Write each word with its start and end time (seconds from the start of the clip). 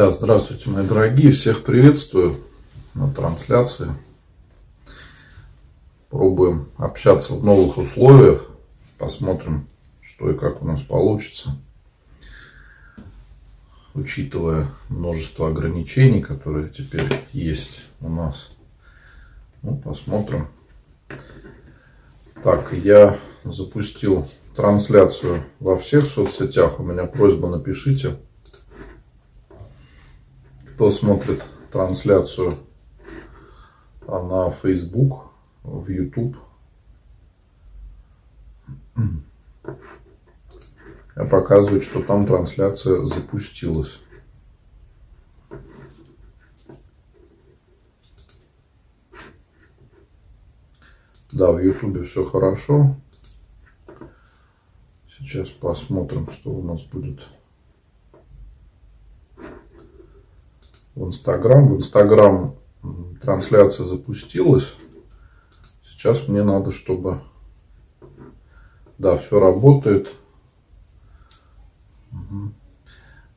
Да, 0.00 0.10
здравствуйте, 0.12 0.70
мои 0.70 0.86
дорогие. 0.86 1.30
Всех 1.30 1.62
приветствую 1.62 2.38
на 2.94 3.12
трансляции. 3.12 3.88
Пробуем 6.08 6.70
общаться 6.78 7.34
в 7.34 7.44
новых 7.44 7.76
условиях. 7.76 8.46
Посмотрим, 8.96 9.68
что 10.00 10.30
и 10.30 10.38
как 10.38 10.62
у 10.62 10.66
нас 10.66 10.80
получится. 10.80 11.50
Учитывая 13.92 14.68
множество 14.88 15.48
ограничений, 15.48 16.22
которые 16.22 16.70
теперь 16.70 17.20
есть 17.34 17.82
у 18.00 18.08
нас. 18.08 18.48
Ну, 19.60 19.76
посмотрим. 19.76 20.48
Так, 22.42 22.72
я 22.72 23.18
запустил 23.44 24.26
трансляцию 24.56 25.44
во 25.58 25.76
всех 25.76 26.06
соцсетях. 26.06 26.80
У 26.80 26.84
меня 26.84 27.04
просьба, 27.04 27.50
напишите, 27.50 28.16
кто 30.80 30.88
смотрит 30.88 31.44
трансляцию 31.70 32.54
на 34.06 34.50
Facebook, 34.50 35.26
в 35.62 35.86
YouTube. 35.90 36.38
Я 41.16 41.26
показываю, 41.26 41.82
что 41.82 42.02
там 42.02 42.24
трансляция 42.24 43.04
запустилась. 43.04 44.00
Да, 51.30 51.52
в 51.52 51.58
Ютубе 51.58 52.04
все 52.04 52.24
хорошо. 52.24 52.96
Сейчас 55.10 55.50
посмотрим, 55.50 56.26
что 56.30 56.52
у 56.52 56.62
нас 56.62 56.84
будет 56.84 57.20
в 60.94 61.06
Инстаграм. 61.06 61.68
В 61.68 61.76
Инстаграм 61.76 62.56
трансляция 63.20 63.86
запустилась. 63.86 64.74
Сейчас 65.82 66.28
мне 66.28 66.42
надо, 66.42 66.70
чтобы... 66.70 67.20
Да, 68.98 69.16
все 69.16 69.40
работает. 69.40 70.12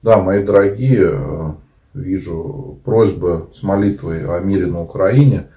Да, 0.01 0.17
мои 0.17 0.43
дорогие, 0.43 1.11
э, 1.13 1.51
вижу 1.93 2.81
просьбы 2.83 3.47
с 3.53 3.63
молитвой 3.63 4.25
о 4.25 4.39
мире 4.41 4.65
на 4.65 4.81
Украине. 4.81 5.47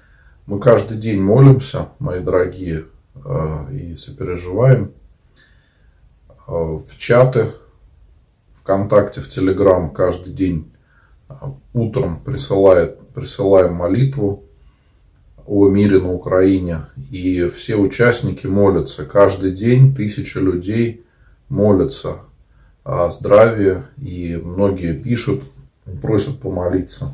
Мы 0.45 0.59
каждый 0.59 0.97
день 0.97 1.21
молимся, 1.21 1.89
мои 1.99 2.21
дорогие, 2.21 2.85
э, 3.15 3.73
и 3.73 3.97
сопереживаем 3.97 4.93
э, 6.29 6.33
в 6.47 6.97
чаты, 6.97 7.55
ВКонтакте, 8.53 9.19
в 9.19 9.29
Телеграм 9.29 9.89
каждый 9.89 10.31
день 10.31 10.71
утром 11.73 12.19
присылает, 12.19 12.99
присылаем 13.09 13.73
молитву 13.73 14.43
о 15.45 15.69
мире 15.69 15.99
на 15.99 16.13
Украине. 16.13 16.85
И 17.11 17.47
все 17.49 17.75
участники 17.75 18.47
молятся. 18.47 19.05
Каждый 19.05 19.51
день 19.51 19.95
тысячи 19.95 20.37
людей 20.37 21.05
молятся 21.49 22.17
о 22.83 23.09
здравии. 23.11 23.83
И 23.97 24.35
многие 24.35 24.97
пишут, 24.97 25.43
просят 26.01 26.39
помолиться. 26.39 27.13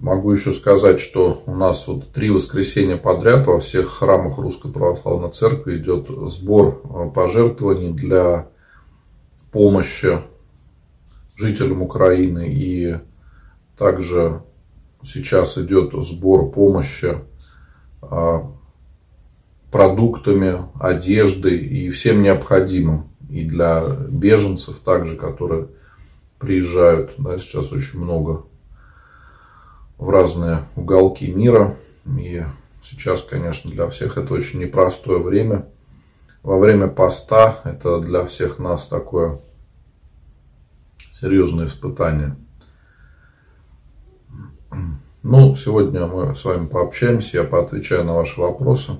Могу 0.00 0.32
еще 0.32 0.52
сказать, 0.52 1.00
что 1.00 1.42
у 1.46 1.54
нас 1.54 1.86
вот 1.86 2.12
три 2.12 2.28
воскресенья 2.28 2.98
подряд 2.98 3.46
во 3.46 3.58
всех 3.60 3.88
храмах 3.88 4.36
Русской 4.36 4.70
Православной 4.70 5.30
Церкви 5.30 5.78
идет 5.78 6.08
сбор 6.30 6.82
пожертвований 7.14 7.92
для 7.92 8.48
помощи 9.50 10.20
жителям 11.36 11.82
Украины. 11.82 12.48
И 12.48 12.96
также 13.76 14.42
сейчас 15.02 15.58
идет 15.58 15.92
сбор 16.04 16.50
помощи 16.50 17.16
а, 18.02 18.50
продуктами, 19.70 20.62
одеждой 20.80 21.58
и 21.58 21.90
всем 21.90 22.22
необходимым. 22.22 23.10
И 23.28 23.44
для 23.44 23.82
беженцев 24.10 24.78
также, 24.78 25.16
которые 25.16 25.68
приезжают. 26.38 27.12
Да, 27.18 27.38
сейчас 27.38 27.72
очень 27.72 27.98
много 27.98 28.44
в 29.98 30.08
разные 30.10 30.64
уголки 30.76 31.26
мира. 31.32 31.76
И 32.18 32.44
сейчас, 32.82 33.22
конечно, 33.22 33.70
для 33.70 33.88
всех 33.88 34.18
это 34.18 34.34
очень 34.34 34.60
непростое 34.60 35.22
время. 35.22 35.66
Во 36.42 36.58
время 36.58 36.88
поста 36.88 37.60
это 37.64 38.00
для 38.00 38.24
всех 38.26 38.58
нас 38.58 38.86
такое 38.86 39.40
серьезное 41.14 41.66
испытание. 41.66 42.36
Ну, 45.22 45.54
сегодня 45.54 46.06
мы 46.06 46.34
с 46.34 46.44
вами 46.44 46.66
пообщаемся, 46.66 47.38
я 47.38 47.44
поотвечаю 47.44 48.04
на 48.04 48.14
ваши 48.14 48.40
вопросы. 48.40 48.92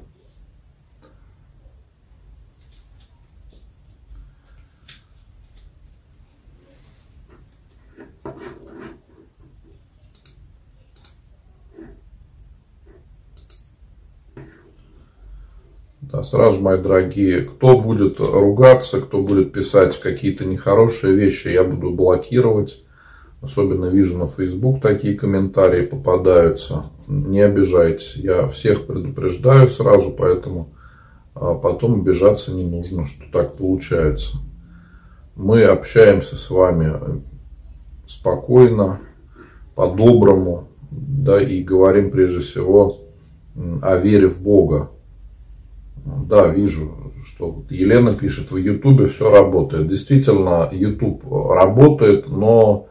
Сразу, 16.24 16.60
мои 16.60 16.78
дорогие, 16.78 17.42
кто 17.42 17.78
будет 17.78 18.18
ругаться, 18.18 19.00
кто 19.00 19.22
будет 19.22 19.52
писать 19.52 19.98
какие-то 20.00 20.44
нехорошие 20.44 21.14
вещи, 21.14 21.48
я 21.48 21.62
буду 21.64 21.90
блокировать. 21.90 22.82
Особенно 23.40 23.86
вижу 23.86 24.16
на 24.16 24.26
Facebook 24.26 24.80
такие 24.80 25.14
комментарии 25.16 25.84
попадаются. 25.84 26.86
Не 27.06 27.42
обижайтесь. 27.42 28.16
Я 28.16 28.48
всех 28.48 28.86
предупреждаю 28.86 29.68
сразу, 29.68 30.12
поэтому 30.12 30.70
а, 31.34 31.54
потом 31.54 32.00
обижаться 32.00 32.52
не 32.52 32.64
нужно, 32.64 33.06
что 33.06 33.24
так 33.30 33.56
получается. 33.56 34.38
Мы 35.36 35.64
общаемся 35.64 36.36
с 36.36 36.48
вами 36.48 37.22
спокойно, 38.06 39.00
по-доброму, 39.74 40.68
да, 40.90 41.42
и 41.42 41.62
говорим 41.62 42.10
прежде 42.10 42.38
всего 42.38 43.00
о 43.82 43.96
вере 43.96 44.28
в 44.28 44.42
Бога. 44.42 44.90
Да, 46.04 46.48
вижу, 46.48 47.12
что 47.26 47.64
Елена 47.70 48.14
пишет, 48.14 48.50
в 48.50 48.56
Ютубе 48.56 49.06
все 49.06 49.30
работает. 49.30 49.88
Действительно, 49.88 50.68
Ютуб 50.70 51.24
работает, 51.30 52.28
но 52.28 52.88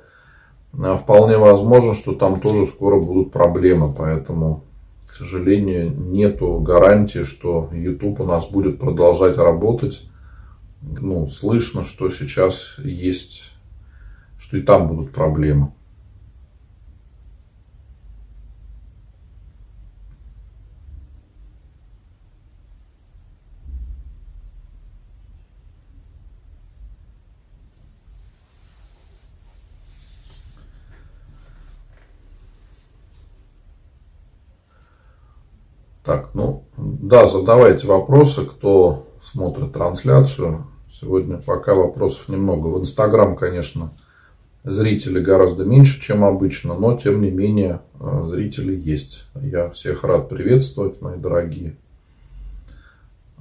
э, 0.74 0.98
вполне 1.00 1.38
возможно, 1.38 1.94
что 1.94 2.14
там 2.14 2.40
тоже 2.40 2.66
скоро 2.66 3.00
будут 3.00 3.32
проблемы. 3.32 3.94
Поэтому, 3.96 4.64
к 5.08 5.14
сожалению, 5.14 5.92
нету 5.96 6.60
гарантии, 6.60 7.24
что 7.24 7.70
Ютуб 7.72 8.20
у 8.20 8.26
нас 8.26 8.48
будет 8.48 8.80
продолжать 8.80 9.38
работать. 9.38 10.02
Ну, 10.82 11.28
слышно, 11.28 11.86
что 11.86 12.10
сейчас 12.10 12.76
есть, 12.80 13.52
что 14.40 14.58
и 14.58 14.62
там 14.62 14.88
будут 14.88 15.12
проблемы. 15.12 15.72
Так, 36.04 36.32
ну, 36.34 36.66
да, 36.78 37.28
задавайте 37.28 37.88
вопросы, 37.88 38.46
кто 38.46 39.08
смотрит 39.22 39.72
трансляцию. 39.72 40.66
Сегодня 40.92 41.38
пока 41.38 41.74
вопросов 41.74 42.28
немного. 42.28 42.68
В 42.68 42.82
Инстаграм, 42.82 43.38
конечно, 43.38 43.94
зрителей 44.66 45.22
гораздо 45.22 45.64
меньше, 45.64 46.02
чем 46.02 46.26
обычно, 46.26 46.74
но 46.76 46.98
тем 46.98 47.22
не 47.22 47.32
менее 47.32 47.82
э, 48.00 48.26
зрители 48.28 48.76
есть. 48.76 49.26
Я 49.36 49.70
всех 49.70 50.04
рад 50.04 50.28
приветствовать, 50.28 51.02
мои 51.02 51.18
дорогие. 51.18 51.78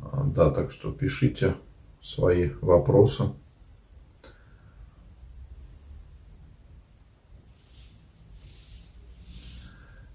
А, 0.01 0.25
да, 0.25 0.51
так 0.51 0.71
что 0.71 0.93
пишите 0.93 1.55
свои 2.01 2.51
вопросы. 2.61 3.25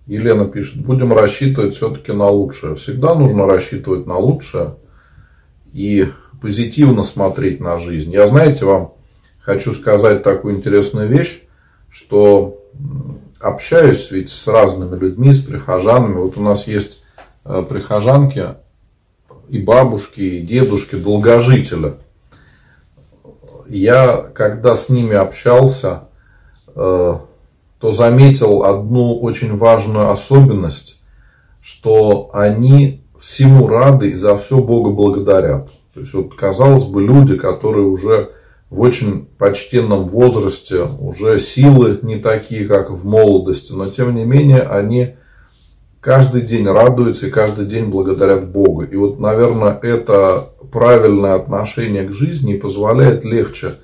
Елена 0.07 0.45
пишет, 0.45 0.81
будем 0.81 1.11
рассчитывать 1.13 1.75
все-таки 1.75 2.13
на 2.13 2.29
лучшее. 2.29 2.75
Всегда 2.75 3.13
нужно 3.13 3.45
рассчитывать 3.45 4.07
на 4.07 4.17
лучшее 4.17 4.75
и 5.73 6.07
позитивно 6.41 7.03
смотреть 7.03 7.59
на 7.59 7.77
жизнь. 7.77 8.11
Я, 8.11 8.25
знаете, 8.27 8.63
вам 8.63 8.93
хочу 9.41 9.73
сказать 9.73 10.23
такую 10.23 10.55
интересную 10.55 11.09
вещь, 11.09 11.43
что 11.89 12.63
общаюсь 13.39 14.09
ведь 14.11 14.29
с 14.29 14.47
разными 14.47 14.97
людьми, 14.97 15.33
с 15.33 15.41
прихожанами. 15.41 16.15
Вот 16.15 16.37
у 16.37 16.41
нас 16.41 16.67
есть 16.67 17.03
э, 17.43 17.63
прихожанки 17.67 18.45
и 19.49 19.59
бабушки, 19.59 20.21
и 20.21 20.41
дедушки, 20.41 20.95
долгожители. 20.95 21.93
я, 23.67 24.29
когда 24.33 24.77
с 24.77 24.87
ними 24.87 25.15
общался, 25.15 26.03
то 27.79 27.91
заметил 27.91 28.63
одну 28.63 29.19
очень 29.19 29.55
важную 29.55 30.09
особенность, 30.09 31.01
что 31.61 32.29
они 32.33 33.03
всему 33.19 33.67
рады 33.67 34.09
и 34.09 34.15
за 34.15 34.37
все 34.37 34.59
Бога 34.59 34.91
благодарят. 34.91 35.69
То 35.93 35.99
есть, 36.01 36.13
вот, 36.13 36.35
казалось 36.35 36.83
бы, 36.83 37.01
люди, 37.01 37.37
которые 37.37 37.85
уже 37.85 38.31
в 38.69 38.81
очень 38.81 39.25
почтенном 39.37 40.07
возрасте, 40.07 40.83
уже 40.99 41.39
силы 41.39 41.99
не 42.01 42.17
такие, 42.17 42.65
как 42.65 42.89
в 42.89 43.05
молодости, 43.05 43.71
но 43.71 43.89
тем 43.89 44.15
не 44.15 44.25
менее 44.25 44.61
они 44.61 45.15
каждый 46.01 46.41
день 46.41 46.67
радуются 46.67 47.27
и 47.27 47.31
каждый 47.31 47.65
день 47.65 47.85
благодарят 47.85 48.49
Бога. 48.49 48.85
И 48.85 48.95
вот, 48.95 49.19
наверное, 49.19 49.77
это 49.81 50.49
правильное 50.71 51.35
отношение 51.35 52.03
к 52.03 52.13
жизни 52.13 52.57
позволяет 52.57 53.23
легче 53.23 53.75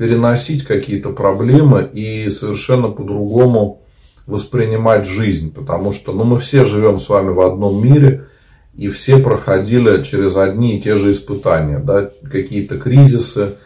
переносить 0.00 0.64
какие-то 0.64 1.10
проблемы 1.10 1.86
и 1.92 2.30
совершенно 2.30 2.88
по-другому 2.88 3.82
воспринимать 4.26 5.06
жизнь. 5.06 5.52
Потому 5.52 5.92
что 5.92 6.12
ну, 6.12 6.24
мы 6.24 6.38
все 6.38 6.64
живем 6.64 6.98
с 6.98 7.10
вами 7.10 7.28
в 7.28 7.40
одном 7.42 7.84
мире, 7.84 8.24
и 8.74 8.88
все 8.88 9.18
проходили 9.18 10.02
через 10.02 10.38
одни 10.38 10.78
и 10.78 10.80
те 10.80 10.96
же 10.96 11.10
испытания. 11.10 11.80
Да? 11.80 12.10
Какие-то 12.32 12.78
кризисы, 12.78 13.56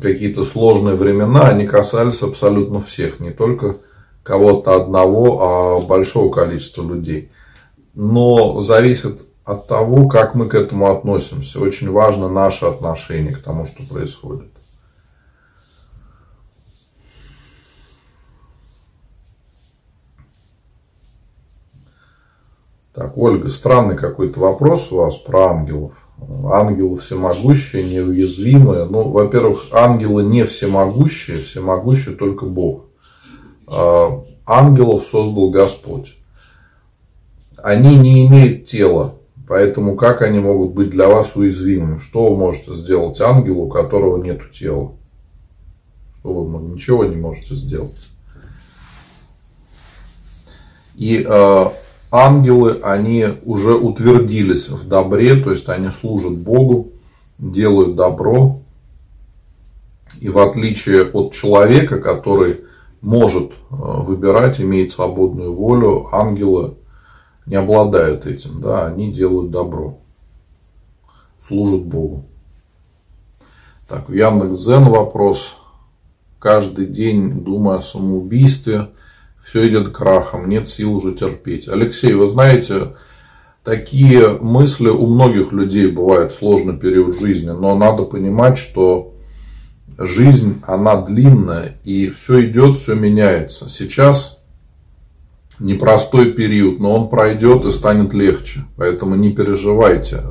какие-то 0.00 0.42
сложные 0.42 0.94
времена, 0.94 1.48
они 1.48 1.66
касались 1.66 2.22
абсолютно 2.22 2.80
всех, 2.80 3.20
не 3.20 3.32
только 3.32 3.76
кого-то 4.22 4.74
одного, 4.74 5.42
а 5.42 5.80
большого 5.82 6.32
количества 6.32 6.82
людей. 6.82 7.30
Но 7.94 8.62
зависит 8.62 9.20
от 9.44 9.66
того, 9.66 10.08
как 10.08 10.34
мы 10.34 10.48
к 10.48 10.54
этому 10.54 10.90
относимся. 10.90 11.60
Очень 11.60 11.90
важно 11.90 12.30
наше 12.30 12.64
отношение 12.64 13.34
к 13.34 13.42
тому, 13.42 13.66
что 13.66 13.82
происходит. 13.82 14.48
Так, 22.98 23.16
Ольга, 23.16 23.48
странный 23.48 23.96
какой-то 23.96 24.40
вопрос 24.40 24.90
у 24.90 24.96
вас 24.96 25.14
про 25.14 25.50
ангелов 25.50 25.92
ангелы 26.50 26.96
всемогущие, 26.96 27.84
неуязвимые. 27.84 28.86
Ну, 28.86 29.10
во-первых, 29.10 29.66
ангелы 29.70 30.24
не 30.24 30.44
всемогущие, 30.44 31.38
всемогущие 31.38 32.16
только 32.16 32.44
Бог. 32.44 32.86
А, 33.68 34.24
ангелов 34.44 35.06
создал 35.06 35.50
Господь. 35.50 36.16
Они 37.56 37.96
не 37.96 38.26
имеют 38.26 38.66
тела, 38.66 39.14
поэтому 39.46 39.94
как 39.94 40.20
они 40.22 40.40
могут 40.40 40.72
быть 40.72 40.90
для 40.90 41.06
вас 41.06 41.36
уязвимыми? 41.36 41.98
Что 41.98 42.30
вы 42.30 42.36
можете 42.36 42.74
сделать 42.74 43.20
ангелу, 43.20 43.66
у 43.66 43.68
которого 43.68 44.20
нет 44.20 44.50
тела? 44.50 44.94
Что 46.18 46.32
вы 46.32 46.74
ничего 46.74 47.04
не 47.04 47.14
можете 47.14 47.54
сделать? 47.54 48.02
И 50.96 51.24
э, 51.24 51.66
ангелы, 52.10 52.80
они 52.82 53.26
уже 53.44 53.74
утвердились 53.74 54.68
в 54.68 54.88
добре, 54.88 55.36
то 55.42 55.50
есть 55.50 55.68
они 55.68 55.90
служат 55.90 56.36
Богу, 56.36 56.88
делают 57.38 57.96
добро. 57.96 58.60
И 60.20 60.28
в 60.28 60.38
отличие 60.38 61.04
от 61.04 61.32
человека, 61.32 62.00
который 62.00 62.60
может 63.00 63.52
э, 63.52 63.54
выбирать, 63.70 64.60
имеет 64.60 64.90
свободную 64.90 65.54
волю, 65.54 66.08
ангелы 66.10 66.74
не 67.46 67.56
обладают 67.56 68.26
этим, 68.26 68.60
да, 68.60 68.86
они 68.86 69.12
делают 69.12 69.50
добро, 69.50 69.98
служат 71.46 71.84
Богу. 71.84 72.24
Так, 73.88 74.08
в 74.08 74.12
Яндекс.Зен 74.12 74.84
вопрос. 74.84 75.56
Каждый 76.38 76.86
день 76.86 77.42
думая 77.42 77.78
о 77.78 77.82
самоубийстве, 77.82 78.90
все 79.48 79.66
идет 79.66 79.88
крахом, 79.88 80.46
нет 80.48 80.68
сил 80.68 80.94
уже 80.94 81.12
терпеть. 81.12 81.68
Алексей, 81.68 82.12
вы 82.12 82.28
знаете, 82.28 82.96
такие 83.64 84.28
мысли 84.40 84.90
у 84.90 85.06
многих 85.06 85.52
людей 85.52 85.86
бывают 85.86 86.32
в 86.32 86.38
сложный 86.38 86.76
период 86.76 87.18
жизни, 87.18 87.48
но 87.48 87.74
надо 87.74 88.02
понимать, 88.02 88.58
что 88.58 89.14
жизнь, 89.96 90.60
она 90.66 91.00
длинная, 91.00 91.78
и 91.84 92.10
все 92.10 92.44
идет, 92.44 92.76
все 92.76 92.94
меняется. 92.94 93.70
Сейчас 93.70 94.38
непростой 95.58 96.32
период, 96.32 96.78
но 96.78 96.94
он 96.94 97.08
пройдет 97.08 97.64
и 97.64 97.72
станет 97.72 98.12
легче. 98.12 98.64
Поэтому 98.76 99.14
не 99.14 99.32
переживайте. 99.32 100.22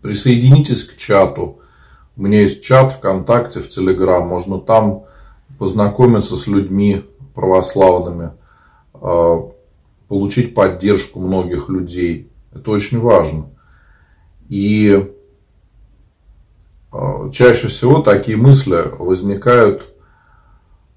Присоединитесь 0.00 0.84
к 0.84 0.96
чату. 0.96 1.60
У 2.16 2.22
меня 2.22 2.40
есть 2.40 2.64
чат 2.64 2.92
ВКонтакте, 2.94 3.60
в 3.60 3.68
Телеграм. 3.68 4.26
Можно 4.26 4.58
там 4.58 5.04
познакомиться 5.58 6.36
с 6.36 6.46
людьми, 6.46 7.04
православными, 7.34 8.32
а, 8.94 9.50
получить 10.08 10.54
поддержку 10.54 11.20
многих 11.20 11.68
людей. 11.68 12.30
Это 12.52 12.70
очень 12.70 12.98
важно. 12.98 13.50
И 14.48 15.12
а, 16.92 17.30
чаще 17.30 17.68
всего 17.68 18.00
такие 18.00 18.36
мысли 18.36 18.82
возникают 18.98 19.94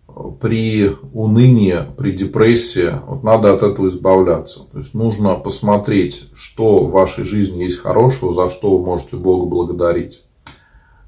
а, 0.08 0.32
при 0.32 0.96
унынии, 1.14 1.80
при 1.98 2.12
депрессии. 2.12 2.92
Вот 3.06 3.24
надо 3.24 3.54
от 3.54 3.62
этого 3.62 3.88
избавляться. 3.88 4.62
То 4.72 4.80
есть 4.80 4.94
нужно 4.94 5.36
посмотреть, 5.36 6.30
что 6.34 6.86
в 6.86 6.92
вашей 6.92 7.24
жизни 7.24 7.64
есть 7.64 7.80
хорошего, 7.80 8.34
за 8.34 8.50
что 8.50 8.75
вы 8.75 8.84
можете 8.84 9.18
Бога 9.18 9.46
благодарить. 9.46 10.24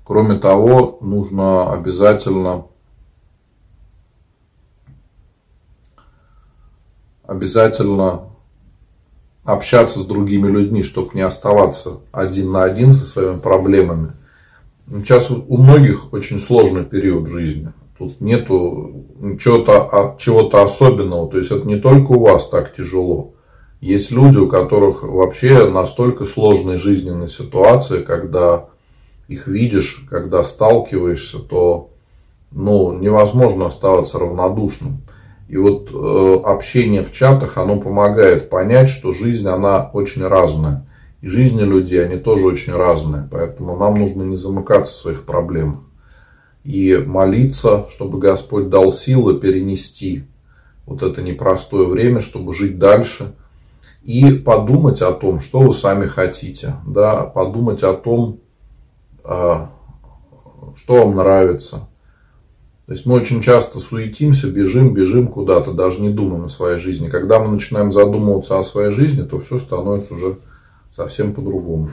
Кроме 0.03 0.37
того, 0.37 0.99
нужно 1.01 1.73
обязательно 1.73 2.65
обязательно 7.27 8.29
общаться 9.43 9.99
с 9.99 10.05
другими 10.05 10.49
людьми, 10.49 10.83
чтобы 10.83 11.11
не 11.13 11.21
оставаться 11.21 11.99
один 12.11 12.51
на 12.51 12.63
один 12.63 12.93
со 12.93 13.05
своими 13.05 13.37
проблемами. 13.37 14.13
Сейчас 14.87 15.29
у 15.29 15.57
многих 15.57 16.13
очень 16.13 16.39
сложный 16.39 16.83
период 16.83 17.27
жизни. 17.27 17.71
Тут 17.97 18.19
нету 18.21 19.05
чего-то, 19.39 20.15
чего-то 20.19 20.63
особенного. 20.63 21.29
То 21.29 21.37
есть 21.37 21.51
это 21.51 21.67
не 21.67 21.77
только 21.77 22.11
у 22.11 22.23
вас 22.23 22.49
так 22.49 22.75
тяжело. 22.75 23.33
Есть 23.81 24.11
люди, 24.11 24.37
у 24.37 24.47
которых 24.47 25.03
вообще 25.03 25.69
настолько 25.69 26.25
сложные 26.25 26.77
жизненные 26.77 27.29
ситуации, 27.29 28.01
когда 28.01 28.65
их 29.27 29.47
видишь, 29.47 30.05
когда 30.09 30.43
сталкиваешься, 30.43 31.39
то 31.39 31.89
ну, 32.51 32.97
невозможно 32.97 33.67
оставаться 33.67 34.19
равнодушным. 34.19 35.01
И 35.47 35.57
вот 35.57 35.91
э, 35.93 36.41
общение 36.43 37.03
в 37.03 37.11
чатах, 37.11 37.57
оно 37.57 37.79
помогает 37.79 38.49
понять, 38.49 38.89
что 38.89 39.13
жизнь, 39.13 39.47
она 39.47 39.89
очень 39.93 40.25
разная. 40.25 40.87
И 41.21 41.27
жизни 41.27 41.61
людей, 41.61 42.03
они 42.03 42.17
тоже 42.17 42.45
очень 42.47 42.73
разные. 42.73 43.27
Поэтому 43.31 43.77
нам 43.77 43.95
нужно 43.95 44.23
не 44.23 44.37
замыкаться 44.37 44.93
в 44.93 44.97
своих 44.97 45.23
проблемах. 45.23 45.81
И 46.63 46.97
молиться, 46.97 47.87
чтобы 47.91 48.17
Господь 48.17 48.69
дал 48.69 48.91
силы 48.91 49.39
перенести 49.39 50.25
вот 50.87 51.03
это 51.03 51.21
непростое 51.21 51.87
время, 51.87 52.21
чтобы 52.21 52.55
жить 52.55 52.79
дальше. 52.79 53.35
И 54.01 54.31
подумать 54.31 55.01
о 55.01 55.11
том, 55.11 55.41
что 55.41 55.59
вы 55.59 55.73
сами 55.73 56.07
хотите. 56.07 56.75
Да, 56.87 57.23
подумать 57.23 57.83
о 57.83 57.93
том, 57.93 58.39
э, 59.23 59.67
что 60.75 60.95
вам 60.95 61.15
нравится 61.15 61.87
то 62.85 62.93
есть 62.93 63.05
мы 63.07 63.15
очень 63.15 63.41
часто 63.41 63.79
суетимся, 63.79 64.47
бежим, 64.47 64.93
бежим 64.93 65.27
куда-то, 65.27 65.73
даже 65.73 66.01
не 66.01 66.09
думаем 66.09 66.45
о 66.45 66.49
своей 66.49 66.77
жизни. 66.77 67.09
Когда 67.09 67.39
мы 67.39 67.47
начинаем 67.47 67.91
задумываться 67.91 68.59
о 68.59 68.63
своей 68.63 68.91
жизни, 68.91 69.23
то 69.23 69.39
все 69.39 69.57
становится 69.57 70.13
уже 70.13 70.37
совсем 70.95 71.33
по-другому. 71.33 71.89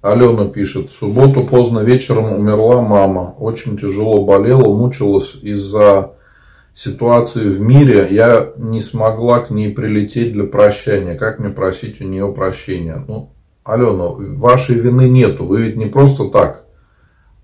Алена 0.00 0.46
пишет, 0.46 0.90
в 0.90 0.98
субботу 0.98 1.42
поздно 1.42 1.80
вечером 1.80 2.32
умерла 2.32 2.80
мама. 2.82 3.34
Очень 3.38 3.76
тяжело 3.76 4.24
болела, 4.24 4.72
мучилась 4.72 5.34
из-за 5.42 6.12
ситуации 6.72 7.48
в 7.48 7.60
мире. 7.60 8.06
Я 8.10 8.52
не 8.56 8.80
смогла 8.80 9.40
к 9.40 9.50
ней 9.50 9.72
прилететь 9.72 10.32
для 10.32 10.44
прощания. 10.44 11.16
Как 11.16 11.40
мне 11.40 11.50
просить 11.50 12.00
у 12.00 12.04
нее 12.04 12.32
прощения? 12.32 13.04
Ну, 13.08 13.32
Алена, 13.64 14.10
вашей 14.10 14.76
вины 14.76 15.08
нету. 15.08 15.44
Вы 15.44 15.62
ведь 15.62 15.76
не 15.76 15.86
просто 15.86 16.28
так 16.28 16.64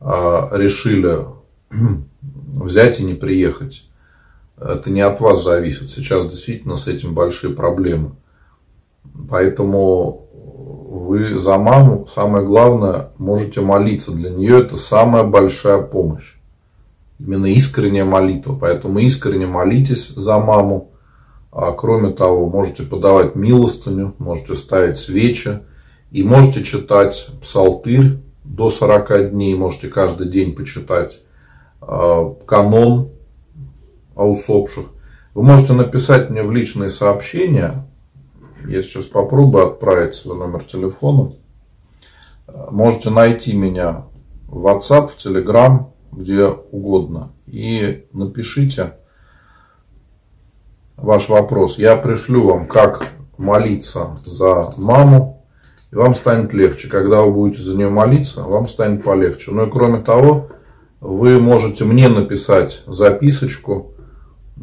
а, 0.00 0.48
решили 0.52 1.26
взять 2.20 3.00
и 3.00 3.04
не 3.04 3.14
приехать. 3.14 3.88
Это 4.56 4.90
не 4.90 5.00
от 5.00 5.20
вас 5.20 5.42
зависит. 5.42 5.90
Сейчас 5.90 6.28
действительно 6.30 6.76
с 6.76 6.86
этим 6.86 7.14
большие 7.14 7.52
проблемы. 7.52 8.12
Поэтому 9.28 10.23
вы 10.64 11.38
за 11.38 11.58
маму, 11.58 12.06
самое 12.12 12.46
главное, 12.46 13.10
можете 13.18 13.60
молиться. 13.60 14.12
Для 14.12 14.30
нее 14.30 14.60
это 14.60 14.76
самая 14.76 15.24
большая 15.24 15.82
помощь. 15.82 16.34
Именно 17.18 17.46
искренняя 17.46 18.04
молитва. 18.04 18.56
Поэтому 18.58 18.98
искренне 19.00 19.46
молитесь 19.46 20.08
за 20.08 20.38
маму. 20.38 20.90
А 21.52 21.72
кроме 21.72 22.10
того, 22.10 22.48
можете 22.48 22.82
подавать 22.82 23.34
милостыню, 23.34 24.14
можете 24.18 24.56
ставить 24.56 24.98
свечи. 24.98 25.60
И 26.10 26.22
можете 26.22 26.64
читать 26.64 27.28
псалтырь 27.42 28.18
до 28.42 28.70
40 28.70 29.30
дней. 29.32 29.54
Можете 29.54 29.88
каждый 29.88 30.28
день 30.28 30.54
почитать 30.54 31.18
а, 31.80 32.34
канон 32.46 33.10
о 34.14 34.30
усопших. 34.30 34.86
Вы 35.34 35.42
можете 35.42 35.74
написать 35.74 36.30
мне 36.30 36.42
в 36.42 36.52
личные 36.52 36.88
сообщения. 36.88 37.86
Я 38.66 38.82
сейчас 38.82 39.04
попробую 39.04 39.66
отправить 39.66 40.14
свой 40.14 40.38
номер 40.38 40.64
телефона. 40.64 41.32
Можете 42.70 43.10
найти 43.10 43.54
меня 43.54 44.06
в 44.48 44.66
WhatsApp, 44.66 45.08
в 45.08 45.16
Telegram, 45.16 45.86
где 46.12 46.46
угодно. 46.46 47.32
И 47.46 48.06
напишите 48.12 48.94
ваш 50.96 51.28
вопрос. 51.28 51.78
Я 51.78 51.96
пришлю 51.96 52.44
вам, 52.44 52.66
как 52.66 53.08
молиться 53.36 54.18
за 54.24 54.72
маму. 54.76 55.46
И 55.92 55.96
вам 55.96 56.14
станет 56.14 56.52
легче. 56.52 56.88
Когда 56.88 57.20
вы 57.22 57.32
будете 57.32 57.62
за 57.62 57.74
нее 57.74 57.90
молиться, 57.90 58.42
вам 58.42 58.66
станет 58.66 59.04
полегче. 59.04 59.50
Ну 59.50 59.66
и 59.66 59.70
кроме 59.70 60.00
того, 60.00 60.48
вы 61.00 61.38
можете 61.38 61.84
мне 61.84 62.08
написать 62.08 62.82
записочку 62.86 63.93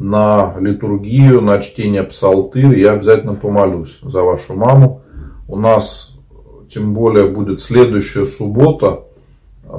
на 0.02 0.56
литургию, 0.58 1.40
на 1.40 1.60
чтение 1.60 2.02
псалтырь. 2.02 2.78
Я 2.78 2.92
обязательно 2.92 3.34
помолюсь 3.34 3.98
за 4.02 4.22
вашу 4.22 4.54
маму. 4.54 5.02
У 5.46 5.56
нас, 5.56 6.18
тем 6.68 6.92
более, 6.92 7.28
будет 7.28 7.60
следующая 7.60 8.26
суббота, 8.26 9.04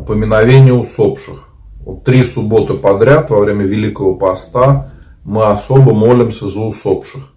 поминовение 0.08 0.74
усопших. 0.74 1.50
Вот 1.80 2.06
три 2.06 2.24
субботы 2.24 2.74
подряд 2.76 3.30
во 3.30 3.40
время 3.40 3.66
Великого 3.66 4.16
Поста 4.16 4.92
мы 5.26 5.44
особо 5.46 5.94
молимся 5.94 6.48
за 6.48 6.60
усопших. 6.60 7.34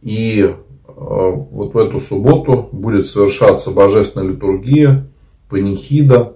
И 0.00 0.42
э, 0.42 0.54
вот 0.86 1.74
в 1.74 1.78
эту 1.78 1.98
субботу 1.98 2.68
будет 2.70 3.06
совершаться 3.06 3.72
божественная 3.72 4.28
литургия, 4.28 5.08
панихида. 5.48 6.34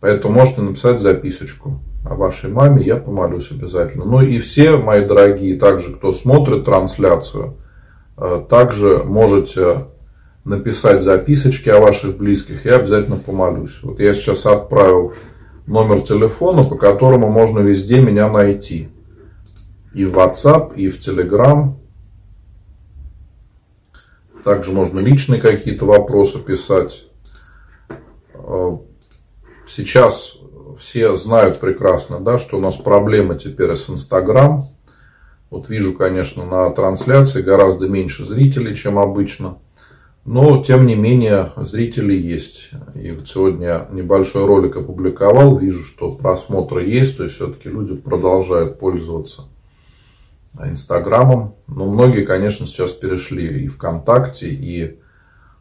Поэтому 0.00 0.34
можете 0.34 0.62
написать 0.62 1.00
записочку 1.00 1.80
о 2.08 2.14
вашей 2.14 2.50
маме, 2.50 2.82
я 2.82 2.96
помолюсь 2.96 3.50
обязательно. 3.50 4.04
Ну 4.04 4.20
и 4.20 4.38
все 4.38 4.76
мои 4.76 5.04
дорогие, 5.04 5.58
также 5.58 5.94
кто 5.94 6.12
смотрит 6.12 6.64
трансляцию, 6.64 7.56
э, 8.16 8.42
также 8.48 9.02
можете 9.04 9.86
написать 10.44 11.02
записочки 11.02 11.68
о 11.68 11.80
ваших 11.80 12.16
близких, 12.16 12.64
я 12.64 12.76
обязательно 12.76 13.16
помолюсь. 13.16 13.78
Вот 13.82 13.98
я 13.98 14.14
сейчас 14.14 14.46
отправил 14.46 15.14
номер 15.66 16.02
телефона, 16.02 16.62
по 16.62 16.76
которому 16.76 17.28
можно 17.28 17.58
везде 17.58 18.00
меня 18.00 18.28
найти. 18.30 18.88
И 19.92 20.04
в 20.04 20.16
WhatsApp, 20.16 20.76
и 20.76 20.88
в 20.88 20.98
Telegram. 20.98 21.74
Также 24.44 24.70
можно 24.70 25.00
личные 25.00 25.40
какие-то 25.40 25.86
вопросы 25.86 26.38
писать. 26.38 27.04
Э, 28.34 28.76
сейчас 29.66 30.36
все 30.78 31.16
знают 31.16 31.60
прекрасно, 31.60 32.20
да, 32.20 32.38
что 32.38 32.58
у 32.58 32.60
нас 32.60 32.76
проблемы 32.76 33.36
теперь 33.36 33.74
с 33.74 33.90
Инстаграм. 33.90 34.64
Вот 35.50 35.68
вижу, 35.68 35.94
конечно, 35.94 36.44
на 36.44 36.70
трансляции 36.70 37.42
гораздо 37.42 37.88
меньше 37.88 38.24
зрителей, 38.24 38.74
чем 38.74 38.98
обычно. 38.98 39.58
Но, 40.24 40.60
тем 40.60 40.86
не 40.86 40.96
менее, 40.96 41.52
зрители 41.56 42.12
есть. 42.12 42.70
И 42.96 43.12
вот 43.12 43.28
сегодня 43.28 43.86
небольшой 43.92 44.44
ролик 44.44 44.76
опубликовал. 44.76 45.56
Вижу, 45.56 45.84
что 45.84 46.10
просмотры 46.10 46.84
есть. 46.84 47.16
То 47.16 47.24
есть, 47.24 47.36
все-таки 47.36 47.68
люди 47.68 47.94
продолжают 47.94 48.80
пользоваться 48.80 49.42
Инстаграмом. 50.58 51.54
Но 51.68 51.86
многие, 51.86 52.24
конечно, 52.24 52.66
сейчас 52.66 52.90
перешли 52.92 53.64
и 53.64 53.68
ВКонтакте, 53.68 54.48
и 54.48 54.98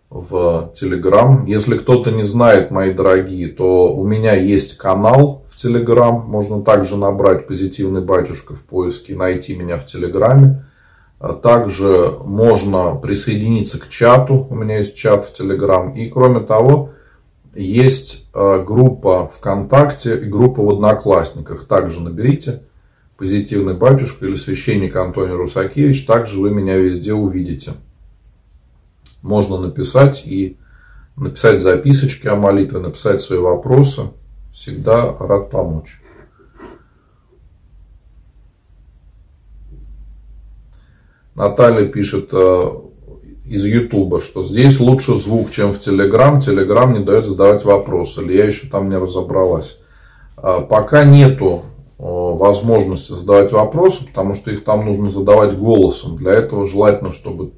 в 0.10 0.74
Телеграм. 0.80 1.46
Если 1.46 1.78
кто-то 1.78 2.12
не 2.12 2.24
знает, 2.24 2.72
мои 2.72 2.94
дорогие, 2.94 3.48
то 3.50 3.94
у 3.94 4.06
меня 4.06 4.34
есть 4.34 4.78
канал 4.78 5.46
в 5.50 5.58
Телеграм. 5.58 6.24
Можно 6.28 6.62
также 6.62 6.96
набрать 6.96 7.48
«Позитивный 7.48 8.02
батюшка» 8.02 8.54
в 8.54 8.64
поиске 8.64 9.14
и 9.14 9.18
найти 9.18 9.56
меня 9.56 9.78
в 9.78 9.86
Телеграме. 9.86 10.66
А 11.20 11.34
также 11.34 12.18
можно 12.24 12.96
присоединиться 12.96 13.80
к 13.80 13.90
чату. 13.90 14.48
У 14.50 14.56
меня 14.56 14.78
есть 14.78 14.96
чат 14.96 15.26
в 15.26 15.34
Телеграм. 15.34 15.94
И 15.94 16.10
кроме 16.10 16.42
того, 16.42 16.92
есть 17.56 18.28
а, 18.34 18.64
группа 18.64 19.32
ВКонтакте 19.36 20.18
и 20.18 20.26
группа 20.26 20.62
в 20.62 20.70
Одноклассниках. 20.70 21.68
Также 21.68 22.02
наберите 22.02 22.62
«Позитивный 23.18 23.74
батюшка» 23.74 24.26
или 24.26 24.36
«Священник 24.36 24.96
Антоний 24.96 25.36
Русакевич». 25.36 26.06
Также 26.06 26.40
вы 26.40 26.52
меня 26.52 26.78
везде 26.78 27.14
увидите 27.14 27.74
можно 29.26 29.58
написать 29.58 30.22
и 30.26 30.58
написать 31.16 31.60
записочки 31.60 32.28
о 32.28 32.36
молитве, 32.36 32.80
написать 32.80 33.22
свои 33.22 33.40
вопросы. 33.40 34.04
Всегда 34.54 35.16
рад 35.20 35.50
помочь. 35.50 36.00
Наталья 41.34 41.88
пишет 41.88 42.30
э, 42.32 42.72
из 43.46 43.66
Ютуба, 43.66 44.22
что 44.22 44.44
здесь 44.44 44.80
лучше 44.80 45.16
звук, 45.16 45.50
чем 45.52 45.74
в 45.74 45.80
Телеграм. 45.80 46.40
Телеграм 46.40 46.94
не 46.94 47.00
дает 47.00 47.26
задавать 47.26 47.66
вопросы. 47.66 48.22
Или 48.22 48.38
я 48.38 48.46
еще 48.46 48.68
там 48.68 48.90
не 48.90 48.96
разобралась. 48.96 49.80
А 50.38 50.62
пока 50.62 51.04
нету 51.04 51.64
э, 51.98 52.04
возможности 52.04 53.14
задавать 53.14 53.52
вопросы, 53.52 54.06
потому 54.06 54.36
что 54.36 54.52
их 54.52 54.64
там 54.64 54.86
нужно 54.86 55.10
задавать 55.10 55.58
голосом. 55.58 56.16
Для 56.16 56.34
этого 56.34 56.68
желательно, 56.68 57.12
чтобы 57.12 57.52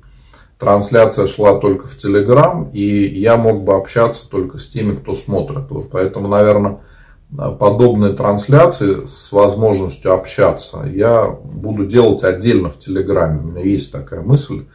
трансляция 0.60 1.28
шла 1.28 1.60
только 1.60 1.88
в 1.88 1.98
Телеграм, 1.98 2.70
и 2.72 3.06
я 3.06 3.38
мог 3.38 3.64
бы 3.64 3.76
общаться 3.76 4.30
только 4.30 4.58
с 4.58 4.68
теми, 4.68 4.96
кто 4.96 5.14
смотрит. 5.14 5.70
Вот 5.70 5.90
поэтому, 5.92 6.28
наверное, 6.28 6.80
подобные 7.60 8.14
трансляции 8.14 9.06
с 9.06 9.32
возможностью 9.32 10.14
общаться 10.14 10.86
я 10.92 11.28
буду 11.28 11.86
делать 11.86 12.24
отдельно 12.24 12.70
в 12.70 12.80
Телеграме. 12.80 13.40
У 13.40 13.48
меня 13.48 13.62
есть 13.62 13.92
такая 13.92 14.22
мысль. 14.22 14.66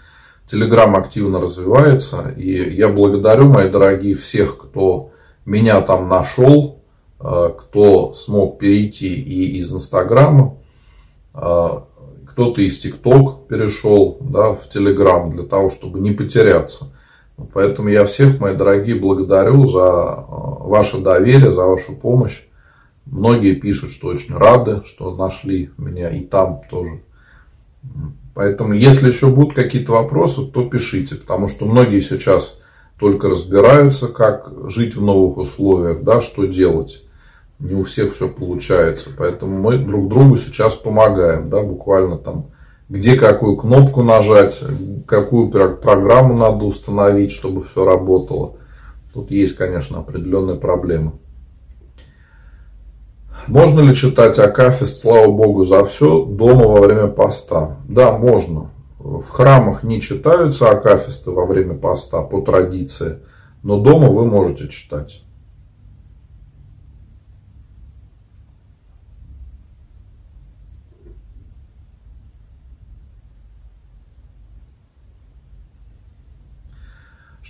Телеграм 0.51 0.95
активно 0.97 1.41
развивается, 1.41 2.35
и 2.37 2.75
я 2.75 2.89
благодарю, 2.89 3.49
мои 3.49 3.71
дорогие, 3.71 4.15
всех, 4.15 4.59
кто 4.59 5.11
меня 5.47 5.81
там 5.81 6.09
нашел, 6.09 6.83
э, 7.21 7.51
кто 7.59 8.13
смог 8.13 8.59
перейти 8.59 9.15
и 9.15 9.57
из 9.57 9.73
Инстаграма, 9.73 10.59
э, 11.35 11.69
кто-то 12.33 12.63
из 12.63 12.79
ТикТок 12.79 13.47
перешел 13.47 14.17
да, 14.21 14.55
в 14.55 14.69
Телеграм 14.69 15.31
для 15.31 15.43
того, 15.45 15.69
чтобы 15.69 16.01
не 16.01 16.13
потеряться. 16.13 16.93
Поэтому 17.53 17.89
я 17.89 18.07
всех, 18.07 18.41
мои 18.41 18.57
дорогие, 18.57 18.97
благодарю 18.97 19.67
за 19.67 19.81
э, 19.81 20.25
ваше 20.29 20.99
доверие, 20.99 21.53
за 21.53 21.67
вашу 21.67 21.95
помощь. 21.95 22.43
Многие 23.05 23.55
пишут, 23.55 23.91
что 23.91 24.09
очень 24.09 24.35
рады, 24.35 24.83
что 24.87 25.15
нашли 25.15 25.71
меня 25.77 26.09
и 26.11 26.21
там 26.21 26.63
тоже. 26.71 27.01
Поэтому, 28.35 28.73
если 28.73 29.09
еще 29.09 29.27
будут 29.27 29.55
какие-то 29.55 29.93
вопросы, 29.93 30.47
то 30.47 30.65
пишите, 30.65 31.17
потому 31.17 31.49
что 31.49 31.67
многие 31.67 32.01
сейчас 32.01 32.59
только 32.99 33.29
разбираются, 33.29 34.09
как 34.09 34.53
жить 34.69 34.97
в 34.97 35.03
новых 35.03 35.37
условиях, 35.37 36.03
да, 36.03 36.23
что 36.23 36.47
делать 36.47 37.03
не 37.63 37.75
у 37.75 37.85
всех 37.85 38.15
все 38.15 38.29
получается. 38.29 39.11
Поэтому 39.17 39.59
мы 39.59 39.79
друг 39.79 40.09
другу 40.09 40.37
сейчас 40.37 40.75
помогаем, 40.75 41.49
да, 41.49 41.63
буквально 41.63 42.19
там, 42.19 42.51
где 42.89 43.17
какую 43.17 43.57
кнопку 43.57 44.03
нажать, 44.03 44.61
какую 45.07 45.51
программу 45.51 46.37
надо 46.37 46.65
установить, 46.65 47.31
чтобы 47.31 47.63
все 47.63 47.85
работало. 47.85 48.57
Тут 49.15 49.31
есть, 49.31 49.57
конечно, 49.57 49.99
определенные 49.99 50.57
проблемы. 50.57 51.13
Можно 53.47 53.81
ли 53.81 53.95
читать 53.95 54.39
Акафист, 54.39 55.01
слава 55.01 55.31
Богу, 55.31 55.65
за 55.65 55.85
все 55.85 56.25
дома 56.25 56.67
во 56.67 56.81
время 56.81 57.09
поста? 57.09 57.77
Да, 57.89 58.17
можно. 58.17 58.71
В 58.99 59.29
храмах 59.31 59.83
не 59.83 60.01
читаются 60.01 60.71
Акафисты 60.71 61.31
во 61.31 61.45
время 61.45 61.75
поста 61.75 62.23
по 62.23 62.41
традиции, 62.41 63.19
но 63.63 63.81
дома 63.81 64.09
вы 64.09 64.27
можете 64.27 64.69
читать. 64.69 65.23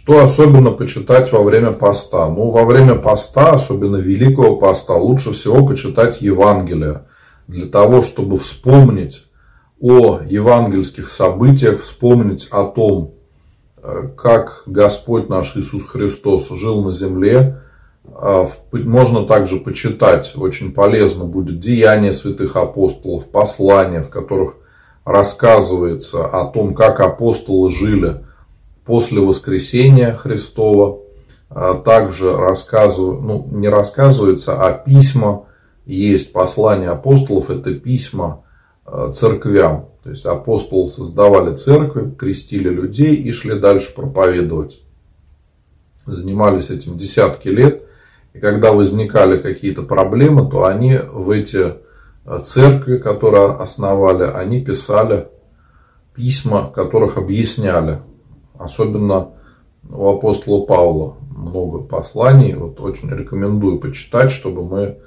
Что 0.02 0.18
особенно 0.18 0.72
почитать 0.72 1.30
во 1.30 1.44
время 1.44 1.70
поста? 1.70 2.28
Ну, 2.28 2.50
во 2.50 2.64
время 2.64 2.96
поста, 2.96 3.52
особенно 3.52 3.98
Великого 3.98 4.56
поста, 4.56 4.94
лучше 4.94 5.30
всего 5.30 5.64
почитать 5.64 6.20
Евангелие. 6.20 7.02
Для 7.46 7.66
того, 7.66 8.02
чтобы 8.02 8.36
вспомнить 8.36 9.26
о 9.80 10.18
евангельских 10.28 11.08
событиях, 11.08 11.80
вспомнить 11.80 12.48
о 12.50 12.64
том, 12.64 13.14
как 14.16 14.64
Господь 14.66 15.28
наш 15.28 15.56
Иисус 15.56 15.84
Христос 15.86 16.48
жил 16.50 16.82
на 16.82 16.92
земле. 16.92 17.60
А, 18.12 18.48
можно 18.72 19.24
также 19.24 19.58
почитать, 19.58 20.32
очень 20.34 20.72
полезно 20.72 21.26
будет, 21.26 21.60
деяния 21.60 22.12
святых 22.12 22.56
апостолов, 22.56 23.26
послания, 23.26 24.02
в 24.02 24.10
которых 24.10 24.56
рассказывается 25.04 26.26
о 26.26 26.46
том, 26.46 26.74
как 26.74 26.98
апостолы 26.98 27.70
жили 27.70 28.22
после 28.84 29.20
воскресения 29.20 30.14
Христова. 30.14 31.00
А, 31.50 31.74
также 31.74 32.34
рассказываю, 32.34 33.20
ну, 33.20 33.48
не 33.50 33.68
рассказывается, 33.68 34.64
а 34.64 34.72
письма 34.72 35.46
есть 35.84 36.32
послания 36.32 36.88
апостолов, 36.88 37.50
это 37.50 37.74
письма 37.74 38.44
а, 38.84 39.12
церквям. 39.12 39.88
То 40.02 40.10
есть 40.10 40.24
апостолы 40.24 40.88
создавали 40.88 41.54
церкви, 41.54 42.10
крестили 42.10 42.68
людей 42.68 43.14
и 43.14 43.30
шли 43.32 43.58
дальше 43.58 43.94
проповедовать. 43.94 44.80
Занимались 46.06 46.70
этим 46.70 46.98
десятки 46.98 47.48
лет. 47.48 47.82
И 48.32 48.40
когда 48.40 48.72
возникали 48.72 49.40
какие-то 49.40 49.82
проблемы, 49.82 50.50
то 50.50 50.64
они 50.64 50.96
в 50.96 51.30
эти 51.30 51.74
а, 52.24 52.38
церкви, 52.38 52.96
которые 52.96 53.52
основали, 53.56 54.24
они 54.24 54.64
писали 54.64 55.28
письма, 56.14 56.70
которых 56.70 57.18
объясняли. 57.18 58.00
Особенно 58.62 59.30
у 59.90 60.08
апостола 60.08 60.64
Павла 60.64 61.16
много 61.30 61.78
посланий. 61.80 62.54
Вот 62.54 62.80
очень 62.80 63.10
рекомендую 63.10 63.78
почитать, 63.78 64.30
чтобы 64.30 64.64
мы 64.64 64.98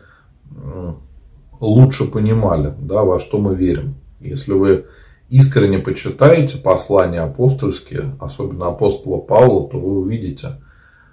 лучше 1.59 2.05
понимали, 2.05 2.73
да, 2.79 3.03
во 3.03 3.19
что 3.19 3.37
мы 3.37 3.55
верим. 3.55 3.95
Если 4.19 4.51
вы 4.51 4.85
искренне 5.29 5.79
почитаете 5.79 6.57
послания 6.57 7.21
апостольские, 7.21 8.15
особенно 8.19 8.67
апостола 8.67 9.19
Павла, 9.19 9.67
то 9.69 9.77
вы 9.79 9.99
увидите, 9.99 10.61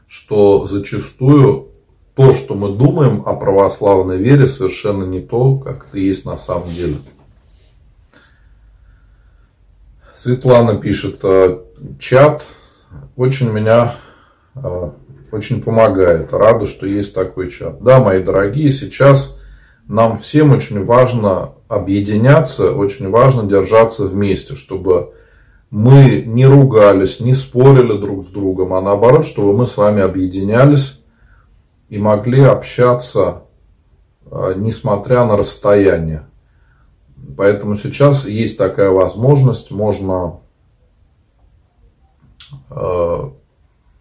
что 0.07 0.67
зачастую 0.67 1.69
то, 2.15 2.35
что 2.35 2.55
мы 2.55 2.77
думаем 2.77 3.23
о 3.25 3.35
православной 3.35 4.19
вере, 4.19 4.47
совершенно 4.47 5.05
не 5.05 5.21
то, 5.21 5.57
как 5.59 5.87
это 5.89 5.99
есть 5.99 6.27
на 6.27 6.37
самом 6.37 6.69
деле. 6.69 6.97
Светлана 10.15 10.77
пишет, 10.77 11.21
«Э, 11.23 11.59
чат 11.99 12.45
очень 13.17 13.51
меня 13.51 13.95
э, 14.55 14.91
очень 15.33 15.63
помогает. 15.63 16.33
Рада, 16.33 16.67
что 16.67 16.87
есть 16.87 17.15
такой 17.15 17.51
чат. 17.51 17.83
Да, 17.83 18.01
мои 18.01 18.23
дорогие, 18.23 18.71
сейчас 18.71 19.39
нам 19.89 20.15
всем 20.15 20.53
очень 20.53 20.85
важно 20.85 21.55
объединяться, 21.69 22.73
очень 22.73 23.09
важно 23.09 23.45
держаться 23.45 24.05
вместе, 24.05 24.55
чтобы 24.55 25.15
мы 25.71 26.23
не 26.27 26.47
ругались, 26.47 27.19
не 27.21 27.33
спорили 27.33 27.99
друг 27.99 28.25
с 28.25 28.29
другом, 28.29 28.75
а 28.75 28.83
наоборот, 28.83 29.25
чтобы 29.25 29.57
мы 29.57 29.67
с 29.67 29.79
вами 29.79 30.03
объединялись 30.03 31.01
и 31.89 31.99
могли 31.99 32.43
общаться, 32.43 33.45
а, 34.31 34.53
несмотря 34.53 35.25
на 35.25 35.37
расстояние. 35.37 36.27
Поэтому 37.37 37.77
сейчас 37.77 38.27
есть 38.27 38.59
такая 38.59 38.91
возможность, 38.91 39.71
можно 39.71 40.41
а, 42.69 43.33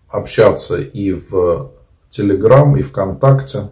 общаться 0.10 0.82
и 0.82 1.14
в 1.14 1.72
Телеграм, 2.10 2.76
и 2.76 2.82
ВКонтакте. 2.82 3.70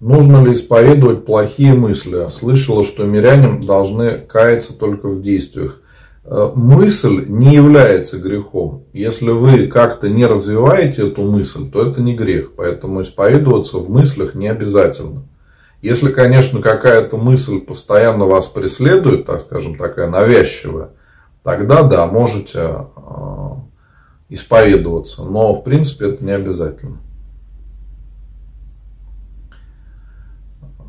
Нужно 0.00 0.44
ли 0.44 0.54
исповедовать 0.54 1.24
плохие 1.24 1.74
мысли? 1.74 2.26
Слышала, 2.28 2.82
что 2.82 3.04
миряне 3.04 3.64
должны 3.64 4.18
каяться 4.18 4.76
только 4.76 5.08
в 5.08 5.22
действиях. 5.22 5.81
Э, 6.24 6.52
мысль 6.54 7.24
не 7.26 7.54
является 7.54 8.18
грехом. 8.18 8.84
Если 8.92 9.30
вы 9.30 9.66
как-то 9.66 10.08
не 10.08 10.24
развиваете 10.24 11.08
эту 11.08 11.22
мысль, 11.22 11.68
то 11.70 11.90
это 11.90 12.00
не 12.00 12.14
грех. 12.14 12.52
Поэтому 12.54 13.02
исповедоваться 13.02 13.78
в 13.78 13.90
мыслях 13.90 14.34
не 14.34 14.48
обязательно. 14.48 15.24
Если, 15.80 16.12
конечно, 16.12 16.62
какая-то 16.62 17.16
мысль 17.16 17.60
постоянно 17.60 18.26
вас 18.26 18.46
преследует, 18.46 19.26
так 19.26 19.40
скажем, 19.40 19.76
такая 19.76 20.08
навязчивая, 20.08 20.90
тогда 21.42 21.82
да, 21.82 22.06
можете 22.06 22.58
э, 22.60 23.48
исповедоваться. 24.28 25.24
Но, 25.24 25.54
в 25.54 25.64
принципе, 25.64 26.10
это 26.10 26.24
не 26.24 26.30
обязательно. 26.30 26.98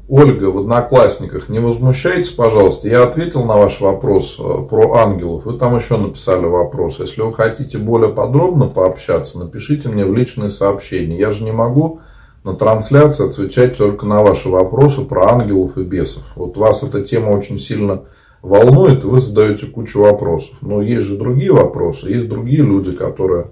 Ольга 0.09 0.45
в 0.51 0.59
Одноклассниках, 0.59 1.47
не 1.47 1.59
возмущайтесь, 1.59 2.31
пожалуйста. 2.31 2.89
Я 2.89 3.03
ответил 3.03 3.45
на 3.45 3.55
ваш 3.55 3.79
вопрос 3.79 4.35
э, 4.37 4.67
про 4.69 4.95
ангелов. 4.95 5.45
Вы 5.45 5.57
там 5.57 5.77
еще 5.77 5.95
написали 5.95 6.45
вопрос. 6.45 6.99
Если 6.99 7.21
вы 7.21 7.33
хотите 7.33 7.77
более 7.77 8.11
подробно 8.11 8.65
пообщаться, 8.65 9.39
напишите 9.39 9.87
мне 9.87 10.05
в 10.05 10.13
личные 10.13 10.49
сообщения. 10.49 11.17
Я 11.17 11.31
же 11.31 11.45
не 11.45 11.53
могу 11.53 12.01
на 12.43 12.53
трансляции 12.53 13.27
отвечать 13.27 13.77
только 13.77 14.05
на 14.05 14.21
ваши 14.21 14.49
вопросы 14.49 15.03
про 15.03 15.31
ангелов 15.31 15.77
и 15.77 15.83
бесов. 15.83 16.23
Вот 16.35 16.57
вас 16.57 16.83
эта 16.83 17.01
тема 17.01 17.29
очень 17.29 17.57
сильно 17.57 18.01
волнует, 18.41 19.05
вы 19.05 19.21
задаете 19.21 19.67
кучу 19.67 20.01
вопросов. 20.01 20.57
Но 20.59 20.81
есть 20.81 21.05
же 21.05 21.17
другие 21.17 21.53
вопросы, 21.53 22.09
есть 22.09 22.27
другие 22.27 22.61
люди, 22.61 22.91
которые 22.91 23.51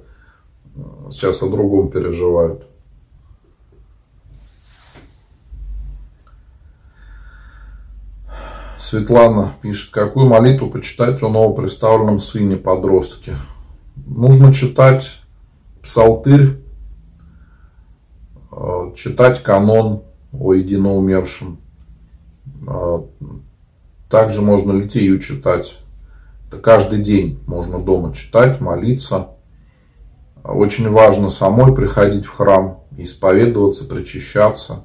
э, 0.76 0.80
сейчас 1.12 1.42
о 1.44 1.48
другом 1.48 1.90
переживают. 1.90 2.64
Светлана 8.92 9.54
пишет, 9.62 9.90
какую 9.92 10.28
молитву 10.28 10.70
почитать 10.70 11.24
о 11.24 11.30
новоприставленном 11.30 12.20
сыне 12.20 12.58
подростке. 12.58 13.38
Нужно 13.96 14.52
читать 14.52 15.22
псалтырь, 15.82 16.60
э, 18.52 18.92
читать 18.98 19.42
канон 19.44 20.04
о 20.34 20.54
единоумершем. 20.54 21.62
Э, 22.68 23.00
также 24.10 24.42
можно 24.42 24.74
литию 24.74 25.20
читать. 25.20 25.78
Каждый 26.62 27.02
день 27.02 27.40
можно 27.48 27.80
дома 27.80 28.14
читать, 28.14 28.60
молиться. 28.60 29.30
Очень 30.44 30.90
важно 30.90 31.30
самой 31.30 31.74
приходить 31.74 32.26
в 32.26 32.36
храм, 32.36 32.82
исповедоваться, 32.98 33.86
причащаться, 33.88 34.84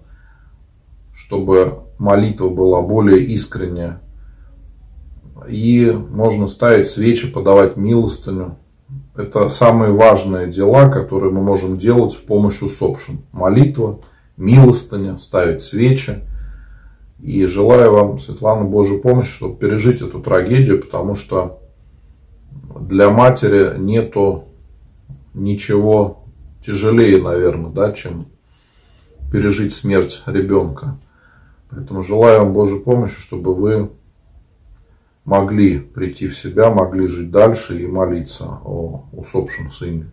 чтобы 1.17 1.79
молитва 1.99 2.49
была 2.51 2.83
более 2.83 3.25
искренняя. 3.25 4.01
И 5.49 5.91
можно 5.91 6.47
ставить 6.47 6.89
свечи, 6.89 7.31
подавать 7.31 7.77
милостыню. 7.77 8.57
Это 9.15 9.49
самые 9.49 9.93
важные 9.93 10.47
дела, 10.49 10.89
которые 10.89 11.33
мы 11.33 11.43
можем 11.43 11.79
делать 11.79 12.15
в 12.15 12.23
помощь 12.25 12.61
усопшим. 12.61 13.25
Молитва, 13.33 14.01
милостыня, 14.37 15.17
ставить 15.17 15.63
свечи. 15.63 16.21
И 17.21 17.47
желаю 17.47 17.93
вам, 17.93 18.19
Светлана, 18.19 18.65
Божьей 18.65 19.01
помощи, 19.01 19.31
чтобы 19.31 19.57
пережить 19.57 20.03
эту 20.03 20.21
трагедию, 20.21 20.83
потому 20.83 21.15
что 21.15 21.61
для 22.79 23.09
матери 23.09 23.79
нету 23.79 24.45
ничего 25.33 26.25
тяжелее, 26.65 27.23
наверное, 27.23 27.71
да, 27.71 27.93
чем 27.93 28.27
пережить 29.33 29.73
смерть 29.73 30.23
ребенка. 30.27 30.99
Поэтому 31.71 32.03
желаю 32.03 32.41
вам 32.41 32.53
Божьей 32.53 32.81
помощи, 32.81 33.21
чтобы 33.21 33.55
вы 33.55 33.91
могли 35.25 35.79
прийти 35.79 36.29
в 36.29 36.39
себя, 36.39 36.71
могли 36.71 37.07
жить 37.07 37.31
дальше 37.31 37.81
и 37.81 37.87
молиться 37.87 38.61
о 38.65 39.05
усопшем 39.13 39.71
сыне. 39.71 40.11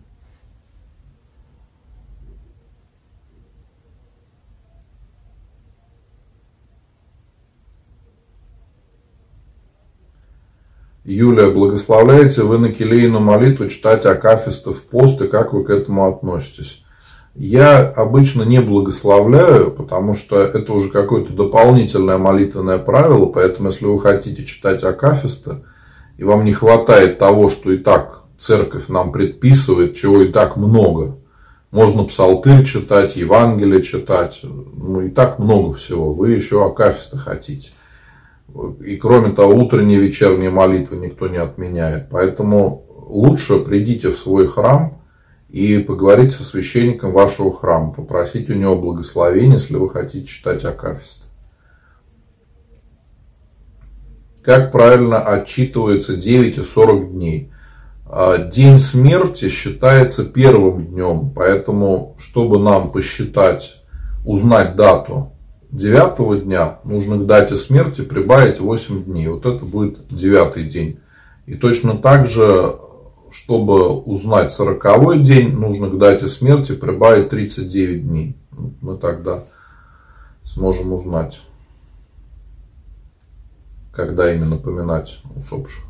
Юлия, 11.04 11.50
благословляете 11.50 12.42
вы 12.42 12.58
на 12.58 12.72
келейную 12.72 13.22
молитву 13.22 13.68
читать 13.68 14.06
Акафиста 14.06 14.72
в 14.72 14.82
пост, 14.84 15.20
и 15.20 15.28
как 15.28 15.52
вы 15.52 15.62
к 15.62 15.70
этому 15.70 16.08
относитесь? 16.08 16.83
Я 17.34 17.80
обычно 17.80 18.42
не 18.44 18.60
благословляю, 18.60 19.72
потому 19.72 20.14
что 20.14 20.40
это 20.40 20.72
уже 20.72 20.90
какое-то 20.90 21.32
дополнительное 21.32 22.16
молитвенное 22.16 22.78
правило, 22.78 23.26
поэтому 23.26 23.70
если 23.70 23.86
вы 23.86 23.98
хотите 23.98 24.44
читать 24.44 24.84
Акафиста, 24.84 25.62
и 26.16 26.22
вам 26.22 26.44
не 26.44 26.52
хватает 26.52 27.18
того, 27.18 27.48
что 27.48 27.72
и 27.72 27.78
так 27.78 28.22
церковь 28.38 28.86
нам 28.86 29.10
предписывает, 29.10 29.96
чего 29.96 30.22
и 30.22 30.30
так 30.30 30.56
много, 30.56 31.16
можно 31.72 32.04
псалтырь 32.04 32.64
читать, 32.64 33.16
Евангелие 33.16 33.82
читать, 33.82 34.40
ну 34.44 35.00
и 35.00 35.10
так 35.10 35.40
много 35.40 35.72
всего, 35.72 36.12
вы 36.12 36.30
еще 36.30 36.64
Акафиста 36.64 37.18
хотите. 37.18 37.70
И 38.84 38.94
кроме 38.96 39.32
того, 39.32 39.54
утренние 39.54 39.98
и 39.98 40.02
вечерние 40.02 40.50
молитвы 40.50 40.98
никто 40.98 41.26
не 41.26 41.38
отменяет. 41.38 42.10
Поэтому 42.10 42.84
лучше 43.08 43.58
придите 43.58 44.10
в 44.10 44.18
свой 44.18 44.46
храм– 44.46 44.98
и 45.54 45.78
поговорить 45.78 46.32
со 46.32 46.42
священником 46.42 47.12
вашего 47.12 47.56
храма, 47.56 47.92
попросить 47.92 48.50
у 48.50 48.54
него 48.54 48.74
благословения, 48.74 49.52
если 49.52 49.76
вы 49.76 49.88
хотите 49.88 50.26
читать 50.26 50.64
Акафист. 50.64 51.22
Как 54.42 54.72
правильно 54.72 55.20
отчитывается 55.20 56.16
9 56.16 56.58
и 56.58 56.60
40 56.60 57.12
дней? 57.12 57.52
А, 58.04 58.36
день 58.38 58.80
смерти 58.80 59.48
считается 59.48 60.24
первым 60.24 60.86
днем, 60.86 61.30
поэтому, 61.32 62.16
чтобы 62.18 62.58
нам 62.58 62.90
посчитать, 62.90 63.80
узнать 64.24 64.74
дату 64.74 65.34
девятого 65.70 66.36
дня, 66.36 66.80
нужно 66.82 67.16
к 67.16 67.26
дате 67.26 67.56
смерти 67.56 68.00
прибавить 68.00 68.58
8 68.58 69.04
дней. 69.04 69.28
Вот 69.28 69.46
это 69.46 69.64
будет 69.64 69.98
девятый 70.08 70.64
день. 70.64 70.98
И 71.46 71.54
точно 71.54 71.96
так 71.96 72.26
же, 72.26 72.74
чтобы 73.34 73.88
узнать 73.88 74.52
сороковой 74.52 75.20
день, 75.20 75.56
нужно 75.56 75.90
к 75.90 75.98
дате 75.98 76.28
смерти 76.28 76.72
прибавить 76.72 77.30
39 77.30 78.06
дней. 78.06 78.36
Мы 78.80 78.96
тогда 78.96 79.42
сможем 80.44 80.92
узнать, 80.92 81.40
когда 83.92 84.32
именно 84.32 84.56
поминать 84.56 85.18
усопших. 85.34 85.82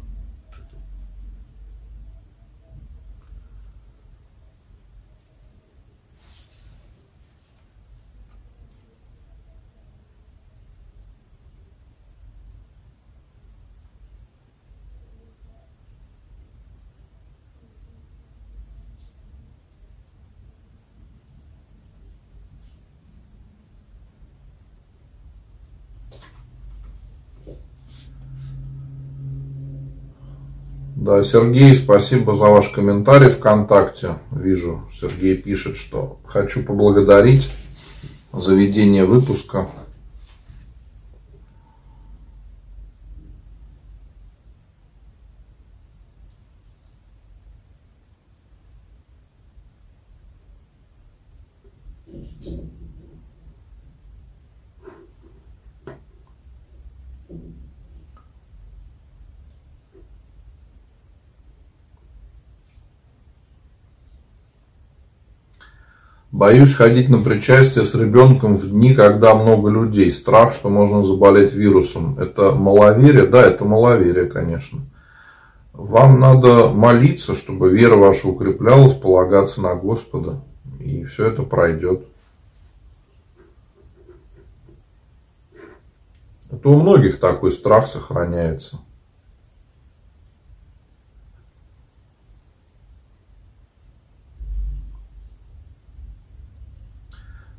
Сергей, 31.22 31.74
спасибо 31.74 32.36
за 32.36 32.44
ваш 32.44 32.70
комментарий 32.70 33.28
ВКонтакте. 33.28 34.16
Вижу, 34.30 34.82
Сергей 34.92 35.36
пишет, 35.36 35.76
что 35.76 36.18
хочу 36.26 36.62
поблагодарить 36.62 37.50
за 38.32 38.54
ведение 38.54 39.04
выпуска. 39.04 39.68
Боюсь 66.44 66.74
ходить 66.74 67.08
на 67.08 67.22
причастие 67.22 67.86
с 67.86 67.94
ребенком 67.94 68.58
в 68.58 68.68
дни, 68.68 68.94
когда 68.94 69.34
много 69.34 69.70
людей. 69.70 70.12
Страх, 70.12 70.52
что 70.52 70.68
можно 70.68 71.02
заболеть 71.02 71.54
вирусом. 71.54 72.18
Это 72.18 72.50
маловерие? 72.50 73.24
Да, 73.26 73.40
это 73.46 73.64
маловерие, 73.64 74.26
конечно. 74.26 74.80
Вам 75.72 76.20
надо 76.20 76.68
молиться, 76.68 77.34
чтобы 77.34 77.70
вера 77.70 77.96
ваша 77.96 78.28
укреплялась, 78.28 78.92
полагаться 78.92 79.62
на 79.62 79.74
Господа. 79.74 80.42
И 80.80 81.04
все 81.04 81.28
это 81.28 81.44
пройдет. 81.44 82.04
Это 86.50 86.68
у 86.68 86.78
многих 86.78 87.20
такой 87.20 87.52
страх 87.52 87.86
сохраняется. 87.86 88.80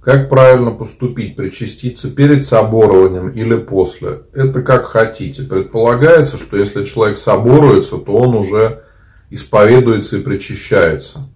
Как 0.05 0.29
правильно 0.29 0.69
поступить, 0.69 1.35
причаститься 1.35 2.11
перед 2.11 2.45
соборованием 2.45 3.29
или 3.29 3.57
после? 3.57 4.21
Это 4.33 4.61
как 4.61 4.85
хотите. 4.85 5.41
Предполагается, 5.41 6.37
что 6.37 6.57
если 6.57 6.83
человек 6.83 7.17
соборуется, 7.17 7.97
то 7.97 8.13
он 8.13 8.35
уже 8.35 8.83
исповедуется 9.31 10.17
и 10.17 10.21
причащается. 10.21 11.27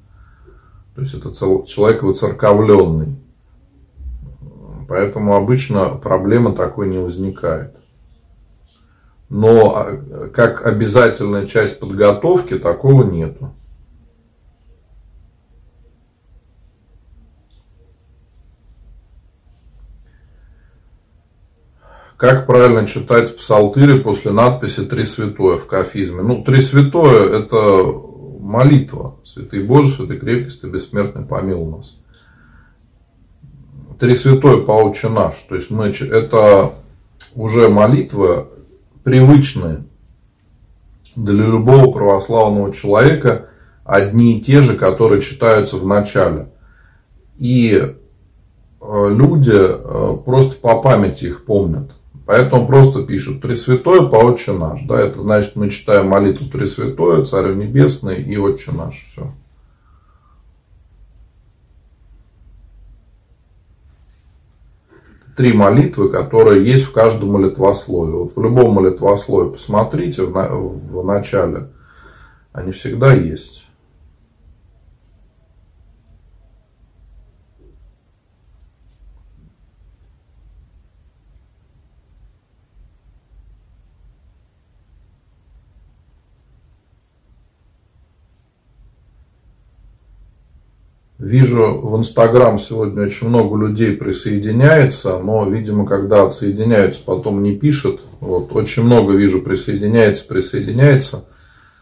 То 0.93 1.01
есть 1.01 1.15
это 1.15 1.33
человек 1.65 2.03
воцерковленный. 2.03 3.15
Поэтому 4.87 5.35
обычно 5.35 5.89
проблемы 5.95 6.53
такой 6.53 6.89
не 6.89 6.99
возникает. 6.99 7.75
Но 9.29 9.77
а, 9.77 10.29
как 10.31 10.63
обязательная 10.67 11.47
часть 11.47 11.79
подготовки 11.79 12.55
такого 12.55 13.03
нету. 13.03 13.51
Как 22.19 22.47
правильно 22.47 22.85
читать 22.85 23.37
псалтыри 23.37 23.97
после 23.99 24.31
надписи 24.33 24.83
«Три 24.83 25.05
святое» 25.05 25.57
в 25.57 25.67
кафизме? 25.67 26.21
Ну, 26.21 26.43
«Три 26.43 26.61
святое»– 26.61 27.29
это 27.39 27.93
молитва. 28.41 29.15
Святый 29.23 29.63
Боже, 29.63 29.95
святый 29.95 30.17
крепкий, 30.17 30.67
бессмертный, 30.67 31.25
помил 31.25 31.63
нас. 31.67 31.95
«Три 33.97 34.15
святое» 34.15 34.57
по 34.57 34.71
«Отче 34.71 35.07
наш». 35.07 35.35
То 35.47 35.55
есть, 35.55 35.69
мы, 35.69 35.85
это 35.85 36.73
уже 37.35 37.69
молитва 37.69 38.49
привычная 39.05 39.85
для 41.15 41.45
любого 41.45 41.89
православного 41.89 42.73
человека, 42.73 43.47
одни 43.85 44.39
и 44.39 44.41
те 44.41 44.59
же, 44.59 44.75
которые 44.75 45.21
читаются 45.21 45.77
в 45.77 45.87
начале. 45.87 46.49
И 47.37 47.81
э, 47.81 49.09
люди 49.09 49.55
э, 49.55 50.17
просто 50.25 50.55
по 50.57 50.81
памяти 50.81 51.27
их 51.27 51.45
помнят. 51.45 51.91
Поэтому 52.29 52.67
просто 52.67 53.01
пишут 53.01 53.41
Пресвятое 53.41 54.03
по 54.03 54.17
Отче 54.17 54.51
наш. 54.51 54.81
Да, 54.83 55.01
это 55.01 55.19
значит, 55.19 55.55
мы 55.55 55.71
читаем 55.71 56.09
молитву 56.09 56.47
Пресвятое, 56.47 57.25
Царь 57.25 57.55
Небесный 57.55 58.21
и 58.21 58.37
Отче 58.37 58.71
наш. 58.71 59.03
Все. 59.11 59.31
Три 65.35 65.53
молитвы, 65.53 66.09
которые 66.09 66.63
есть 66.63 66.83
в 66.83 66.91
каждом 66.91 67.31
молитвослове. 67.31 68.13
Вот 68.13 68.35
в 68.35 68.39
любом 68.43 68.73
молитвослове 68.73 69.49
посмотрите 69.49 70.21
в, 70.21 70.31
в 70.31 71.03
начале, 71.03 71.69
они 72.53 72.71
всегда 72.73 73.11
есть. 73.11 73.67
Вижу 91.29 91.79
в 91.83 91.95
Инстаграм 91.95 92.57
сегодня 92.57 93.03
очень 93.03 93.27
много 93.27 93.55
людей 93.55 93.95
присоединяется, 93.95 95.19
но, 95.19 95.47
видимо, 95.47 95.85
когда 95.85 96.23
отсоединяются, 96.23 97.03
потом 97.05 97.43
не 97.43 97.55
пишут. 97.55 98.01
Вот, 98.19 98.51
очень 98.55 98.81
много 98.81 99.13
вижу 99.13 99.43
присоединяется, 99.43 100.25
присоединяется. 100.25 101.25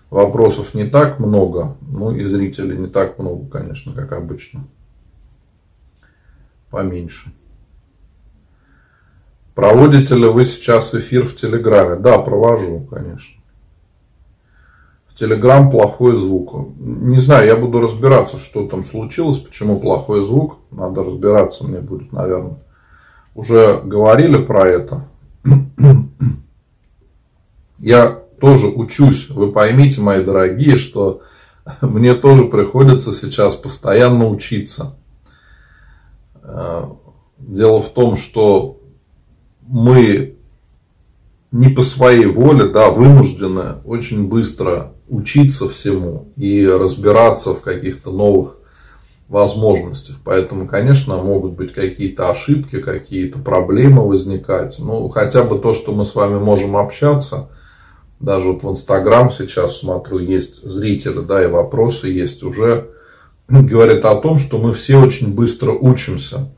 Вопросов 0.10 0.74
не 0.74 0.84
так 0.84 1.20
много, 1.20 1.78
ну 1.80 2.14
и 2.14 2.26
зрителей 2.26 2.78
не 2.78 2.88
так 2.88 3.20
много, 3.20 3.48
конечно, 3.50 3.94
как 3.94 4.12
обычно. 4.12 4.68
Поменьше. 6.70 7.32
Проводите 9.56 10.16
ли 10.16 10.28
вы 10.28 10.44
сейчас 10.44 10.94
эфир 10.94 11.26
в 11.26 11.38
Телеграме? 11.38 11.96
Да, 11.96 12.18
провожу, 12.18 12.82
конечно. 12.82 13.37
Телеграм 15.18 15.72
плохой 15.72 16.16
звук. 16.16 16.76
Не 16.78 17.20
знаю, 17.20 17.48
я 17.48 17.56
буду 17.56 17.82
разбираться, 17.82 18.38
что 18.38 18.68
там 18.68 18.86
случилось, 18.86 19.40
почему 19.40 19.80
плохой 19.80 20.24
звук. 20.24 20.60
Надо 20.70 21.04
разбираться 21.04 21.66
мне 21.66 21.80
будет, 21.80 22.12
наверное. 22.12 22.60
Уже 23.34 23.82
говорили 23.84 24.38
про 24.38 24.68
это. 24.68 25.08
Я 27.80 28.10
тоже 28.40 28.68
учусь. 28.68 29.30
Вы 29.30 29.52
поймите, 29.52 30.02
мои 30.02 30.24
дорогие, 30.24 30.78
что 30.78 31.22
мне 31.82 32.14
тоже 32.14 32.46
приходится 32.46 33.12
сейчас 33.12 33.56
постоянно 33.56 34.28
учиться. 34.28 34.98
Э, 36.44 36.84
дело 37.40 37.82
в 37.82 37.90
том, 37.90 38.18
что 38.18 38.80
мы 39.62 40.36
не 41.52 41.70
по 41.70 41.82
своей 41.82 42.28
воле, 42.28 42.68
да, 42.68 42.92
вынуждены 42.92 43.78
очень 43.84 44.28
быстро 44.28 44.94
учиться 45.08 45.68
всему 45.68 46.30
и 46.36 46.66
разбираться 46.66 47.54
в 47.54 47.62
каких-то 47.62 48.12
новых 48.12 48.58
возможностях. 49.28 50.18
Поэтому, 50.24 50.68
конечно, 50.68 51.18
могут 51.18 51.54
быть 51.54 51.74
какие-то 51.74 52.30
ошибки, 52.30 52.80
какие-то 52.82 53.40
проблемы 53.40 54.08
возникать. 54.08 54.76
Ну, 54.80 55.10
хотя 55.10 55.44
бы 55.44 55.60
то, 55.60 55.74
что 55.74 55.94
мы 55.94 56.06
с 56.06 56.16
вами 56.16 56.40
можем 56.40 56.78
общаться, 56.78 57.50
даже 58.20 58.48
вот 58.48 58.64
в 58.64 58.72
Инстаграм 58.72 59.32
сейчас 59.32 59.80
смотрю, 59.80 60.20
есть 60.20 60.64
зрители, 60.64 61.20
да, 61.20 61.44
и 61.44 61.48
вопросы 61.48 62.08
есть 62.08 62.42
уже, 62.44 62.88
говорят 63.48 64.06
о 64.06 64.16
том, 64.16 64.40
что 64.40 64.58
мы 64.58 64.74
все 64.74 64.98
очень 64.98 65.34
быстро 65.34 65.72
учимся. 65.72 66.50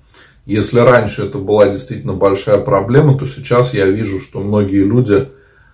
Если 0.46 0.80
раньше 0.80 1.24
это 1.24 1.38
была 1.38 1.70
действительно 1.70 2.14
большая 2.14 2.60
проблема, 2.60 3.18
то 3.18 3.26
сейчас 3.26 3.74
я 3.74 3.86
вижу, 3.86 4.20
что 4.20 4.40
многие 4.40 4.84
люди 4.84 5.30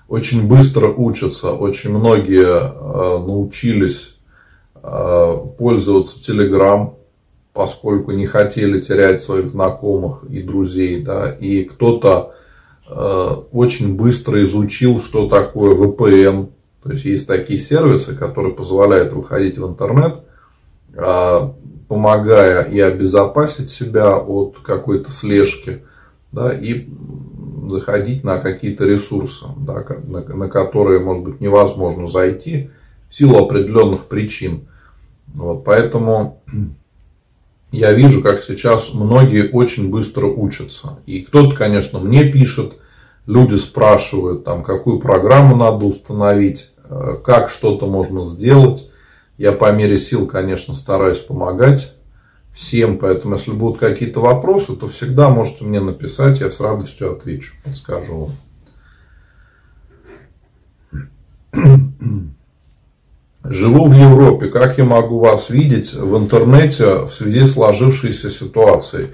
очень 0.08 0.48
быстро 0.48 0.88
учатся, 0.89 1.52
очень 1.52 1.91
многие 1.91 2.46
э, 2.46 3.26
научились 3.26 4.18
э, 4.76 5.38
пользоваться 5.58 6.20
Telegram, 6.20 6.94
поскольку 7.54 8.12
не 8.12 8.28
хотели 8.28 8.80
терять 8.82 9.22
своих 9.22 9.50
знакомых 9.50 10.24
и 10.30 10.41
друзей, 10.41 11.02
да, 11.02 11.32
и 11.32 11.63
кто-то 11.63 12.34
э, 12.88 13.36
очень 13.52 13.96
быстро 13.96 14.44
изучил, 14.44 15.02
что 15.02 15.28
такое 15.28 15.76
VPN, 15.76 16.52
то 16.84 16.91
есть 16.91 17.06
есть 17.06 17.28
такие 17.28 17.58
сервисы, 17.58 18.15
которые 18.15 18.54
позволяют 18.54 19.13
выходить 19.13 19.58
в 19.58 19.68
интернет, 19.68 20.20
помогая 21.88 22.62
и 22.63 22.80
обезопасить 22.80 23.70
себя 23.70 24.15
от 24.15 24.60
какой-то 24.63 25.12
слежки, 25.12 25.84
да, 26.36 26.54
и 26.54 26.88
заходить 27.67 28.24
на 28.24 28.38
какие-то 28.38 28.86
ресурсы, 28.86 29.45
да, 29.58 29.84
на, 30.04 30.21
на 30.21 30.50
которые, 30.50 31.00
может 31.00 31.24
быть, 31.24 31.41
невозможно 31.41 32.08
зайти 32.08 32.69
в 33.10 33.15
силу 33.15 33.38
определенных 33.38 34.06
причин. 34.06 34.67
Вот, 35.34 35.63
поэтому 35.63 36.43
я 37.71 37.93
вижу, 37.93 38.21
как 38.21 38.43
сейчас 38.43 38.93
многие 38.93 39.50
очень 39.50 39.89
быстро 39.89 40.28
учатся. 40.28 41.00
И 41.06 41.21
кто-то, 41.21 41.56
конечно, 41.56 42.00
мне 42.00 42.32
пишет, 42.32 42.74
люди 43.26 43.56
спрашивают, 43.56 44.43
там, 44.43 44.62
какую 44.62 45.00
программу 45.00 45.56
надо 45.56 45.86
установить, 45.86 46.71
э, 46.84 47.15
как 47.24 47.50
что-то 47.50 47.88
можно 47.88 48.26
сделать. 48.26 48.91
Я 49.38 49.52
по 49.52 49.71
мере 49.71 49.98
сил, 49.98 50.28
конечно, 50.28 50.74
стараюсь 50.74 51.19
помогать 51.19 51.95
всем. 52.56 52.98
Поэтому, 52.98 53.36
если 53.36 53.52
будут 53.52 53.78
какие-то 53.80 54.22
вопросы, 54.22 54.76
то 54.76 54.88
всегда 54.88 55.30
можете 55.30 55.65
мне 55.65 55.82
написать, 55.82 56.39
я 56.39 56.50
с 56.50 56.60
радостью 56.60 57.12
отвечу, 57.12 57.54
подскажу 57.63 58.32
вам. 61.54 62.32
Живу 63.44 63.86
в 63.86 63.94
Европе. 63.94 64.48
Как 64.48 64.80
я 64.80 64.86
могу 64.86 65.20
вас 65.20 65.52
видеть 65.52 65.94
в 65.94 66.18
интернете 66.18 67.06
в 67.06 67.10
связи 67.10 67.46
с 67.46 67.54
сложившейся 67.54 68.30
ситуацией? 68.30 69.10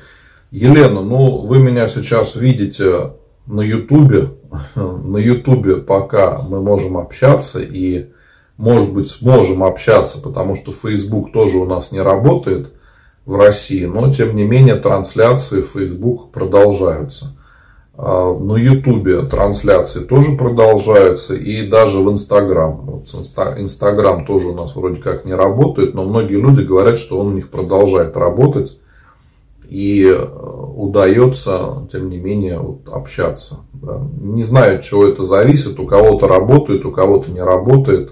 Елена, 0.51 1.01
ну 1.01 1.39
вы 1.39 1.60
меня 1.60 1.89
сейчас 1.89 2.36
видите 2.36 3.12
на 3.45 3.62
Ютубе. 3.62 4.30
На 4.75 5.17
Ютубе 5.17 5.77
пока 5.77 6.39
мы 6.41 6.62
можем 6.62 6.97
общаться 6.97 7.60
и, 7.62 8.10
может 8.58 8.91
быть, 8.91 9.10
сможем 9.10 9.63
общаться, 9.63 10.19
потому 10.19 10.58
что 10.58 10.73
Facebook 10.73 11.32
тоже 11.32 11.58
у 11.58 11.65
нас 11.65 11.93
не 11.93 12.01
работает 12.01 12.73
в 13.25 13.36
России, 13.36 13.86
но 13.86 14.12
тем 14.12 14.36
не 14.36 14.43
менее 14.43 14.75
трансляции 14.75 15.62
в 15.62 15.67
Facebook 15.67 16.31
продолжаются. 16.31 17.36
А, 17.93 18.34
на 18.34 18.55
Ютубе 18.55 19.21
трансляции 19.23 19.99
тоже 19.99 20.36
продолжаются 20.36 21.36
и 21.36 21.67
даже 21.67 21.99
в 21.99 22.12
Инстаграм. 22.12 23.03
Инстаграм 23.57 24.25
тоже 24.25 24.47
у 24.47 24.55
нас 24.55 24.75
вроде 24.75 25.01
как 25.01 25.25
не 25.25 25.34
работает, 25.34 25.93
но 25.93 26.03
многие 26.03 26.41
люди 26.41 26.62
говорят, 26.62 26.97
что 26.97 27.19
он 27.19 27.27
у 27.27 27.31
них 27.34 27.49
продолжает 27.49 28.17
работать 28.17 28.77
и 29.71 30.03
э, 30.03 30.21
удается, 30.21 31.88
тем 31.91 32.10
не 32.10 32.17
менее, 32.17 32.60
вот, 32.60 32.89
общаться. 32.91 33.60
Да. 33.71 34.01
Не 34.19 34.43
знаю, 34.43 34.79
от 34.79 34.84
чего 34.84 35.05
это 35.05 35.23
зависит. 35.23 35.79
У 35.79 35.86
кого-то 35.86 36.27
работает, 36.27 36.86
у 36.86 36.91
кого-то 36.91 37.31
не 37.31 37.39
работает. 37.39 38.12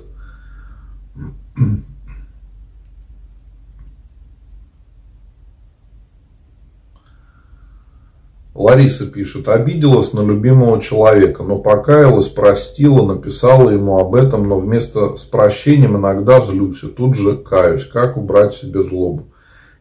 Лариса 8.70 9.08
пишет, 9.08 9.48
обиделась 9.48 10.14
на 10.14 10.22
любимого 10.22 10.80
человека, 10.80 11.42
но 11.42 11.58
покаялась, 11.58 12.28
простила, 12.28 13.04
написала 13.04 13.72
ему 13.72 13.98
об 13.98 14.14
этом, 14.14 14.48
но 14.48 14.60
вместо 14.60 15.16
с 15.16 15.24
прощением 15.24 15.98
иногда 15.98 16.40
злюсь 16.40 16.84
и 16.84 16.88
тут 16.88 17.16
же 17.16 17.36
каюсь. 17.36 17.86
Как 17.86 18.16
убрать 18.16 18.54
себе 18.54 18.84
злобу? 18.84 19.30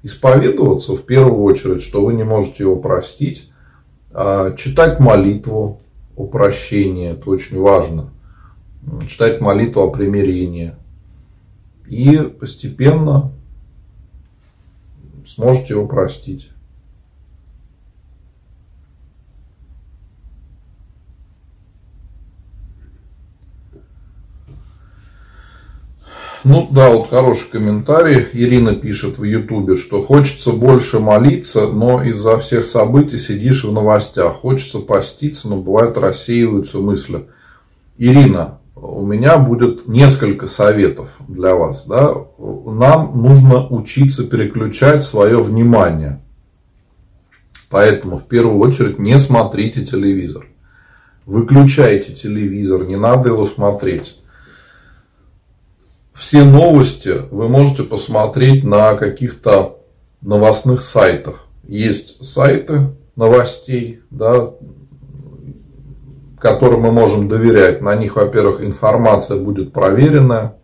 Исповедоваться 0.02 0.96
в 0.96 1.02
первую 1.02 1.42
очередь, 1.42 1.82
что 1.82 2.02
вы 2.02 2.14
не 2.14 2.24
можете 2.24 2.62
его 2.62 2.76
простить, 2.76 3.50
а 4.10 4.52
читать 4.52 5.00
молитву 5.00 5.82
о 6.16 6.26
прощении, 6.26 7.10
это 7.10 7.28
очень 7.28 7.60
важно. 7.60 8.08
Читать 9.06 9.42
молитву 9.42 9.82
о 9.82 9.90
примирении. 9.90 10.74
И 11.86 12.16
постепенно 12.16 13.32
сможете 15.26 15.74
его 15.74 15.86
простить. 15.86 16.48
Ну 26.44 26.68
да, 26.70 26.90
вот 26.90 27.10
хороший 27.10 27.50
комментарий. 27.50 28.26
Ирина 28.32 28.74
пишет 28.74 29.18
в 29.18 29.24
Ютубе, 29.24 29.74
что 29.74 30.02
хочется 30.02 30.52
больше 30.52 31.00
молиться, 31.00 31.66
но 31.66 32.02
из-за 32.04 32.38
всех 32.38 32.64
событий 32.64 33.18
сидишь 33.18 33.64
в 33.64 33.72
новостях. 33.72 34.34
Хочется 34.34 34.78
поститься, 34.78 35.48
но 35.48 35.56
бывает 35.56 35.96
рассеиваются 35.96 36.78
мысли. 36.78 37.26
Ирина, 37.98 38.58
у 38.76 39.04
меня 39.04 39.38
будет 39.38 39.88
несколько 39.88 40.46
советов 40.46 41.08
для 41.26 41.56
вас. 41.56 41.84
Да? 41.86 42.14
Нам 42.38 43.20
нужно 43.20 43.66
учиться 43.66 44.24
переключать 44.24 45.02
свое 45.02 45.42
внимание. 45.42 46.20
Поэтому 47.68 48.16
в 48.16 48.26
первую 48.28 48.58
очередь 48.60 49.00
не 49.00 49.18
смотрите 49.18 49.84
телевизор. 49.84 50.46
Выключайте 51.26 52.14
телевизор, 52.14 52.84
не 52.84 52.96
надо 52.96 53.30
его 53.30 53.44
смотреть 53.44 54.17
все 56.18 56.44
новости 56.44 57.22
вы 57.30 57.48
можете 57.48 57.84
посмотреть 57.84 58.64
на 58.64 58.96
каких-то 58.96 59.78
новостных 60.20 60.82
сайтах. 60.82 61.46
Есть 61.62 62.24
сайты 62.24 62.88
новостей, 63.14 64.00
да, 64.10 64.50
которым 66.40 66.82
мы 66.82 66.92
можем 66.92 67.28
доверять. 67.28 67.80
На 67.80 67.94
них, 67.94 68.16
во-первых, 68.16 68.60
информация 68.62 69.38
будет 69.38 69.72
проверенная. 69.72 70.56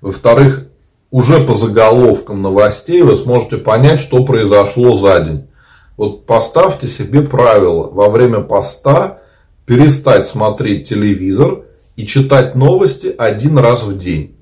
Во-вторых, 0.00 0.66
уже 1.10 1.38
по 1.44 1.54
заголовкам 1.54 2.42
новостей 2.42 3.02
вы 3.02 3.14
сможете 3.14 3.58
понять, 3.58 4.00
что 4.00 4.24
произошло 4.24 4.96
за 4.96 5.20
день. 5.20 5.48
Вот 5.96 6.26
поставьте 6.26 6.88
себе 6.88 7.22
правило 7.22 7.88
во 7.88 8.08
время 8.08 8.40
поста 8.40 9.20
перестать 9.64 10.26
смотреть 10.26 10.88
телевизор 10.88 11.62
и 11.96 12.06
читать 12.06 12.54
новости 12.54 13.14
один 13.16 13.58
раз 13.58 13.84
в 13.84 13.98
день. 13.98 14.36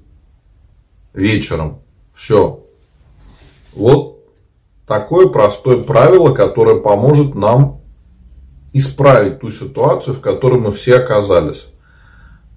Вечером. 1.13 1.81
Все. 2.15 2.65
Вот 3.75 4.25
такое 4.87 5.29
простое 5.29 5.83
правило, 5.83 6.33
которое 6.33 6.81
поможет 6.81 7.35
нам 7.35 7.81
исправить 8.73 9.41
ту 9.41 9.51
ситуацию, 9.51 10.15
в 10.15 10.21
которой 10.21 10.59
мы 10.61 10.73
все 10.73 10.97
оказались. 10.97 11.67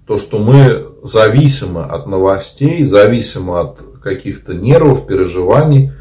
То, 0.06 0.18
что 0.18 0.38
мы 0.38 0.86
зависимы 1.02 1.82
от 1.82 2.06
новостей, 2.06 2.84
зависимы 2.84 3.58
от 3.58 3.80
каких-то 4.02 4.54
нервов, 4.54 5.06
переживаний. 5.06 5.92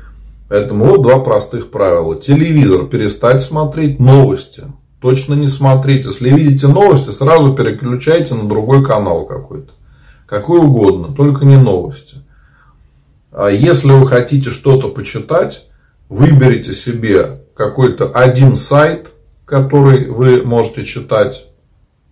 Поэтому 0.48 0.86
вот 0.86 1.02
два 1.02 1.20
простых 1.20 1.72
правила. 1.72 2.16
Телевизор 2.16 2.86
перестать 2.86 3.44
смотреть, 3.44 4.00
новости 4.00 4.66
точно 5.06 5.36
не 5.36 5.50
смотрите. 5.50 6.08
Если 6.08 6.32
видите 6.32 6.68
новости, 6.68 7.12
сразу 7.12 7.54
переключайте 7.54 8.34
на 8.34 8.50
другой 8.50 8.84
канал 8.84 9.28
какой-то. 9.28 9.72
Какой 10.26 10.58
угодно, 10.58 11.14
только 11.16 11.46
не 11.46 11.58
новости. 11.58 12.16
А 13.32 13.50
если 13.50 13.92
вы 13.92 14.08
хотите 14.08 14.50
что-то 14.50 14.88
почитать, 14.88 15.68
выберите 16.10 16.74
себе 16.74 17.42
какой-то 17.54 18.08
один 18.14 18.56
сайт, 18.56 19.12
который 19.46 20.10
вы 20.10 20.42
можете 20.42 20.84
читать, 20.84 21.46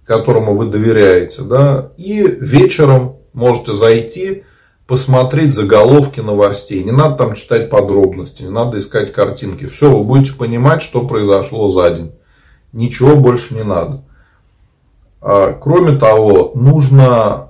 которому 0.05 0.53
вы 0.55 0.67
доверяете, 0.67 1.41
да, 1.41 1.93
и 1.97 2.21
вечером 2.21 3.15
можете 3.33 3.73
зайти, 3.73 4.43
посмотреть 4.85 5.55
заголовки 5.55 6.19
новостей. 6.19 6.83
Не 6.83 6.91
надо 6.91 7.15
там 7.15 7.33
читать 7.33 7.71
подробности, 7.71 8.43
не 8.43 8.51
надо 8.51 8.77
искать 8.77 9.11
картинки. 9.11 9.65
Все, 9.65 9.89
вы 9.89 10.03
будете 10.03 10.33
понимать, 10.33 10.83
что 10.83 11.07
произошло 11.07 11.69
за 11.69 11.89
день. 11.89 12.11
Ничего 12.73 13.15
больше 13.15 13.53
не 13.53 13.63
надо. 13.63 14.03
А, 15.21 15.53
кроме 15.53 15.97
того, 15.97 16.51
нужно 16.55 17.49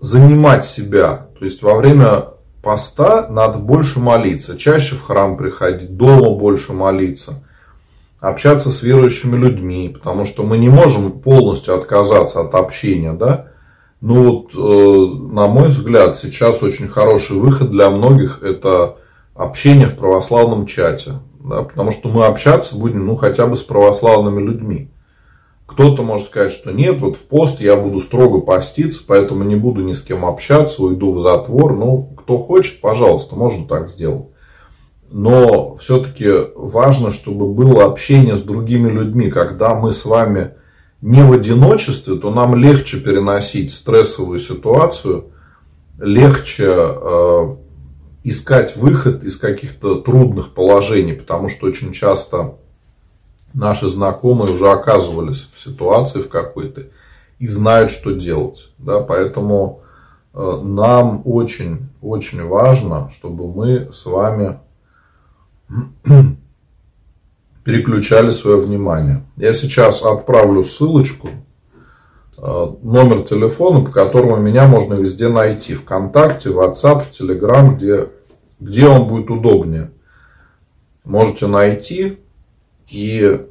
занимать 0.00 0.64
себя. 0.64 1.26
То 1.38 1.44
есть 1.44 1.62
во 1.62 1.74
время 1.74 2.26
поста 2.62 3.26
надо 3.28 3.58
больше 3.58 3.98
молиться. 3.98 4.56
Чаще 4.56 4.94
в 4.94 5.02
храм 5.02 5.36
приходить, 5.36 5.96
дома 5.96 6.30
больше 6.30 6.72
молиться. 6.72 7.42
общаться 8.20 8.70
с 8.70 8.82
верующими 8.82 9.36
людьми, 9.36 9.88
потому 9.88 10.24
что 10.24 10.42
мы 10.42 10.58
не 10.58 10.68
можем 10.68 11.12
полностью 11.12 11.76
отказаться 11.76 12.40
от 12.40 12.54
общения, 12.54 13.12
да. 13.12 13.46
Ну 14.00 14.24
вот, 14.24 14.54
э, 14.54 15.32
на 15.32 15.46
мой 15.46 15.68
взгляд, 15.68 16.16
сейчас 16.16 16.62
очень 16.62 16.88
хороший 16.88 17.36
выход 17.36 17.70
для 17.70 17.90
многих 17.90 18.42
это 18.42 18.96
общение 19.34 19.86
в 19.86 19.96
православном 19.96 20.66
чате, 20.66 21.14
да, 21.38 21.62
потому 21.62 21.92
что 21.92 22.08
мы 22.08 22.26
общаться 22.26 22.76
будем, 22.76 23.06
ну, 23.06 23.16
хотя 23.16 23.46
бы 23.46 23.56
с 23.56 23.60
православными 23.60 24.40
людьми. 24.40 24.90
Кто-то 25.66 26.02
может 26.02 26.28
сказать, 26.28 26.52
что 26.52 26.72
нет, 26.72 26.98
вот 26.98 27.16
в 27.16 27.22
пост 27.22 27.60
я 27.60 27.76
буду 27.76 28.00
строго 28.00 28.40
поститься, 28.40 29.04
поэтому 29.06 29.44
не 29.44 29.56
буду 29.56 29.82
ни 29.82 29.92
с 29.92 30.02
кем 30.02 30.24
общаться, 30.24 30.82
уйду 30.82 31.12
в 31.12 31.20
затвор. 31.20 31.76
Ну, 31.76 32.14
кто 32.16 32.38
хочет, 32.38 32.80
пожалуйста, 32.80 33.36
можно 33.36 33.66
так 33.66 33.88
сделать 33.88 34.28
но 35.10 35.74
все-таки 35.76 36.28
важно, 36.54 37.10
чтобы 37.12 37.48
было 37.48 37.84
общение 37.84 38.36
с 38.36 38.42
другими 38.42 38.90
людьми. 38.90 39.30
Когда 39.30 39.74
мы 39.74 39.92
с 39.92 40.04
вами 40.04 40.52
не 41.00 41.22
в 41.22 41.32
одиночестве, 41.32 42.16
то 42.16 42.30
нам 42.30 42.54
легче 42.54 42.98
переносить 42.98 43.72
стрессовую 43.72 44.38
ситуацию, 44.38 45.26
легче 45.98 46.66
э, 46.68 47.56
искать 48.30 48.76
выход 48.76 49.24
из 49.24 49.38
каких-то 49.38 50.00
трудных 50.00 50.52
положений, 50.52 51.14
потому 51.14 51.48
что 51.48 51.66
очень 51.66 51.92
часто 51.92 52.54
наши 53.54 53.88
знакомые 53.88 54.54
уже 54.54 54.70
оказывались 54.70 55.48
в 55.54 55.60
ситуации 55.60 56.22
в 56.22 56.28
какой-то 56.28 56.84
и 57.38 57.46
знают, 57.46 57.90
что 57.90 58.12
делать. 58.12 58.70
Да? 58.78 59.00
Поэтому 59.00 59.82
э, 60.34 60.60
нам 60.62 61.22
очень, 61.24 61.88
очень 62.02 62.42
важно, 62.44 63.10
чтобы 63.10 63.52
мы 63.52 63.90
с 63.92 64.04
вами 64.06 64.58
переключали 67.64 68.32
свое 68.32 68.58
внимание. 68.58 69.22
Я 69.36 69.52
сейчас 69.52 70.02
отправлю 70.02 70.64
ссылочку, 70.64 71.28
э, 72.36 72.66
номер 72.82 73.22
телефона, 73.22 73.84
по 73.84 73.90
которому 73.90 74.36
меня 74.36 74.66
можно 74.66 74.94
везде 74.94 75.28
найти. 75.28 75.74
Вконтакте, 75.74 76.50
WhatsApp, 76.50 77.04
Telegram, 77.10 77.76
где, 77.76 78.08
где 78.60 78.86
он 78.86 79.06
будет 79.08 79.30
удобнее. 79.30 79.90
Можете 81.04 81.46
найти 81.46 82.18
и 82.88 83.46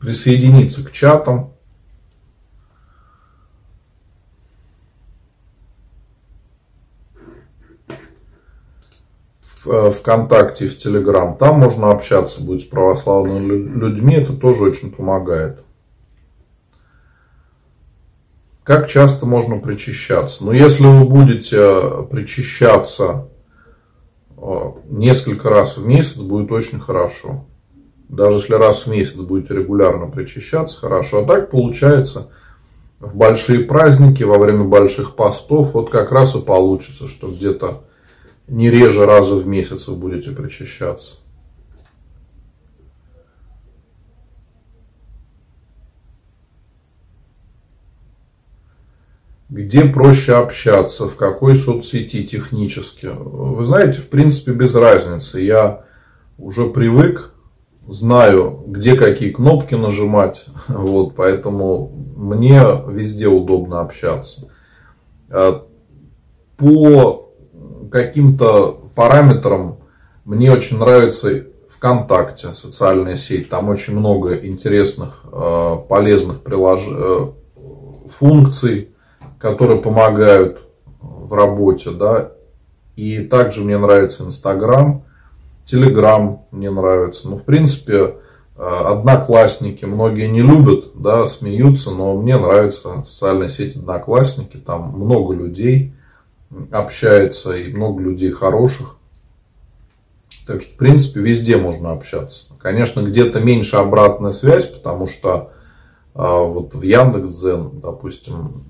присоединиться 0.00 0.84
к 0.84 0.90
чатам, 0.90 1.52
в 9.64 9.70
э, 9.70 9.90
ВКонтакте 9.92 10.68
в 10.68 10.76
Телеграм. 10.76 11.36
Там 11.36 11.60
можно 11.60 11.92
общаться 11.92 12.42
будет 12.42 12.62
с 12.62 12.64
православными 12.64 13.78
людьми. 13.78 14.16
Это 14.16 14.32
тоже 14.34 14.64
очень 14.64 14.90
помогает. 14.90 15.64
Как 18.64 18.88
часто 18.88 19.26
можно 19.26 19.58
причащаться? 19.58 20.44
Ну, 20.44 20.52
если 20.52 20.84
вы 20.84 21.04
будете 21.04 21.56
э, 21.58 22.02
причащаться 22.08 23.28
э, 24.36 24.72
несколько 24.88 25.50
раз 25.50 25.76
в 25.76 25.84
месяц, 25.84 26.16
будет 26.16 26.52
очень 26.52 26.78
хорошо. 26.78 27.44
Даже 28.08 28.36
если 28.36 28.54
раз 28.54 28.86
в 28.86 28.86
месяц 28.86 29.14
будете 29.14 29.54
регулярно 29.54 30.06
причащаться, 30.06 30.78
хорошо. 30.78 31.20
А 31.20 31.24
так 31.24 31.50
получается, 31.50 32.28
в 33.00 33.16
большие 33.16 33.64
праздники, 33.64 34.22
во 34.22 34.38
время 34.38 34.62
больших 34.64 35.16
постов, 35.16 35.74
вот 35.74 35.90
как 35.90 36.12
раз 36.12 36.36
и 36.36 36.40
получится, 36.40 37.08
что 37.08 37.28
где-то 37.28 37.82
не 38.46 38.70
реже 38.70 39.06
раза 39.06 39.34
в 39.34 39.46
месяц 39.46 39.88
вы 39.88 39.96
будете 39.96 40.30
причащаться. 40.30 41.16
Где 49.52 49.84
проще 49.84 50.32
общаться, 50.32 51.08
в 51.08 51.16
какой 51.16 51.56
соцсети 51.56 52.24
технически. 52.24 53.10
Вы 53.14 53.66
знаете, 53.66 54.00
в 54.00 54.08
принципе, 54.08 54.52
без 54.52 54.74
разницы. 54.74 55.42
Я 55.42 55.84
уже 56.38 56.64
привык, 56.70 57.34
знаю, 57.86 58.64
где 58.66 58.96
какие 58.96 59.28
кнопки 59.28 59.74
нажимать. 59.74 60.46
Вот, 60.68 61.14
поэтому 61.14 61.92
мне 62.16 62.62
везде 62.88 63.26
удобно 63.26 63.80
общаться. 63.80 64.48
А 65.28 65.66
по 66.56 67.30
каким-то 67.90 68.80
параметрам 68.94 69.80
мне 70.24 70.50
очень 70.50 70.78
нравится 70.78 71.44
ВКонтакте, 71.68 72.54
социальная 72.54 73.16
сеть. 73.16 73.50
Там 73.50 73.68
очень 73.68 73.98
много 73.98 74.34
интересных, 74.34 75.24
э, 75.30 75.76
полезных 75.90 76.40
прилож... 76.40 76.80
Э, 76.88 77.32
функций, 78.08 78.91
которые 79.42 79.78
помогают 79.80 80.62
в 81.00 81.34
работе. 81.34 81.90
Да? 81.90 82.32
И 82.94 83.18
также 83.24 83.62
мне 83.62 83.76
нравится 83.76 84.24
Инстаграм, 84.24 85.04
Телеграм 85.64 86.44
мне 86.50 86.70
нравится. 86.70 87.28
Ну, 87.28 87.36
в 87.36 87.44
принципе, 87.44 87.94
э, 87.94 88.62
одноклассники 88.62 89.84
многие 89.84 90.28
не 90.28 90.42
любят, 90.42 90.92
да, 90.94 91.26
смеются, 91.26 91.90
но 91.90 92.16
мне 92.16 92.36
нравится 92.36 93.02
социальная 93.04 93.48
сеть 93.48 93.76
Одноклассники. 93.76 94.56
Там 94.56 94.92
много 94.92 95.34
людей 95.34 95.94
общается 96.70 97.52
и 97.56 97.72
много 97.72 98.02
людей 98.02 98.30
хороших. 98.30 98.96
Так 100.46 100.62
что, 100.62 100.74
в 100.74 100.76
принципе, 100.76 101.20
везде 101.20 101.56
можно 101.56 101.92
общаться. 101.92 102.52
Конечно, 102.58 103.00
где-то 103.00 103.40
меньше 103.40 103.76
обратная 103.76 104.32
связь, 104.32 104.66
потому 104.66 105.06
что 105.06 105.52
а, 106.14 106.42
вот 106.42 106.74
в 106.74 106.82
Яндекс.Дзен, 106.82 107.80
допустим, 107.80 108.64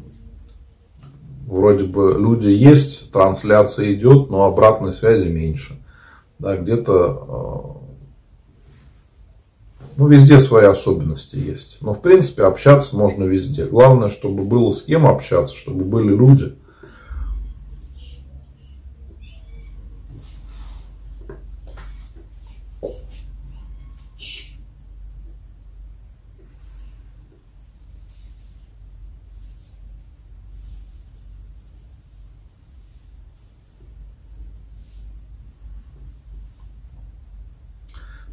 вроде 1.59 1.85
бы 1.85 2.17
люди 2.19 2.49
есть, 2.49 3.12
трансляция 3.12 3.93
идет, 3.93 4.31
но 4.31 4.45
обратной 4.45 4.93
связи 4.93 5.29
меньше. 5.29 5.79
Да, 6.38 6.57
где-то, 6.57 7.27
а, 7.29 7.77
ну, 9.97 10.09
везде 10.09 10.41
свои 10.41 10.67
особенности 10.67 11.37
есть. 11.37 11.79
Но, 11.81 11.95
в 11.95 12.01
принципе, 12.01 12.45
общаться 12.45 12.97
можно 12.97 13.25
везде. 13.25 13.67
Главное, 13.67 14.09
чтобы 14.09 14.45
было 14.45 14.71
с 14.71 14.83
кем 14.83 15.07
общаться, 15.07 15.55
чтобы 15.55 15.85
были 15.85 16.15
люди– 16.15 16.55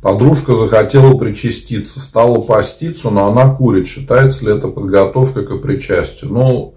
Подружка 0.02 0.56
захотела 0.56 1.18
причаститься, 1.18 2.00
стала 2.00 2.40
поститься, 2.40 3.10
но 3.10 3.28
она 3.28 3.54
курит. 3.54 3.86
Считается 3.86 4.46
ли 4.46 4.56
это 4.56 4.70
подготовкой 4.70 5.46
к 5.46 5.62
причастию? 5.62 6.32
Ну, 6.32 6.76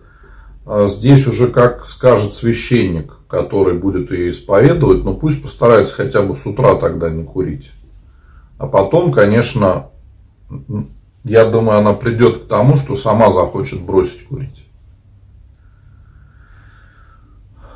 а 0.66 0.88
здесь 0.88 1.26
уже 1.26 1.46
как 1.48 1.88
скажет 1.88 2.32
священник, 2.32 3.18
который 3.28 3.74
будет 3.74 4.10
ее 4.10 4.30
исповедовать, 4.32 5.04
но 5.04 5.14
пусть 5.14 5.40
постарается 5.40 5.94
хотя 5.94 6.22
бы 6.22 6.34
с 6.34 6.44
утра 6.46 6.74
тогда 6.74 7.10
не 7.10 7.22
курить. 7.22 7.70
А 8.58 8.66
потом, 8.66 9.12
конечно, 9.12 9.88
я 11.24 11.44
думаю, 11.44 11.78
она 11.78 11.92
придет 11.92 12.44
к 12.44 12.48
тому, 12.48 12.76
что 12.76 12.96
сама 12.96 13.32
захочет 13.32 13.80
бросить 13.80 14.26
курить. 14.26 14.61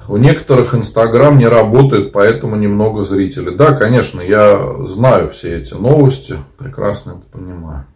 У 0.09 0.19
некоторых 0.19 0.75
Инстаграм 0.75 1.37
не 1.37 1.49
работает, 1.49 2.13
поэтому 2.13 2.55
немного 2.55 3.05
зрителей. 3.05 3.57
Да, 3.57 3.75
конечно, 3.75 4.21
я 4.21 4.85
знаю 4.87 5.31
все 5.31 5.59
эти 5.59 5.75
новости, 5.75 6.39
прекрасно 6.59 7.13
это 7.13 7.39
понимаю. 7.39 7.87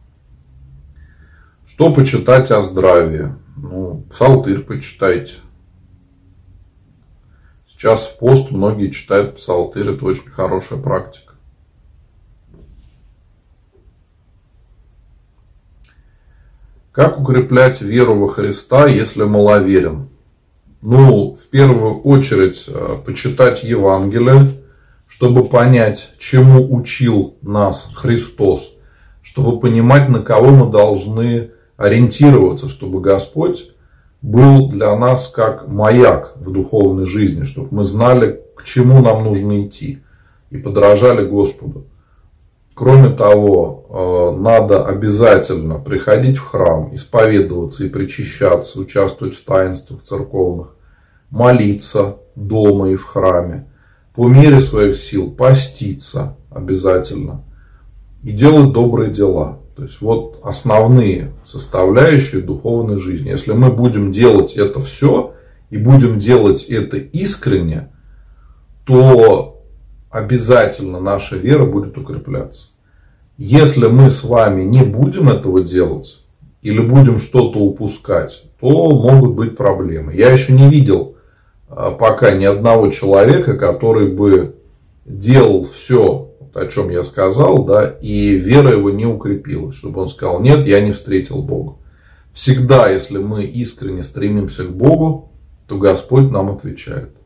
Что 1.64 1.92
почитать 1.92 2.50
о 2.50 2.62
здравии? 2.62 3.32
Ну, 3.56 4.04
псалтырь 4.10 4.60
почитайте. 4.60 5.34
Сейчас 7.68 8.06
в 8.06 8.18
пост 8.18 8.50
многие 8.50 8.90
читают 8.90 9.36
псалтырь, 9.36 9.90
это 9.90 10.04
очень 10.04 10.28
хорошая 10.28 10.80
практика. 10.80 11.34
Как 16.90 17.20
укреплять 17.20 17.80
веру 17.80 18.16
во 18.16 18.28
Христа, 18.28 18.88
если 18.88 19.22
маловерен? 19.22 20.08
Ну, 20.82 21.34
в 21.34 21.48
первую 21.50 22.00
очередь, 22.00 22.64
э, 22.66 22.96
почитать 23.04 23.62
Евангелие, 23.62 24.52
чтобы 25.06 25.44
понять, 25.44 26.12
чему 26.18 26.74
учил 26.74 27.34
нас 27.42 27.90
Христос, 27.94 28.72
чтобы 29.22 29.60
понимать, 29.60 30.08
на 30.08 30.20
кого 30.20 30.50
мы 30.50 30.70
должны 30.70 31.50
ориентироваться, 31.76 32.68
чтобы 32.68 33.00
Господь 33.00 33.72
был 34.22 34.68
для 34.68 34.96
нас 34.96 35.28
как 35.28 35.68
маяк 35.68 36.34
в 36.36 36.50
духовной 36.50 37.06
жизни, 37.06 37.42
чтобы 37.42 37.68
мы 37.70 37.84
знали, 37.84 38.40
к 38.56 38.64
чему 38.64 39.00
нам 39.00 39.24
нужно 39.24 39.66
идти. 39.66 40.00
и 40.50 40.58
подражали 40.58 41.24
Господу. 41.26 41.86
Кроме 42.80 43.10
того, 43.10 43.84
э, 43.90 44.40
надо 44.40 44.86
обязательно 44.86 45.78
приходить 45.78 46.38
в 46.38 46.46
храм, 46.46 46.94
исповедоваться 46.94 47.84
и 47.84 47.90
причащаться, 47.90 48.80
участвовать 48.80 49.34
в 49.34 49.44
таинствах 49.44 50.02
церковных, 50.02 50.76
молиться 51.28 52.16
дома 52.34 52.88
и 52.88 52.94
в 52.94 53.04
храме, 53.04 53.70
по 54.14 54.28
мере 54.28 54.60
своих 54.60 54.96
сил 54.96 55.30
поститься 55.30 56.38
обязательно 56.50 57.44
и 58.22 58.32
делать 58.32 58.72
добрые 58.72 59.10
дела. 59.10 59.58
То 59.76 59.82
есть 59.82 60.00
вот 60.00 60.40
основные 60.42 61.34
составляющие 61.44 62.40
духовной 62.40 62.96
жизни. 62.96 63.28
Если 63.28 63.52
мы 63.52 63.70
будем 63.70 64.10
делать 64.10 64.54
это 64.54 64.80
все 64.80 65.34
и 65.68 65.76
будем 65.76 66.18
делать 66.18 66.62
это 66.62 66.96
искренне, 66.96 67.92
то 68.86 69.66
обязательно 70.08 70.98
наша 70.98 71.36
вера 71.36 71.66
будет 71.66 71.98
укрепляться. 71.98 72.69
Если 73.42 73.86
мы 73.86 74.10
с 74.10 74.22
вами 74.22 74.64
не 74.64 74.82
будем 74.82 75.30
этого 75.30 75.62
делать 75.62 76.22
или 76.60 76.78
будем 76.78 77.18
что-то 77.18 77.58
упускать, 77.58 78.44
то 78.60 78.68
могут 78.68 79.34
быть 79.34 79.56
проблемы. 79.56 80.14
Я 80.14 80.30
еще 80.30 80.52
не 80.52 80.68
видел 80.68 81.16
а, 81.66 81.90
пока 81.90 82.32
ни 82.32 82.44
одного 82.44 82.88
человека, 82.88 83.56
который 83.56 84.12
бы 84.12 84.56
делал 85.06 85.64
все, 85.64 86.32
о 86.52 86.66
чем 86.66 86.90
я 86.90 87.02
сказал, 87.02 87.64
да, 87.64 87.86
и 88.02 88.32
вера 88.32 88.72
его 88.72 88.90
не 88.90 89.06
укрепилась, 89.06 89.74
чтобы 89.74 90.02
он 90.02 90.10
сказал, 90.10 90.40
нет, 90.40 90.66
я 90.66 90.82
не 90.82 90.92
встретил 90.92 91.40
Бога. 91.40 91.78
Всегда, 92.34 92.90
если 92.90 93.16
мы 93.16 93.44
искренне 93.44 94.02
стремимся 94.02 94.64
к 94.64 94.70
Богу, 94.70 95.32
то 95.66 95.78
Господь 95.78 96.30
нам 96.30 96.50
отвечает. 96.50 97.16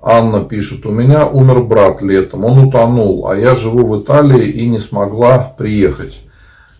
Анна 0.00 0.44
пишет, 0.44 0.86
у 0.86 0.90
меня 0.90 1.26
умер 1.26 1.64
брат 1.64 2.02
летом, 2.02 2.44
он 2.44 2.68
утонул, 2.68 3.28
а 3.28 3.36
я 3.36 3.54
живу 3.56 3.84
в 3.84 4.02
Италии 4.02 4.48
и 4.48 4.68
не 4.68 4.78
смогла 4.78 5.54
приехать. 5.58 6.20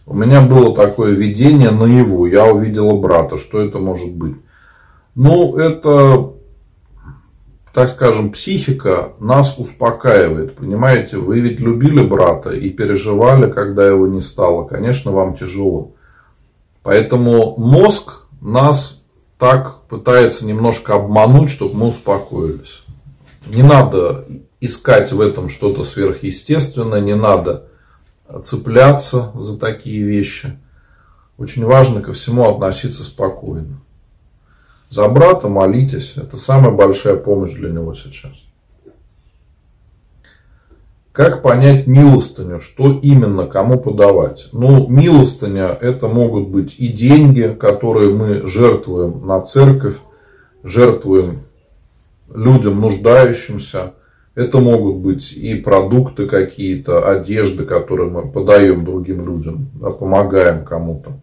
У 0.07 0.14
меня 0.14 0.41
было 0.41 0.75
такое 0.75 1.12
видение 1.12 1.71
наяву, 1.71 2.27
я 2.27 2.47
увидела 2.47 2.95
брата, 2.95 3.37
что 3.37 3.61
это 3.61 3.79
может 3.79 4.14
быть? 4.14 4.37
Ну, 5.16 5.57
это, 5.57 6.33
так 7.75 7.91
скажем, 7.91 8.31
психика 8.31 9.12
нас 9.19 9.59
успокаивает, 9.59 10.55
понимаете, 10.55 11.16
вы 11.16 11.41
ведь 11.41 11.59
любили 11.59 12.03
брата 12.07 12.51
и 12.51 12.71
переживали, 12.71 13.51
когда 13.51 13.87
его 13.87 14.07
не 14.07 14.21
стало, 14.21 14.64
конечно, 14.64 15.11
вам 15.11 15.37
тяжело. 15.37 15.91
Поэтому 16.85 17.57
мозг 17.59 18.27
нас 18.41 19.03
так 19.39 19.83
пытается 19.89 20.47
немножко 20.47 20.95
обмануть, 20.95 21.51
чтобы 21.51 21.77
мы 21.77 21.87
успокоились. 21.89 22.85
Не 23.49 23.62
надо 23.62 24.26
искать 24.61 25.12
в 25.12 25.20
этом 25.20 25.49
что-то 25.49 25.84
сверхъестественное, 25.84 27.01
не 27.01 27.14
надо 27.14 27.64
цепляться 28.42 29.30
за 29.34 29.59
такие 29.59 30.03
вещи. 30.03 30.59
Очень 31.38 31.64
важно 31.64 32.03
ко 32.03 32.12
всему 32.12 32.49
относиться 32.49 33.05
спокойно. 33.05 33.80
За 34.90 35.09
брата 35.09 35.49
молитесь, 35.49 36.14
это 36.16 36.36
самая 36.36 36.72
большая 36.72 37.16
помощь 37.16 37.53
для 37.53 37.70
него 37.70 37.94
сейчас. 37.94 38.32
Как 41.12 41.42
понять 41.42 41.86
милостыню, 41.86 42.61
что 42.61 42.92
именно 43.01 43.46
кому 43.46 43.80
подавать? 43.80 44.49
Ну, 44.53 44.86
милостыня 44.88 45.76
это 45.80 46.07
могут 46.07 46.49
быть 46.49 46.76
и 46.78 46.88
деньги, 46.88 47.57
которые 47.59 48.14
мы 48.14 48.46
жертвуем 48.46 49.26
на 49.26 49.40
церковь, 49.40 49.96
жертвуем 50.62 51.40
людям 52.33 52.81
нуждающимся. 52.81 53.95
Это 54.35 54.59
могут 54.59 54.97
быть 54.99 55.33
и 55.33 55.57
продукты 55.57 56.26
какие-то, 56.26 57.11
одежды, 57.11 57.64
которые 57.64 58.09
мы 58.09 58.31
подаем 58.31 58.85
другим 58.85 59.26
людям, 59.26 59.70
да, 59.74 59.91
помогаем 59.91 60.64
кому-то. 60.64 61.20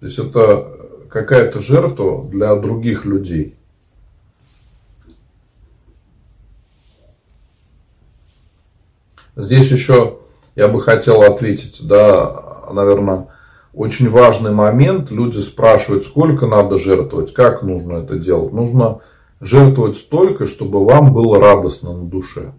То 0.00 0.06
есть 0.06 0.18
это 0.18 0.68
какая-то 1.08 1.60
жертва 1.60 2.28
для 2.28 2.54
других 2.56 3.04
людей. 3.04 3.56
Здесь 9.34 9.70
еще 9.70 10.18
я 10.56 10.68
бы 10.68 10.82
хотел 10.82 11.22
ответить, 11.22 11.78
да, 11.86 12.68
наверное, 12.70 13.28
очень 13.72 14.10
важный 14.10 14.50
момент. 14.50 15.10
Люди 15.10 15.40
спрашивают, 15.40 16.04
сколько 16.04 16.46
надо 16.46 16.78
жертвовать, 16.78 17.32
как 17.32 17.62
нужно 17.62 17.98
это 17.98 18.18
делать. 18.18 18.52
Нужно 18.52 19.00
жертвовать 19.42 19.96
столько, 19.96 20.46
чтобы 20.46 20.84
вам 20.84 21.12
было 21.12 21.38
радостно 21.38 21.92
на 21.92 22.06
душе. 22.06 22.52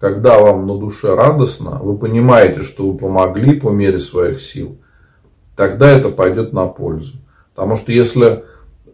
Когда 0.00 0.38
вам 0.38 0.66
на 0.66 0.76
душе 0.76 1.14
радостно, 1.14 1.78
вы 1.80 1.96
понимаете, 1.96 2.64
что 2.64 2.90
вы 2.90 2.98
помогли 2.98 3.58
по 3.58 3.70
мере 3.70 4.00
своих 4.00 4.42
сил, 4.42 4.76
тогда 5.54 5.88
это 5.88 6.10
пойдет 6.10 6.52
на 6.52 6.66
пользу. 6.66 7.16
Потому 7.54 7.76
что 7.76 7.92
если 7.92 8.44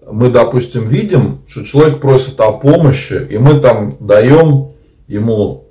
мы, 0.09 0.31
допустим, 0.31 0.87
видим, 0.87 1.39
что 1.49 1.65
человек 1.65 2.01
просит 2.01 2.39
о 2.41 2.53
помощи, 2.53 3.27
и 3.31 3.39
мы 3.39 3.59
там 3.59 3.97
даем 3.99 4.73
ему 5.09 5.65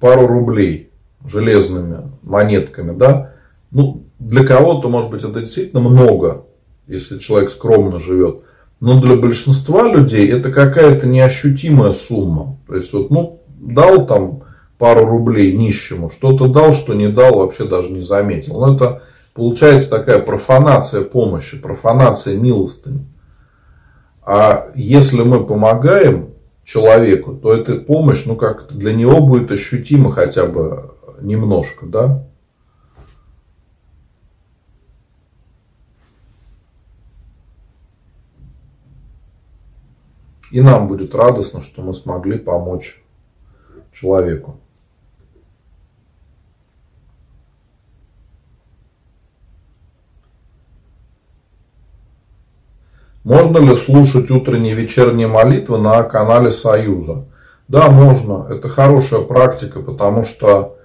пару 0.00 0.26
рублей 0.26 0.90
железными 1.24 2.10
монетками, 2.22 2.96
да, 2.96 3.32
ну, 3.70 4.02
для 4.18 4.44
кого-то, 4.44 4.88
может 4.88 5.10
быть, 5.10 5.22
это 5.22 5.40
действительно 5.40 5.80
много, 5.80 6.44
если 6.86 7.18
человек 7.18 7.50
скромно 7.50 8.00
живет. 8.00 8.40
Но 8.80 9.00
для 9.00 9.16
большинства 9.16 9.88
людей 9.90 10.30
это 10.30 10.52
какая-то 10.52 11.06
неощутимая 11.06 11.92
сумма. 11.92 12.58
То 12.66 12.76
есть, 12.76 12.92
вот, 12.92 13.10
ну, 13.10 13.40
дал 13.58 14.06
там 14.06 14.42
пару 14.78 15.06
рублей 15.06 15.56
нищему, 15.56 16.10
что-то 16.10 16.48
дал, 16.48 16.74
что 16.74 16.94
не 16.94 17.08
дал, 17.08 17.38
вообще 17.38 17.64
даже 17.64 17.90
не 17.90 18.02
заметил. 18.02 18.60
Но 18.60 18.74
это 18.74 19.02
получается 19.34 19.90
такая 19.90 20.18
профанация 20.18 21.02
помощи, 21.02 21.58
профанация 21.58 22.36
милостыни. 22.36 23.06
А 24.22 24.70
если 24.74 25.22
мы 25.22 25.46
помогаем 25.46 26.30
человеку, 26.64 27.32
то 27.32 27.54
эта 27.54 27.76
помощь, 27.76 28.24
ну 28.26 28.36
как 28.36 28.66
для 28.70 28.92
него 28.92 29.20
будет 29.20 29.50
ощутима 29.52 30.12
хотя 30.12 30.46
бы 30.46 30.90
немножко, 31.20 31.86
да? 31.86 32.26
И 40.50 40.60
нам 40.60 40.88
будет 40.88 41.14
радостно, 41.14 41.60
что 41.60 41.82
мы 41.82 41.92
смогли 41.92 42.38
помочь 42.38 43.02
человеку. 43.92 44.60
Можно 53.24 53.58
ли 53.58 53.74
слушать 53.74 54.30
утренние 54.30 54.72
и 54.72 54.76
вечерние 54.76 55.26
молитвы 55.26 55.78
на 55.78 56.04
канале 56.04 56.52
Союза? 56.52 57.24
Да, 57.66 57.90
можно. 57.90 58.46
Это 58.48 58.68
хорошая 58.68 59.22
практика, 59.22 59.80
потому 59.80 60.22
что 60.24 60.76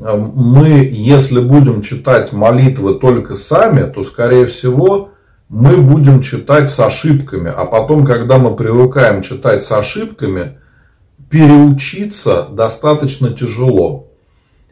э, 0.00 0.16
мы, 0.16 0.88
если 0.88 1.40
будем 1.40 1.82
читать 1.82 2.32
молитвы 2.32 2.94
только 2.94 3.34
сами, 3.34 3.90
то, 3.90 4.04
скорее 4.04 4.46
всего, 4.46 5.10
мы 5.48 5.78
будем 5.78 6.20
читать 6.22 6.70
с 6.70 6.78
ошибками. 6.78 7.52
А 7.54 7.64
потом, 7.64 8.04
когда 8.04 8.38
мы 8.38 8.54
привыкаем 8.54 9.22
читать 9.22 9.64
с 9.64 9.72
ошибками, 9.72 10.58
переучиться 11.30 12.46
достаточно 12.50 13.30
тяжело. 13.30 14.08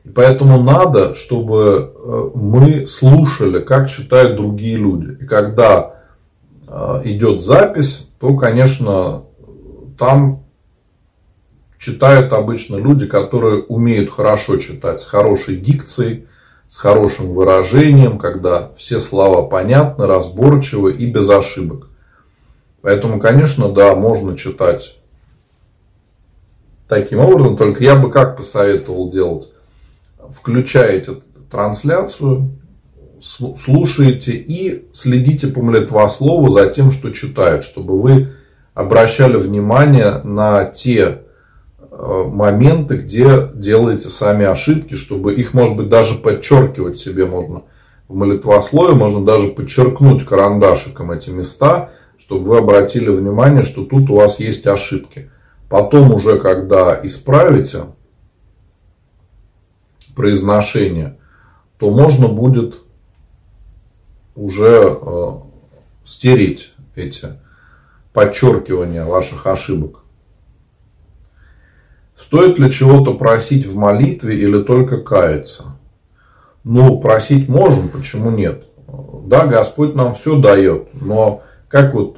И 0.04 0.08
поэтому 0.08 0.62
надо, 0.62 1.14
чтобы 1.14 1.92
э, 1.94 2.30
мы 2.34 2.86
слушали, 2.86 3.60
как 3.60 3.90
читают 3.90 4.36
другие 4.36 4.76
люди. 4.76 5.22
И 5.22 5.26
когда 5.26 5.96
э, 6.68 7.02
идет 7.04 7.42
запись, 7.42 8.08
то, 8.20 8.36
конечно, 8.36 9.24
там 9.98 10.44
читают 11.78 12.32
обычно 12.32 12.76
люди, 12.76 13.06
которые 13.06 13.62
умеют 13.62 14.10
хорошо 14.10 14.58
читать, 14.58 15.00
с 15.00 15.06
хорошей 15.06 15.56
дикцией, 15.56 16.26
с 16.68 16.76
хорошим 16.76 17.34
выражением, 17.34 18.18
когда 18.18 18.70
все 18.76 19.00
слова 19.00 19.46
понятны, 19.46 20.06
разборчивы 20.06 20.92
и 20.92 21.06
без 21.06 21.28
ошибок. 21.30 21.88
Поэтому, 22.82 23.18
конечно, 23.18 23.70
да, 23.70 23.94
можно 23.94 24.36
читать 24.36 24.96
таким 26.88 27.20
образом, 27.20 27.56
только 27.56 27.82
я 27.82 27.96
бы 27.96 28.10
как 28.10 28.36
посоветовал 28.36 29.10
делать? 29.10 29.48
Включаете 30.30 31.16
трансляцию, 31.50 32.50
слушаете 33.20 34.32
и 34.32 34.88
следите 34.92 35.48
по 35.48 35.62
молитвослову 35.62 36.50
за 36.50 36.68
тем, 36.68 36.90
что 36.90 37.10
читают, 37.10 37.64
чтобы 37.64 38.00
вы 38.00 38.32
обращали 38.74 39.36
внимание 39.36 40.20
на 40.22 40.64
те 40.64 41.22
моменты, 41.98 42.98
где 42.98 43.50
делаете 43.54 44.08
сами 44.08 44.44
ошибки, 44.44 44.94
чтобы 44.94 45.34
их, 45.34 45.54
может 45.54 45.76
быть, 45.76 45.88
даже 45.88 46.16
подчеркивать 46.16 46.98
себе 46.98 47.26
можно 47.26 47.62
в 48.08 48.14
молитвослове, 48.14 48.94
можно 48.94 49.24
даже 49.24 49.48
подчеркнуть 49.48 50.24
карандашиком 50.24 51.10
эти 51.10 51.30
места, 51.30 51.90
чтобы 52.18 52.50
вы 52.50 52.58
обратили 52.58 53.08
внимание, 53.08 53.62
что 53.62 53.84
тут 53.84 54.10
у 54.10 54.16
вас 54.16 54.38
есть 54.38 54.66
ошибки. 54.66 55.30
Потом 55.68 56.14
уже, 56.14 56.38
когда 56.38 56.98
исправите 57.02 57.86
произношение, 60.14 61.18
то 61.78 61.90
можно 61.90 62.28
будет 62.28 62.76
уже 64.34 64.98
э, 65.00 65.26
стереть 66.04 66.72
эти 66.94 67.38
подчеркивания 68.12 69.04
ваших 69.04 69.46
ошибок. 69.46 70.05
Стоит 72.16 72.58
ли 72.58 72.70
чего-то 72.70 73.14
просить 73.14 73.66
в 73.66 73.76
молитве 73.76 74.36
или 74.38 74.62
только 74.62 74.98
каяться? 74.98 75.78
Ну, 76.64 76.98
просить 76.98 77.48
можем, 77.48 77.88
почему 77.88 78.30
нет? 78.30 78.64
Да, 79.26 79.46
Господь 79.46 79.94
нам 79.94 80.14
все 80.14 80.38
дает, 80.38 80.88
но 80.94 81.42
как 81.68 81.94
вот 81.94 82.16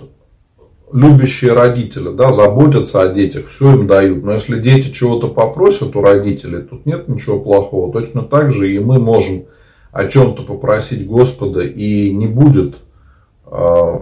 любящие 0.92 1.52
родители, 1.52 2.10
да, 2.14 2.32
заботятся 2.32 3.02
о 3.02 3.08
детях, 3.12 3.48
все 3.48 3.74
им 3.74 3.86
дают. 3.86 4.24
Но 4.24 4.34
если 4.34 4.58
дети 4.58 4.90
чего-то 4.90 5.28
попросят 5.28 5.94
у 5.96 6.00
родителей, 6.00 6.62
тут 6.62 6.86
нет 6.86 7.08
ничего 7.08 7.40
плохого. 7.40 7.92
Точно 7.92 8.22
так 8.22 8.52
же 8.52 8.72
и 8.72 8.78
мы 8.78 8.98
можем 8.98 9.44
о 9.90 10.06
чем-то 10.06 10.42
попросить 10.42 11.06
Господа, 11.06 11.62
и 11.62 12.14
не 12.14 12.26
будет 12.26 12.76
э, 13.46 13.98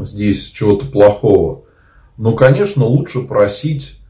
здесь 0.00 0.44
чего-то 0.46 0.86
плохого. 0.86 1.62
Но, 2.16 2.32
конечно, 2.32 2.84
лучше 2.84 3.20
просить 3.22 4.00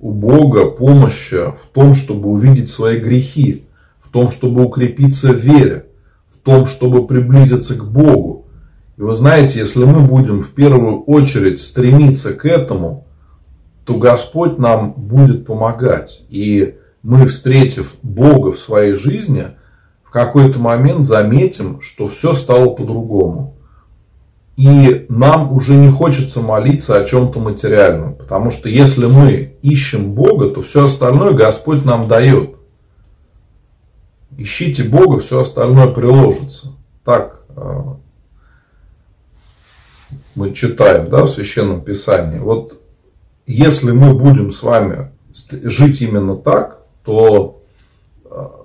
у 0.00 0.12
Бога 0.12 0.66
помощи 0.66 1.36
в 1.36 1.66
том, 1.72 1.94
чтобы 1.94 2.28
увидеть 2.28 2.70
свои 2.70 2.98
грехи, 2.98 3.64
в 4.00 4.10
том, 4.10 4.30
чтобы 4.30 4.64
укрепиться 4.64 5.32
в 5.32 5.36
вере, 5.36 5.86
в 6.28 6.38
том, 6.44 6.66
чтобы 6.66 7.06
приблизиться 7.06 7.74
к 7.74 7.84
Богу. 7.84 8.46
И 8.96 9.02
вы 9.02 9.16
знаете, 9.16 9.58
если 9.58 9.84
мы 9.84 10.00
будем 10.00 10.42
в 10.42 10.50
первую 10.50 11.02
очередь 11.02 11.60
стремиться 11.60 12.32
к 12.32 12.44
этому, 12.44 13.06
то 13.84 13.94
Господь 13.94 14.58
нам 14.58 14.92
будет 14.92 15.46
помогать. 15.46 16.24
И 16.28 16.76
мы, 17.02 17.26
встретив 17.26 17.96
Бога 18.02 18.52
в 18.52 18.58
своей 18.58 18.94
жизни, 18.94 19.48
в 20.02 20.10
какой-то 20.10 20.58
момент 20.58 21.06
заметим, 21.06 21.80
что 21.80 22.08
все 22.08 22.34
стало 22.34 22.70
по-другому. 22.70 23.53
И 24.56 25.06
нам 25.08 25.52
уже 25.52 25.74
не 25.74 25.90
хочется 25.90 26.40
молиться 26.40 26.96
о 26.96 27.04
чем-то 27.04 27.40
материальном. 27.40 28.14
Потому 28.14 28.50
что 28.50 28.68
если 28.68 29.06
мы 29.06 29.56
ищем 29.62 30.14
Бога, 30.14 30.50
то 30.50 30.60
все 30.60 30.84
остальное 30.84 31.32
Господь 31.32 31.84
нам 31.84 32.06
дает. 32.06 32.54
Ищите 34.36 34.84
Бога, 34.84 35.20
все 35.20 35.40
остальное 35.40 35.88
приложится. 35.88 36.68
Так 37.04 37.40
э, 37.56 37.80
мы 40.34 40.52
читаем 40.52 41.08
да, 41.08 41.24
в 41.24 41.30
Священном 41.30 41.80
Писании. 41.80 42.38
Вот 42.38 42.80
если 43.46 43.90
мы 43.90 44.14
будем 44.14 44.52
с 44.52 44.62
вами 44.62 45.10
жить 45.64 46.00
именно 46.00 46.36
так, 46.36 46.78
то 47.04 47.63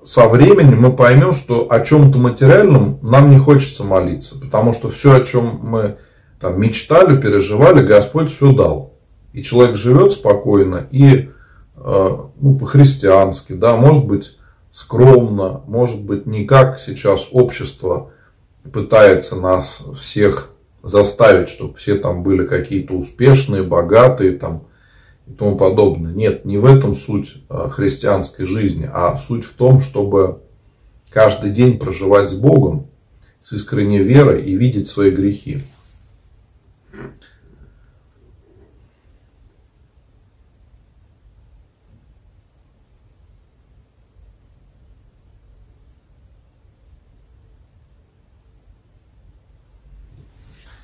со 0.03 0.27
временем 0.27 0.81
мы 0.81 0.91
поймем, 0.91 1.33
что 1.33 1.67
о 1.69 1.79
чем-то 1.81 2.17
материальном 2.17 2.99
нам 3.01 3.29
не 3.29 3.37
хочется 3.37 3.83
молиться. 3.83 4.39
Потому 4.39 4.73
что 4.73 4.89
все, 4.89 5.15
о 5.15 5.21
чем 5.21 5.59
мы 5.61 5.97
там, 6.39 6.59
мечтали, 6.59 7.19
переживали, 7.19 7.85
Господь 7.85 8.33
все 8.33 8.51
дал. 8.51 8.93
И 9.33 9.43
человек 9.43 9.75
живет 9.75 10.11
спокойно 10.11 10.87
и 10.89 11.29
э, 11.75 12.17
ну, 12.39 12.57
по-христиански, 12.57 13.53
да, 13.53 13.75
может 13.75 14.07
быть, 14.07 14.37
скромно, 14.71 15.61
может 15.67 16.01
быть, 16.01 16.25
не 16.25 16.45
как 16.45 16.79
сейчас 16.79 17.29
общество 17.31 18.11
пытается 18.71 19.35
нас 19.35 19.81
всех 19.99 20.51
заставить, 20.81 21.49
чтобы 21.49 21.75
все 21.75 21.95
там 21.95 22.23
были 22.23 22.45
какие-то 22.45 22.93
успешные, 22.93 23.63
богатые 23.63 24.31
там 24.31 24.63
и 25.29 25.33
тому 25.33 25.55
подобное. 25.55 26.11
Нет, 26.11 26.43
не 26.43 26.57
в 26.57 26.65
этом 26.65 26.95
суть 26.95 27.35
а, 27.49 27.69
христианской 27.69 28.45
жизни, 28.45 28.89
а 28.91 29.17
суть 29.17 29.45
в 29.45 29.53
том, 29.53 29.79
чтобы 29.79 30.41
каждый 31.11 31.51
день 31.51 31.77
проживать 31.77 32.31
с 32.31 32.33
Богом, 32.33 32.87
с 33.41 33.53
искренней 33.53 33.99
верой 33.99 34.43
и 34.43 34.55
видеть 34.55 34.87
свои 34.87 35.11
грехи. 35.11 35.59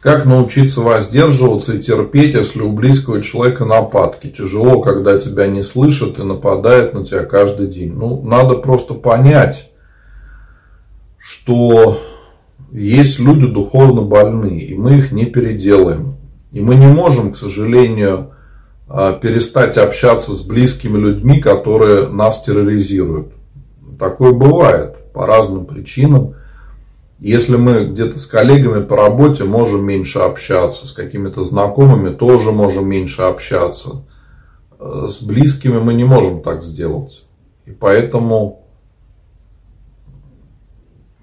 Как 0.06 0.28
научиться 0.28 0.82
воздерживаться 0.82 1.74
и 1.74 1.82
терпеть, 1.82 2.36
если 2.36 2.62
у 2.62 2.72
близкого 2.72 3.24
человека 3.24 3.66
нападки? 3.66 4.28
Тяжело, 4.28 4.80
когда 4.80 5.18
тебя 5.18 5.48
не 5.48 5.64
слышат 5.64 6.20
и 6.20 6.22
нападают 6.22 6.94
на 6.94 7.04
тебя 7.04 7.24
каждый 7.24 7.66
день. 7.66 7.92
Ну, 7.92 8.22
надо 8.22 8.54
просто 8.58 8.94
понять, 8.94 9.72
что 11.18 12.00
есть 12.72 13.18
люди 13.18 13.48
духовно 13.48 14.04
больные, 14.04 14.60
и 14.60 14.76
мы 14.76 14.98
их 14.98 15.12
не 15.12 15.26
переделаем. 15.26 16.18
И 16.52 16.62
мы 16.62 16.76
не 16.76 16.86
можем, 16.86 17.34
к 17.34 17.38
сожалению, 17.38 18.30
а, 18.88 19.14
перестать 19.14 19.76
общаться 19.76 20.36
с 20.36 20.42
близкими 20.42 21.00
людьми, 21.00 21.40
которые 21.40 22.10
нас 22.10 22.44
терроризируют. 22.44 23.30
Такое 23.98 24.34
бывает 24.34 24.98
по 25.14 25.26
разным 25.26 25.66
причинам. 25.66 26.36
Если 27.20 27.56
мы 27.56 27.86
где-то 27.86 28.20
с 28.20 28.28
коллегами 28.28 28.84
по 28.84 28.98
работе 28.98 29.46
можем 29.46 29.86
меньше 29.86 30.20
общаться, 30.20 30.86
с 30.86 30.92
какими-то 30.92 31.46
знакомыми 31.46 32.10
тоже 32.10 32.52
можем 32.52 32.90
меньше 32.90 33.22
общаться, 33.22 34.04
э, 34.78 35.08
с 35.10 35.22
близкими 35.22 35.80
мы 35.80 35.94
не 35.94 36.04
можем 36.04 36.42
так 36.42 36.64
сделать. 36.64 37.24
И 37.66 37.72
поэтому 37.72 38.66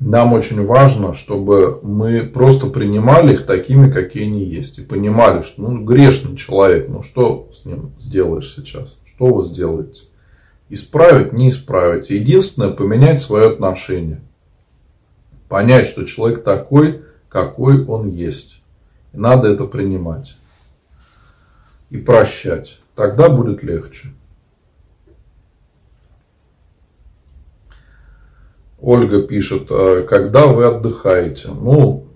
нам 0.01 0.33
очень 0.33 0.65
важно, 0.65 1.13
чтобы 1.13 1.79
мы 1.83 2.23
просто 2.23 2.69
принимали 2.69 3.35
их 3.35 3.45
такими, 3.45 3.93
какие 3.93 4.25
они 4.25 4.45
есть. 4.45 4.79
И 4.79 4.83
понимали, 4.83 5.43
что 5.43 5.61
ну, 5.61 5.85
грешный 5.85 6.37
человек, 6.37 6.89
ну 6.89 7.03
что 7.03 7.51
с 7.53 7.67
ним 7.67 7.93
сделаешь 8.01 8.55
сейчас? 8.57 8.97
Что 9.05 9.27
вы 9.27 9.45
сделаете? 9.45 10.05
Исправить, 10.71 11.35
не 11.35 11.51
исправить. 11.51 12.09
Единственное, 12.09 12.71
поменять 12.71 13.21
свое 13.21 13.51
отношение– 13.51 14.23
понять, 15.53 15.87
что 15.87 16.07
человек 16.07 16.45
такой, 16.45 17.05
какой 17.29 17.85
он 17.85 18.09
есть. 18.09 18.63
И 19.13 19.19
надо 19.19 19.49
это 19.49 19.67
принимать. 19.67 20.35
И 21.91 21.99
прощать. 21.99 22.79
Тогда 22.95 23.29
будет 23.29 23.63
легче. 23.63 24.09
Ольга 28.81 29.25
пишет, 29.25 29.67
«А 29.69 30.07
когда 30.09 30.47
вы 30.47 30.65
отдыхаете? 30.65 31.49
Ну, 31.49 32.07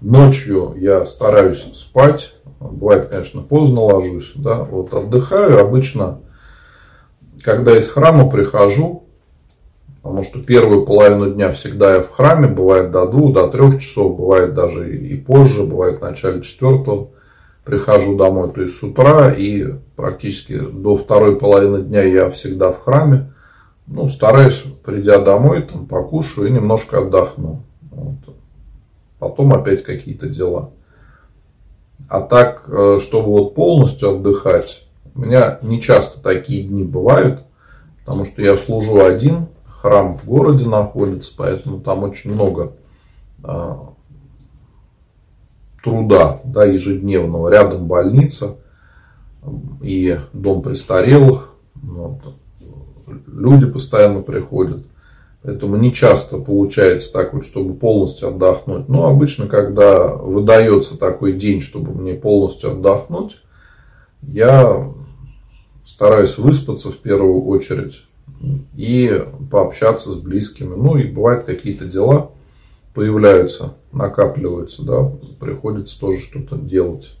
ночью 0.00 0.76
я 0.78 1.04
стараюсь 1.06 1.66
спать. 1.74 2.34
Бывает, 2.60 3.08
конечно, 3.08 3.42
поздно 3.42 3.80
ложусь. 3.80 4.30
Да? 4.36 4.62
Вот 4.62 4.94
отдыхаю 4.94 5.58
обычно, 5.58 6.20
когда 7.42 7.76
из 7.76 7.88
храма 7.88 8.30
прихожу, 8.30 9.05
Потому 10.06 10.22
что 10.22 10.40
первую 10.40 10.86
половину 10.86 11.32
дня 11.32 11.50
всегда 11.50 11.96
я 11.96 12.00
в 12.00 12.10
храме, 12.12 12.46
бывает 12.46 12.92
до 12.92 13.06
двух, 13.06 13.32
до 13.32 13.48
трех 13.48 13.80
часов, 13.82 14.16
бывает 14.16 14.54
даже 14.54 14.96
и 14.96 15.16
позже, 15.16 15.64
бывает 15.64 15.98
в 15.98 16.02
начале 16.02 16.42
четвертого 16.42 17.08
прихожу 17.64 18.16
домой. 18.16 18.52
То 18.52 18.62
есть 18.62 18.78
с 18.78 18.82
утра 18.84 19.32
и 19.32 19.74
практически 19.96 20.60
до 20.60 20.94
второй 20.94 21.36
половины 21.40 21.82
дня 21.82 22.04
я 22.04 22.30
всегда 22.30 22.70
в 22.70 22.84
храме. 22.84 23.32
Ну, 23.88 24.08
стараюсь, 24.08 24.62
придя 24.84 25.18
домой, 25.18 25.62
там, 25.62 25.86
покушаю 25.86 26.46
и 26.46 26.52
немножко 26.52 26.98
отдохну. 26.98 27.64
Вот. 27.90 28.36
Потом 29.18 29.54
опять 29.54 29.82
какие-то 29.82 30.28
дела. 30.28 30.70
А 32.08 32.20
так, 32.20 32.62
э, 32.68 32.98
чтобы 33.02 33.30
вот 33.30 33.56
полностью 33.56 34.10
отдыхать, 34.10 34.86
у 35.16 35.22
меня 35.22 35.58
не 35.62 35.82
часто 35.82 36.22
такие 36.22 36.62
дни 36.62 36.84
бывают, 36.84 37.40
потому 38.04 38.24
что 38.24 38.40
я 38.40 38.56
служу 38.56 39.04
один, 39.04 39.48
храм 39.86 40.16
в 40.16 40.24
городе 40.24 40.66
находится, 40.66 41.32
поэтому 41.36 41.78
там 41.78 42.02
очень 42.02 42.32
много 42.32 42.72
а, 43.44 43.90
труда 45.82 46.40
да, 46.42 46.64
ежедневного. 46.64 47.48
Рядом 47.50 47.86
больница 47.86 48.56
и 49.80 50.18
дом 50.32 50.62
престарелых. 50.62 51.52
Вот. 51.74 52.18
Люди 53.28 53.66
постоянно 53.66 54.22
приходят. 54.22 54.84
Поэтому 55.42 55.76
не 55.76 55.92
часто 55.92 56.38
получается 56.38 57.12
так 57.12 57.32
вот, 57.32 57.44
чтобы 57.44 57.74
полностью 57.74 58.28
отдохнуть. 58.28 58.88
Но 58.88 59.06
обычно, 59.06 59.46
когда 59.46 60.08
выдается 60.08 60.98
такой 60.98 61.34
день, 61.34 61.60
чтобы 61.60 61.92
мне 61.92 62.14
полностью 62.14 62.72
отдохнуть, 62.72 63.40
я 64.22 64.92
стараюсь 65.84 66.36
выспаться 66.38 66.90
в 66.90 66.96
первую 66.96 67.44
очередь 67.44 68.05
и 68.74 69.24
пообщаться 69.50 70.10
с 70.10 70.16
близкими. 70.16 70.74
Ну 70.74 70.96
и 70.96 71.04
бывают 71.04 71.46
какие-то 71.46 71.86
дела 71.86 72.30
появляются, 72.96 73.74
накапливаются, 73.92 74.82
да, 74.82 75.12
приходится 75.38 76.00
тоже 76.00 76.22
что-то 76.22 76.56
делать. 76.56 77.12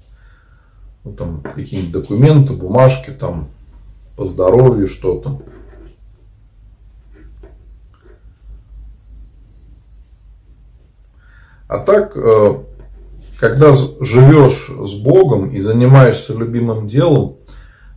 Ну, 1.04 1.12
там 1.12 1.42
какие-нибудь 1.42 1.92
документы, 1.92 2.54
бумажки, 2.54 3.10
там 3.10 3.48
по 4.16 4.24
здоровью 4.24 4.88
что-то. 4.88 5.42
А 11.68 11.78
так, 11.80 12.16
э, 12.16 12.54
когда 13.38 13.74
живешь 13.74 14.70
с 14.70 14.94
Богом 14.94 15.50
и 15.50 15.60
занимаешься 15.60 16.32
любимым 16.32 16.88
делом, 16.88 17.36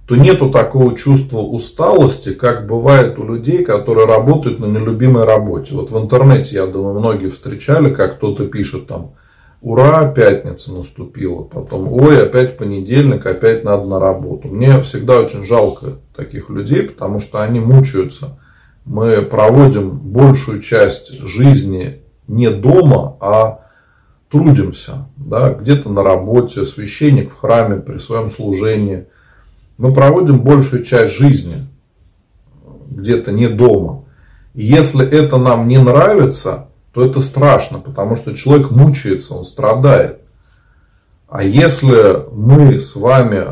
то 0.10 0.16
нету 0.16 0.50
такого 0.50 0.98
чувства 0.98 1.38
усталости, 1.38 2.34
как 2.34 2.66
бывает 2.66 3.20
у 3.20 3.24
людей, 3.32 3.64
которые 3.64 4.08
работают 4.08 4.60
на 4.60 4.66
нелюбимой 4.66 5.24
работе. 5.24 5.76
Вот 5.76 5.92
в 5.92 6.02
интернете, 6.02 6.56
я 6.56 6.66
думаю, 6.66 7.00
многие 7.00 7.30
встречали, 7.30 7.94
как 7.94 8.16
кто-то 8.16 8.48
пишет 8.48 8.88
там, 8.88 9.12
ура, 9.62 10.12
пятница 10.12 10.74
наступила, 10.74 11.44
потом, 11.44 11.94
ой, 11.94 12.24
опять 12.24 12.58
понедельник, 12.58 13.24
опять 13.28 13.64
надо 13.64 13.86
на 13.86 14.00
работу. 14.00 14.48
Мне 14.48 14.82
всегда 14.82 15.20
очень 15.20 15.46
жалко 15.46 16.00
таких 16.16 16.50
людей, 16.50 16.82
потому 16.82 17.20
что 17.20 17.44
они 17.44 17.60
мучаются. 17.60 18.40
Мы 18.86 19.22
проводим 19.22 19.92
большую 19.92 20.64
часть 20.64 21.20
жизни 21.20 21.98
не 22.28 22.50
дома, 22.50 23.16
а 23.20 23.60
трудимся, 24.32 25.08
да, 25.18 25.54
где-то 25.54 25.88
на 25.90 26.02
работе, 26.02 26.66
священник 26.66 27.32
в 27.32 27.38
храме 27.38 27.76
при 27.76 28.00
своем 28.00 28.32
служении– 28.32 29.06
мы 29.80 29.94
проводим 29.94 30.42
большую 30.42 30.84
часть 30.84 31.16
жизни 31.16 31.66
где-то 32.92 33.32
не 33.32 33.48
дома. 33.48 34.04
И 34.54 34.66
если 34.66 35.08
это 35.08 35.38
нам 35.38 35.70
не 35.70 35.78
нравится, 35.78 36.68
то 36.92 37.04
это 37.04 37.22
страшно, 37.22 37.80
потому 37.80 38.18
что 38.18 38.36
человек 38.36 38.72
мучается, 38.72 39.34
он 39.34 39.46
страдает. 39.46 40.20
А 41.30 41.44
если 41.44 42.30
мы 42.34 42.82
с 42.82 42.94
вами 42.94 43.46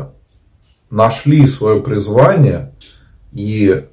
нашли 0.90 1.46
свое 1.46 1.80
призвание 1.80 2.74
и 3.32 3.86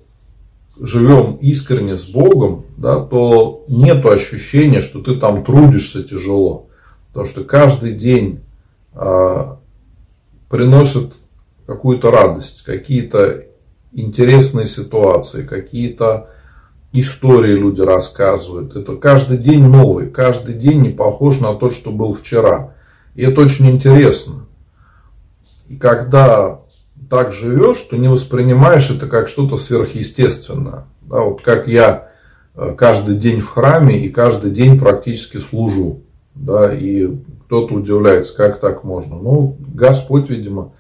живем 0.78 1.36
искренне 1.36 1.96
с 1.96 2.04
Богом, 2.04 2.66
да, 2.76 3.00
то 3.00 3.64
нет 3.70 4.06
ощущения, 4.06 4.82
что 4.82 5.00
ты 5.00 5.16
там 5.16 5.46
трудишься 5.46 6.04
тяжело. 6.04 6.68
Потому 7.14 7.28
что 7.28 7.46
каждый 7.46 7.94
день 7.94 8.42
э, 8.94 9.56
приносит 10.50 11.14
какую-то 11.66 12.12
радость, 12.12 12.64
какие-то 12.64 13.46
интересные 13.92 14.68
ситуации, 14.68 15.44
какие-то 15.44 16.30
истории 16.92 17.54
люди 17.54 17.82
рассказывают. 17.82 18.76
Это 18.76 18.96
каждый 18.96 19.38
день 19.38 19.66
новый, 19.66 20.10
каждый 20.10 20.56
день 20.56 20.82
не 20.82 20.90
похож 20.90 21.40
на 21.40 21.54
то, 21.56 21.70
что 21.70 21.92
был 21.92 22.14
вчера. 22.14 22.74
И 23.16 23.24
это 23.24 23.42
очень 23.42 23.70
интересно. 23.70 24.46
И 25.68 25.78
когда 25.78 26.62
так 27.10 27.34
живешь, 27.34 27.82
то 27.82 27.98
не 27.98 28.08
воспринимаешь 28.08 28.90
это 28.90 29.08
как 29.08 29.28
что-то 29.28 29.58
сверхъестественное. 29.58 30.86
Да, 31.02 31.22
вот 31.22 31.42
как 31.42 31.68
я 31.68 32.10
э, 32.56 32.74
каждый 32.78 33.16
день 33.16 33.42
в 33.42 33.50
храме 33.50 34.00
и 34.00 34.10
каждый 34.10 34.52
день 34.52 34.80
практически 34.80 35.38
служу. 35.38 36.02
Да, 36.34 36.74
и 36.74 37.08
кто-то 37.46 37.76
удивляется, 37.76 38.36
как 38.36 38.60
так 38.60 38.84
можно. 38.84 39.16
Ну, 39.16 39.56
Господь, 39.60 40.30
видимо, 40.30 40.74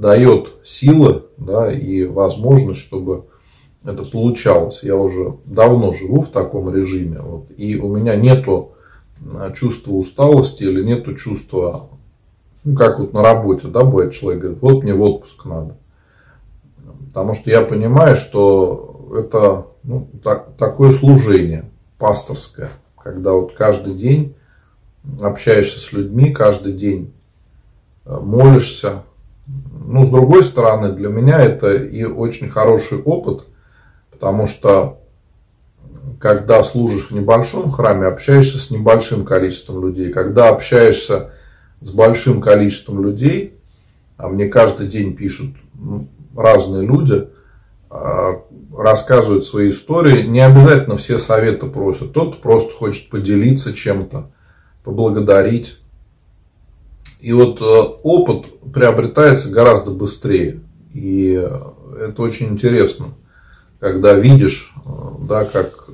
дает 0.00 0.54
силы 0.64 1.24
да, 1.36 1.70
и 1.70 2.04
возможность, 2.04 2.80
чтобы 2.80 3.26
это 3.84 4.02
получалось. 4.02 4.80
Я 4.82 4.96
уже 4.96 5.36
давно 5.44 5.92
живу 5.92 6.22
в 6.22 6.28
таком 6.28 6.74
режиме. 6.74 7.20
Вот, 7.20 7.46
и 7.56 7.76
у 7.76 7.94
меня 7.94 8.16
нету 8.16 8.72
а, 9.34 9.52
чувства 9.52 9.92
усталости 9.92 10.62
или 10.62 10.82
нету 10.82 11.14
чувства, 11.14 11.88
ну, 12.64 12.74
как 12.74 12.98
вот 12.98 13.12
на 13.12 13.22
работе, 13.22 13.68
да, 13.68 13.84
бывает 13.84 14.14
человек 14.14 14.40
говорит, 14.40 14.62
вот 14.62 14.82
мне 14.82 14.94
в 14.94 15.02
отпуск 15.02 15.44
надо. 15.44 15.76
Потому 17.08 17.34
что 17.34 17.50
я 17.50 17.60
понимаю, 17.60 18.16
что 18.16 19.14
это 19.18 19.66
ну, 19.82 20.08
так, 20.24 20.56
такое 20.56 20.92
служение 20.92 21.66
пасторское, 21.98 22.70
когда 22.96 23.32
вот 23.32 23.52
каждый 23.52 23.94
день 23.94 24.34
общаешься 25.20 25.78
с 25.78 25.92
людьми, 25.92 26.32
каждый 26.32 26.72
день 26.72 27.12
а, 28.06 28.20
молишься, 28.20 29.02
ну, 29.86 30.04
с 30.04 30.10
другой 30.10 30.44
стороны, 30.44 30.92
для 30.92 31.08
меня 31.08 31.40
это 31.40 31.72
и 31.74 32.04
очень 32.04 32.48
хороший 32.48 33.02
опыт, 33.02 33.46
потому 34.10 34.46
что 34.46 35.00
когда 36.20 36.62
служишь 36.62 37.10
в 37.10 37.10
небольшом 37.12 37.70
храме, 37.70 38.06
общаешься 38.06 38.58
с 38.58 38.70
небольшим 38.70 39.24
количеством 39.24 39.86
людей. 39.86 40.12
Когда 40.12 40.48
общаешься 40.50 41.32
с 41.80 41.90
большим 41.90 42.40
количеством 42.40 43.02
людей, 43.02 43.58
а 44.16 44.28
мне 44.28 44.48
каждый 44.48 44.86
день 44.86 45.16
пишут 45.16 45.56
разные 46.36 46.86
люди, 46.86 47.28
а, 47.88 48.42
рассказывают 48.76 49.44
свои 49.44 49.70
истории, 49.70 50.26
не 50.26 50.40
обязательно 50.40 50.96
все 50.96 51.18
советы 51.18 51.66
просят. 51.66 52.12
Тот 52.12 52.42
просто 52.42 52.72
хочет 52.74 53.08
поделиться 53.08 53.72
чем-то, 53.72 54.30
поблагодарить. 54.84 55.78
И 57.20 57.32
вот 57.32 57.60
э, 57.60 57.64
опыт 58.02 58.46
приобретается 58.72 59.50
гораздо 59.50 59.90
быстрее. 59.90 60.60
И 60.94 61.32
это 62.00 62.22
очень 62.22 62.48
интересно, 62.48 63.06
когда 63.78 64.14
видишь, 64.14 64.72
э, 64.84 64.90
да, 65.28 65.44
как 65.44 65.84
э, 65.88 65.92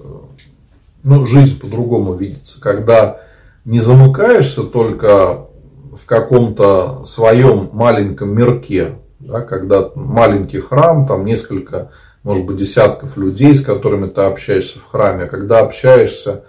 ну, 1.04 1.26
жизнь 1.26 1.58
по-другому 1.58 2.14
видится. 2.14 2.60
Когда 2.60 3.22
не 3.64 3.80
замыкаешься 3.80 4.62
только 4.62 5.46
в 5.92 6.06
каком-то 6.06 7.04
своем 7.06 7.70
маленьком 7.72 8.32
мирке, 8.32 8.98
да, 9.18 9.40
когда 9.40 9.90
маленький 9.96 10.60
храм, 10.60 11.08
там 11.08 11.24
несколько, 11.24 11.90
может 12.22 12.46
быть, 12.46 12.58
десятков 12.58 13.16
людей, 13.16 13.52
с 13.52 13.64
которыми 13.64 14.06
ты 14.06 14.20
общаешься 14.20 14.78
в 14.78 14.84
храме, 14.84 15.24
а 15.24 15.28
когда 15.28 15.58
общаешься 15.58 16.44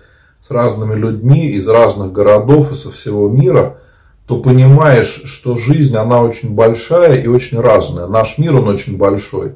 с 0.47 0.51
разными 0.51 0.93
людьми 0.93 1.49
из 1.49 1.67
разных 1.67 2.11
городов 2.11 2.71
и 2.71 2.75
со 2.75 2.91
всего 2.91 3.27
мира– 3.27 3.77
то 4.27 4.41
понимаешь, 4.41 5.21
что 5.23 5.57
жизнь, 5.57 5.95
она 5.95 6.21
очень 6.21 6.53
большая 6.53 7.21
и 7.21 7.27
очень 7.27 7.59
разная. 7.59 8.07
Наш 8.07 8.37
мир, 8.37 8.55
он 8.55 8.67
очень 8.67 8.97
большой. 8.97 9.55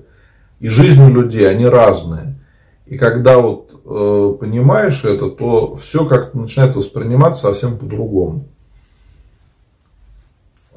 И 0.59 0.69
жизни 0.69 1.11
людей, 1.11 1.49
они 1.49 1.65
разные. 1.65 2.39
И 2.85 2.97
когда 2.97 3.37
вот 3.37 3.71
э, 3.73 4.35
понимаешь 4.39 5.03
это, 5.03 5.29
то 5.29 5.75
все 5.75 6.05
как-то 6.05 6.37
начинает 6.37 6.75
восприниматься 6.77 7.41
совсем 7.41 7.77
по-другому. 7.77 8.47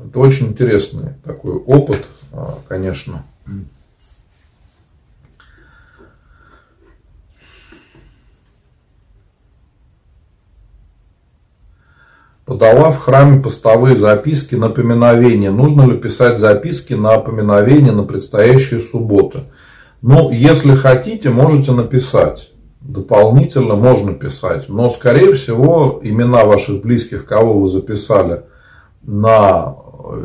Это 0.05 0.19
очень 0.19 0.49
интересный 0.49 1.11
такой 1.25 1.55
опыт, 1.55 2.05
э, 2.33 2.47
конечно. 2.67 3.23
Подала 12.45 12.91
в 12.91 12.99
храме 12.99 13.41
постовые 13.41 13.97
записки 13.97 14.55
на 14.55 14.69
поминовение. 14.69 15.51
Нужно 15.51 15.91
ли 15.91 15.97
писать 15.97 16.39
записки 16.39 16.93
на 16.93 17.19
поминовение 17.19 17.93
на 17.93 18.03
предстоящие 18.03 18.81
субботы? 18.81 19.41
Ну, 20.03 20.31
если 20.31 20.75
хотите, 20.75 21.31
можете 21.31 21.73
написать. 21.73 22.53
Дополнительно 22.83 23.77
можно 23.77 24.13
писать. 24.13 24.69
Но, 24.69 24.91
скорее 24.91 25.33
всего, 25.33 26.01
имена 26.03 26.45
ваших 26.45 26.83
близких, 26.83 27.25
кого 27.25 27.61
вы 27.61 27.69
записали 27.69 28.43
на 29.03 29.77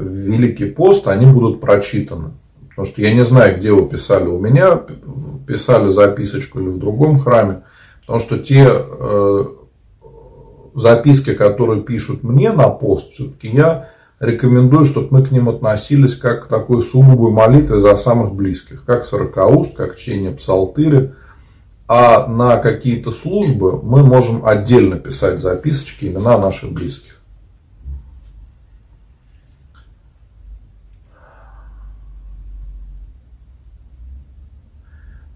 Великий 0.01 0.65
пост, 0.65 1.07
они 1.07 1.25
будут 1.25 1.61
прочитаны. 1.61 2.31
Потому 2.67 2.85
что 2.85 3.01
я 3.01 3.13
не 3.13 3.25
знаю, 3.25 3.57
где 3.57 3.71
вы 3.71 3.87
писали. 3.87 4.25
У 4.27 4.39
меня 4.39 4.81
писали 5.47 5.89
записочку 5.89 6.59
или 6.59 6.67
в 6.67 6.77
другом 6.77 7.17
храме. 7.17 7.61
Потому 8.01 8.19
что 8.19 8.37
те 8.39 8.65
э, 8.67 9.45
записки, 10.79 11.33
которые 11.33 11.81
пишут 11.81 12.23
мне 12.23 12.51
на 12.51 12.69
пост, 12.69 13.11
все-таки 13.11 13.49
я 13.49 13.89
рекомендую, 14.19 14.85
чтобы 14.85 15.07
мы 15.11 15.25
к 15.25 15.31
ним 15.31 15.49
относились 15.49 16.15
как 16.15 16.45
к 16.45 16.47
такой 16.47 16.83
сугубой 16.83 17.31
молитве 17.31 17.79
за 17.79 17.95
самых 17.95 18.33
близких, 18.33 18.83
как 18.85 19.05
сорокауст, 19.05 19.75
как 19.75 19.97
чтение 19.97 20.31
псалтыря. 20.31 21.13
А 21.87 22.27
на 22.27 22.57
какие-то 22.57 23.11
службы 23.11 23.81
мы 23.81 24.03
можем 24.03 24.45
отдельно 24.45 24.97
писать 24.97 25.39
записочки, 25.39 26.05
имена 26.05 26.37
наших 26.37 26.71
близких. 26.71 27.15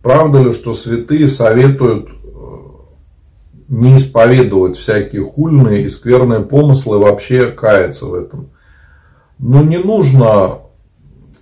Правда 0.03 0.43
ли, 0.43 0.51
что 0.51 0.75
святые 0.75 1.27
советуют 1.27 2.09
не 3.73 3.95
исповедовать 3.95 4.77
всякие 4.77 5.23
хульные 5.23 5.83
и 5.83 5.89
скверные 5.89 6.41
помыслы, 6.41 6.99
вообще 6.99 7.47
каяться 7.47 8.05
в 8.05 8.13
этом. 8.13 8.51
Но 9.39 9.63
не 9.63 9.77
нужно 9.77 10.59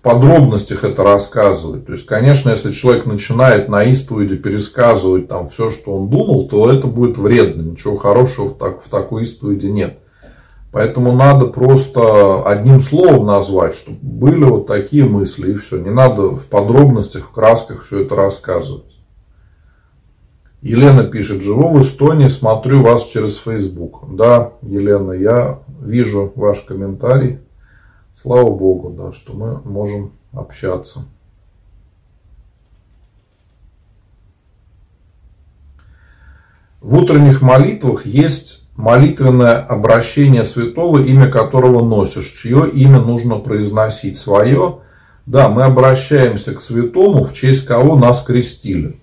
подробностях 0.02 0.86
это 0.86 1.04
рассказывать. 1.04 1.86
То 1.86 1.94
есть, 1.94 2.06
конечно, 2.06 2.50
если 2.50 2.72
человек 2.72 3.06
начинает 3.06 3.68
на 3.68 3.84
исповеди 3.84 4.38
пересказывать 4.38 5.28
там 5.28 5.50
все, 5.50 5.70
что 5.72 5.98
он 5.98 6.10
думал, 6.10 6.48
то 6.48 6.72
это 6.72 6.88
будет 6.88 7.18
вредно. 7.18 7.64
Ничего 7.64 7.98
хорошего 7.98 8.46
в, 8.46 8.58
так, 8.58 8.82
в 8.82 8.90
такой 8.90 9.24
исповеди 9.24 9.68
нет. 9.68 10.00
Поэтому 10.72 11.12
надо 11.12 11.48
просто 11.48 12.44
одним 12.44 12.80
словом 12.80 13.26
назвать, 13.26 13.76
что 13.76 13.92
были 14.02 14.46
вот 14.46 14.68
такие 14.68 15.04
мысли 15.04 15.52
и 15.52 15.56
все. 15.56 15.80
Не 15.80 15.90
надо 15.90 16.30
в 16.30 16.46
подробностях, 16.46 17.26
в 17.26 17.32
красках 17.32 17.86
все 17.86 18.04
это 18.04 18.16
рассказывать. 18.16 18.91
Елена 20.62 21.04
пишет, 21.04 21.42
живу 21.42 21.70
в 21.70 21.82
Эстонии, 21.82 22.28
смотрю 22.28 22.84
вас 22.84 23.06
через 23.06 23.38
Facebook. 23.38 24.16
Да, 24.16 24.54
Елена, 24.62 25.14
я 25.14 25.60
вижу 25.82 26.32
ваш 26.36 26.62
комментарий. 26.62 27.40
Слава 28.14 28.52
Богу, 28.52 28.92
да, 28.92 29.12
что 29.12 29.34
мы 29.34 29.60
можем 29.64 30.12
общаться. 30.32 31.06
В 36.80 36.96
утренних 36.96 37.42
молитвах 37.42 38.06
есть 38.06 38.70
молитвенное 38.76 39.60
обращение 39.60 40.44
святого, 40.44 41.04
имя 41.04 41.30
которого 41.30 41.84
носишь, 41.84 42.40
чье 42.40 42.70
имя 42.70 43.00
нужно 43.00 43.38
произносить 43.38 44.18
свое. 44.18 44.80
Да, 45.26 45.50
мы 45.50 45.64
обращаемся 45.64 46.54
к 46.54 46.62
святому, 46.62 47.24
в 47.24 47.34
честь 47.34 47.66
кого 47.66 47.96
нас 47.96 48.24
крестили. 48.24 48.96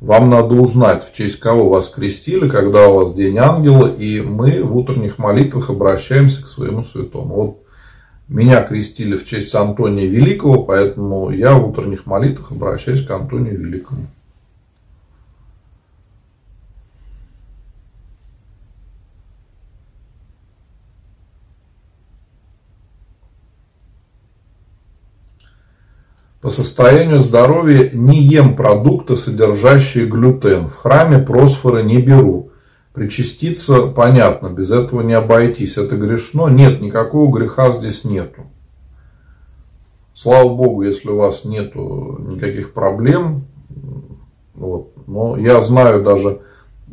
Вам 0.00 0.28
надо 0.28 0.54
узнать, 0.54 1.04
в 1.04 1.14
честь 1.14 1.40
кого 1.40 1.70
вас 1.70 1.88
крестили, 1.88 2.48
когда 2.48 2.88
у 2.88 2.96
вас 2.96 3.14
день 3.14 3.38
ангела, 3.38 3.86
и 3.86 4.20
мы 4.20 4.62
в 4.62 4.76
утренних 4.76 5.18
молитвах 5.18 5.70
обращаемся 5.70 6.42
к 6.42 6.48
своему 6.48 6.84
святому. 6.84 7.34
Вот 7.34 7.62
меня 8.28 8.62
крестили 8.62 9.16
в 9.16 9.26
честь 9.26 9.54
Антония 9.54 10.06
Великого, 10.06 10.64
поэтому 10.64 11.30
я 11.30 11.54
в 11.54 11.68
утренних 11.68 12.04
молитвах 12.04 12.52
обращаюсь 12.52 13.06
к 13.06 13.10
Антонию 13.10 13.58
Великому. 13.58 14.06
По 26.46 26.50
состоянию 26.50 27.18
здоровья 27.18 27.90
не 27.92 28.22
ем 28.22 28.54
продукты, 28.54 29.16
содержащие 29.16 30.06
глютен. 30.06 30.68
В 30.68 30.76
храме 30.76 31.18
просфоры 31.18 31.82
не 31.82 32.00
беру. 32.00 32.50
Причаститься, 32.94 33.88
понятно, 33.88 34.50
без 34.50 34.70
этого 34.70 35.00
не 35.00 35.14
обойтись. 35.14 35.76
Это 35.76 35.96
грешно? 35.96 36.46
Нет, 36.46 36.80
никакого 36.80 37.36
греха 37.36 37.72
здесь 37.72 38.04
нету. 38.04 38.42
Слава 40.14 40.48
Богу, 40.48 40.82
если 40.82 41.08
у 41.08 41.16
вас 41.16 41.44
нету 41.44 42.20
никаких 42.28 42.72
проблем. 42.72 43.46
Вот. 44.54 44.92
Но 45.08 45.36
я 45.36 45.60
знаю 45.62 46.04
даже, 46.04 46.42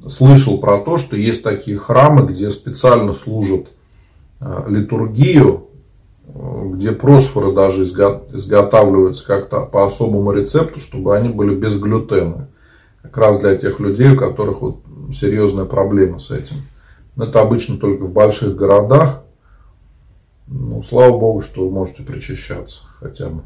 слышал 0.07 0.57
про 0.57 0.79
то, 0.79 0.97
что 0.97 1.15
есть 1.15 1.43
такие 1.43 1.77
храмы, 1.77 2.25
где 2.25 2.49
специально 2.49 3.13
служат 3.13 3.67
э, 4.39 4.63
литургию 4.67 5.67
где 6.35 6.91
просфоры 6.91 7.51
даже 7.51 7.83
изготавливаются 7.83 9.25
как-то 9.25 9.61
по 9.61 9.85
особому 9.85 10.31
рецепту, 10.31 10.79
чтобы 10.79 11.15
они 11.15 11.29
были 11.29 11.55
без 11.55 11.77
глютена. 11.77 12.49
Как 13.03 13.17
раз 13.17 13.39
для 13.39 13.55
тех 13.55 13.79
людей, 13.79 14.13
у 14.13 14.17
которых 14.17 14.61
вот 14.61 14.77
серьезная 15.13 15.65
проблема 15.65 16.17
с 16.17 16.31
этим. 16.31 16.55
Но 17.15 17.25
это 17.25 17.41
обычно 17.41 17.77
только 17.77 18.05
в 18.05 18.13
больших 18.13 18.55
городах. 18.55 19.23
Ну, 20.47 20.81
слава 20.81 21.17
богу, 21.17 21.41
что 21.41 21.65
вы 21.65 21.71
можете 21.71 22.01
причащаться 22.03 22.83
хотя 22.99 23.29
бы. 23.29 23.43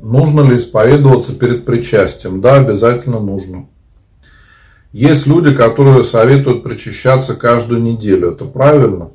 Нужно 0.00 0.42
ли 0.42 0.56
исповедоваться 0.56 1.34
перед 1.34 1.66
причастием? 1.66 2.40
Да, 2.40 2.54
обязательно 2.54 3.18
нужно. 3.18 3.66
Есть 4.92 5.26
люди, 5.26 5.54
которые 5.54 6.04
советуют 6.04 6.62
причащаться 6.62 7.34
каждую 7.34 7.82
неделю. 7.82 8.32
Это 8.32 8.46
правильно. 8.46 9.10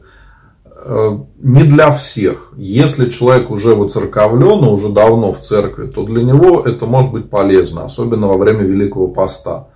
Э, 0.85 1.17
не 1.39 1.63
для 1.63 1.91
всех. 1.91 2.51
Если 2.57 3.09
человек 3.09 3.49
уже 3.49 3.73
воцерковлен, 3.73 4.65
уже 4.65 4.89
давно 4.89 5.31
в 5.31 5.39
церкви, 5.39 5.87
то 5.87 6.03
для 6.03 6.23
него 6.23 6.61
это 6.61 6.85
может 6.85 7.11
быть 7.11 7.29
полезно, 7.29 7.85
особенно 7.85 8.27
во 8.27 8.37
время 8.37 8.63
Великого 8.63 9.07
Поста. 9.07 9.67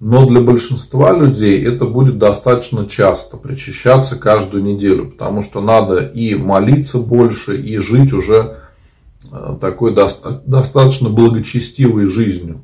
Но 0.00 0.26
для 0.26 0.40
большинства 0.40 1.12
людей 1.12 1.62
это 1.66 1.84
будет 1.84 2.18
достаточно 2.18 2.86
часто, 2.86 3.36
причащаться 3.36 4.16
каждую 4.16 4.62
неделю, 4.62 5.10
потому 5.10 5.42
что 5.42 5.60
надо 5.60 5.98
и 5.98 6.34
молиться 6.34 6.98
больше, 6.98 7.60
и 7.60 7.78
жить 7.78 8.12
уже 8.12 8.58
э, 9.32 9.56
такой 9.60 9.94
достаточно 9.94 11.08
благочестивой 11.08 12.06
жизнью. 12.06 12.60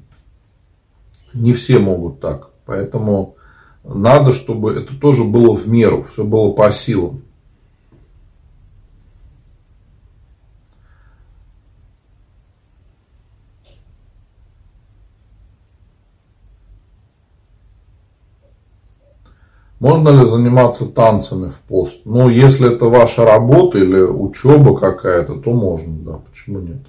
Не 1.34 1.52
все 1.52 1.78
могут 1.78 2.20
так. 2.20 2.50
Поэтому 2.66 3.36
надо, 3.84 4.32
чтобы 4.32 4.72
это 4.74 4.98
тоже 4.98 5.24
было 5.24 5.54
в 5.54 5.68
меру, 5.68 6.02
все 6.02 6.24
было 6.24 6.50
по 6.52 6.70
силам. 6.70 7.22
Можно 19.78 20.08
ли 20.08 20.26
заниматься 20.26 20.86
танцами 20.86 21.48
в 21.48 21.58
пост? 21.60 22.00
Ну, 22.06 22.28
если 22.28 22.74
это 22.74 22.86
ваша 22.86 23.24
работа 23.24 23.78
или 23.78 24.00
учеба 24.00 24.76
какая-то, 24.76 25.36
то 25.36 25.52
можно, 25.52 25.94
да, 25.98 26.12
почему 26.26 26.60
нет? 26.60 26.80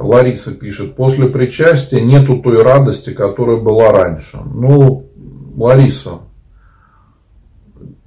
Лариса 0.00 0.52
пишет, 0.52 0.94
после 0.96 1.26
причастия 1.28 2.00
нету 2.00 2.38
той 2.38 2.62
радости, 2.62 3.10
которая 3.12 3.56
была 3.56 3.90
раньше. 3.90 4.38
Ну, 4.54 5.06
Лариса, 5.56 6.20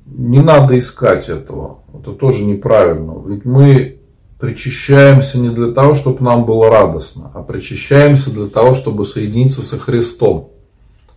не 0.05 0.39
надо 0.39 0.77
искать 0.79 1.29
этого. 1.29 1.79
Это 1.93 2.13
тоже 2.13 2.43
неправильно. 2.43 3.21
Ведь 3.27 3.45
мы 3.45 3.99
причащаемся 4.39 5.37
не 5.37 5.49
для 5.49 5.71
того, 5.71 5.93
чтобы 5.93 6.23
нам 6.23 6.45
было 6.45 6.69
радостно, 6.69 7.31
а 7.33 7.43
причащаемся 7.43 8.31
для 8.31 8.47
того, 8.47 8.73
чтобы 8.73 9.05
соединиться 9.05 9.61
со 9.61 9.77
Христом. 9.77 10.51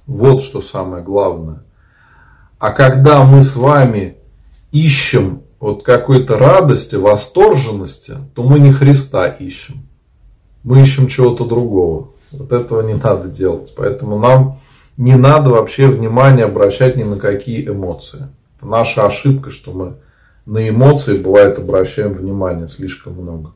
Вот 0.07 0.43
что 0.43 0.61
самое 0.61 1.03
главное. 1.03 1.63
А 2.59 2.73
когда 2.73 3.25
мы 3.25 3.43
с 3.43 3.57
вами 3.57 4.17
ищем 4.73 5.43
вот 5.61 5.83
какой-то 5.83 6.37
радости, 6.37 6.97
восторженности, 6.97 8.17
то 8.35 8.43
мы 8.43 8.59
не 8.59 8.73
Христа 8.73 9.29
ищем 9.29 9.84
мы 10.65 10.81
ищем 10.81 11.07
чего-то 11.07 11.45
другого. 11.45 12.09
Вот 12.33 12.51
этого 12.53 12.81
не 12.81 12.95
надо 12.95 13.29
делать. 13.29 13.73
Поэтому 13.77 14.19
нам 14.19 14.61
не 14.97 15.15
надо 15.15 15.51
вообще 15.51 15.87
внимание 15.87 16.47
обращать 16.47 16.97
ни 16.97 17.05
на 17.05 17.17
какие 17.17 17.69
эмоции. 17.69 18.29
Это 18.57 18.67
наша 18.67 19.07
ошибка, 19.07 19.51
что 19.51 19.73
мы 19.73 19.95
на 20.47 20.69
эмоции 20.69 21.17
бывает 21.17 21.59
обращаем 21.59 22.15
внимание 22.15 22.69
слишком 22.69 23.15
много. 23.15 23.53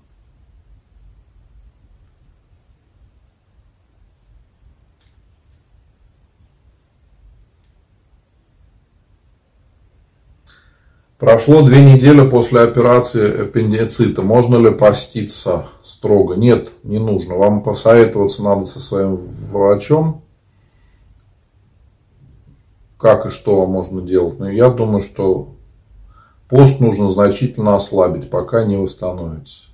Прошло 11.19 11.62
две 11.62 11.83
недели 11.83 12.25
после 12.29 12.61
операции 12.61 13.43
аппендицита. 13.43 14.23
Можно 14.23 14.57
ли 14.57 14.71
поститься 14.71 15.66
строго? 15.83 16.37
Нет, 16.37 16.71
не 16.85 17.01
нужно. 17.01 17.35
Вам 17.35 17.64
посоветоваться 17.64 18.45
надо 18.45 18.66
со 18.66 18.79
своим 18.79 19.16
врачом, 19.51 20.23
как 22.99 23.27
и 23.27 23.31
что 23.31 23.66
можно 23.66 24.01
делать. 24.01 24.39
Но 24.39 24.49
я 24.49 24.71
думаю, 24.71 25.01
что 25.01 25.57
пост 26.49 26.79
нужно 26.79 27.11
значительно 27.11 27.75
ослабить, 27.75 28.31
пока 28.31 28.64
не 28.64 28.77
восстановится. 28.77 29.68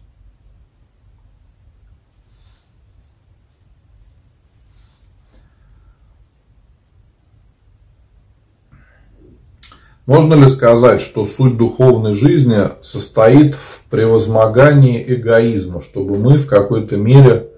Можно 10.07 10.35
ли 10.35 10.49
сказать, 10.49 11.01
что 11.01 11.25
суть 11.25 11.57
духовной 11.57 12.13
жизни 12.13 12.59
состоит 12.83 13.55
в 13.55 13.85
превозмогании 13.89 15.03
эгоизма, 15.07 15.81
чтобы 15.81 16.19
мы 16.19 16.37
в 16.37 16.47
какой-то 16.47 16.99
мере, 16.99 17.49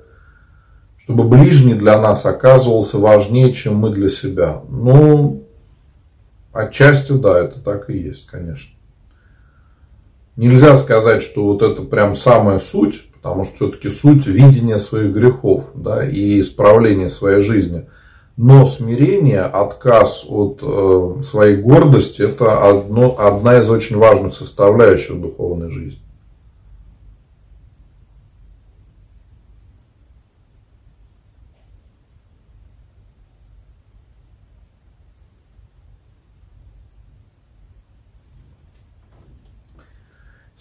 чтобы 0.99 1.25
ближний 1.25 1.75
для 1.75 2.01
нас 2.01 2.25
оказывался 2.25 2.99
важнее, 2.99 3.53
чем 3.53 3.77
мы 3.77 3.91
для 3.91 4.09
себя? 4.09 4.63
Ну, 4.69 5.45
отчасти 6.53 7.13
да, 7.13 7.41
это 7.41 7.61
так 7.61 7.91
и 7.91 7.99
есть, 7.99 8.27
конечно. 8.27 8.71
Нельзя 10.37 10.77
сказать, 10.77 11.23
что 11.23 11.45
вот 11.45 11.63
это 11.63 11.83
прям 11.83 12.15
самая 12.15 12.61
суть, 12.61 13.11
потому 13.13 13.45
что 13.45 13.55
все-таки 13.57 13.91
суть 13.91 14.27
видения 14.27 14.79
своих 14.79 15.13
грехов 15.13 15.71
да, 15.75 16.07
и 16.07 16.39
исправления 16.41 17.11
своей 17.11 17.43
жизни. 17.43 17.87
Но 18.37 18.67
смирение, 18.67 19.41
отказ 19.41 20.27
от 20.29 20.61
э, 20.63 21.23
своей 21.23 21.57
гордости, 21.57 22.21
это 22.21 22.69
одно, 22.69 23.17
одна 23.19 23.61
из 23.61 23.71
очень 23.71 23.97
важных 23.97 24.35
составляющих 24.35 25.19
духовной 25.19 25.71
жизни. 25.71 26.06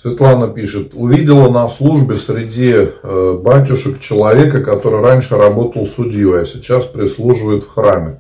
Светлана 0.06 0.48
пишет, 0.50 0.92
увидела 0.94 1.50
на 1.50 1.68
службе 1.68 2.18
среди 2.18 2.76
э, 2.76 3.40
батюшек 3.42 4.00
человека, 4.00 4.62
который 4.62 5.02
раньше 5.02 5.36
работал 5.36 5.88
судьей, 5.88 6.42
а 6.42 6.46
сейчас 6.46 6.86
прислуживает 6.86 7.64
в 7.64 7.70
храме. 7.74 8.20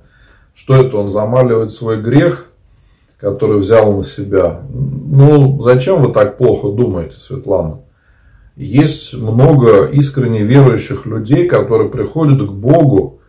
Что 0.55 0.77
это, 0.77 0.97
он 0.97 1.11
замаливает 1.11 1.71
свой 1.71 2.01
грех, 2.01 2.47
который 3.19 3.59
взял 3.59 3.95
на 3.95 4.03
себя? 4.03 4.61
Ну, 4.71 5.61
зачем 5.61 6.01
вы 6.01 6.11
так 6.11 6.39
плохо 6.39 6.69
думаете, 6.69 7.17
Светлана? 7.17 7.81
Есть 8.55 9.13
много 9.13 9.85
искренне 9.85 10.41
верующих 10.41 11.05
людей, 11.05 11.47
которые 11.47 11.91
приходят 11.91 12.41
к 12.41 12.51
Богу 12.51 13.19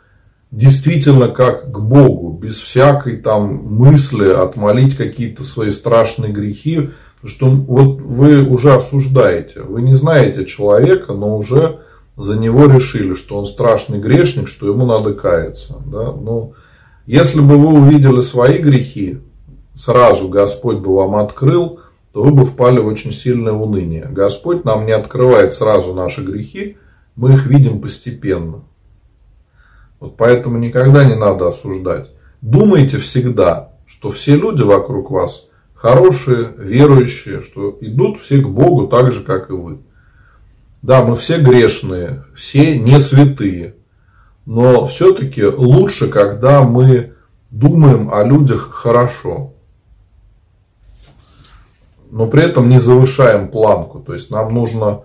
действительно 0.50 1.28
как 1.28 1.70
к 1.70 1.78
Богу, 1.78 2.38
без 2.38 2.56
всякой 2.56 3.18
там 3.18 3.54
мысли 3.54 4.30
отмолить 4.30 4.96
какие-то 4.96 5.44
свои 5.44 5.70
страшные 5.70 6.32
грехи, 6.32 6.90
что 7.24 7.46
вот 7.46 8.00
вы 8.00 8.46
уже 8.46 8.74
осуждаете, 8.74 9.62
вы 9.62 9.82
не 9.82 9.94
знаете 9.94 10.44
человека, 10.44 11.12
но 11.12 11.36
уже 11.36 11.80
за 12.16 12.38
него 12.38 12.66
решили, 12.66 13.14
что 13.14 13.38
он 13.38 13.46
страшный 13.46 13.98
грешник, 13.98 14.48
что 14.48 14.66
ему 14.68 14.86
надо 14.86 15.12
каяться. 15.12 15.82
Да? 15.86 16.12
Но 16.12 16.52
если 17.06 17.40
бы 17.40 17.56
вы 17.56 17.80
увидели 17.80 18.22
свои 18.22 18.58
грехи, 18.58 19.18
сразу 19.74 20.28
Господь 20.28 20.78
бы 20.78 20.94
вам 20.94 21.16
открыл, 21.16 21.80
то 22.12 22.22
вы 22.22 22.32
бы 22.32 22.46
впали 22.46 22.80
в 22.80 22.86
очень 22.86 23.12
сильное 23.12 23.52
уныние. 23.52 24.08
Господь 24.10 24.64
нам 24.64 24.86
не 24.86 24.92
открывает 24.92 25.52
сразу 25.52 25.92
наши 25.92 26.22
грехи, 26.22 26.78
мы 27.14 27.34
их 27.34 27.46
видим 27.46 27.80
постепенно. 27.80 28.62
Вот 30.00 30.16
поэтому 30.16 30.58
никогда 30.58 31.04
не 31.04 31.14
надо 31.14 31.48
осуждать. 31.48 32.10
Думайте 32.40 32.98
всегда, 32.98 33.72
что 33.86 34.10
все 34.10 34.36
люди 34.36 34.62
вокруг 34.62 35.10
вас 35.10 35.45
хорошие, 35.86 36.52
верующие, 36.58 37.40
что 37.42 37.78
идут 37.80 38.20
все 38.20 38.40
к 38.40 38.48
Богу 38.48 38.88
так 38.88 39.12
же, 39.12 39.22
как 39.22 39.50
и 39.50 39.52
вы. 39.52 39.78
Да, 40.82 41.04
мы 41.04 41.14
все 41.14 41.38
грешные, 41.38 42.24
все 42.34 42.76
не 42.78 42.98
святые. 42.98 43.76
Но 44.46 44.86
все-таки 44.86 45.44
лучше, 45.44 46.08
когда 46.08 46.62
мы 46.62 47.14
думаем 47.50 48.12
о 48.12 48.24
людях 48.24 48.70
хорошо. 48.72 49.54
Но 52.10 52.26
при 52.26 52.42
этом 52.42 52.68
не 52.68 52.80
завышаем 52.80 53.48
планку. 53.48 54.00
То 54.00 54.14
есть 54.14 54.30
нам 54.30 54.52
нужно, 54.52 55.02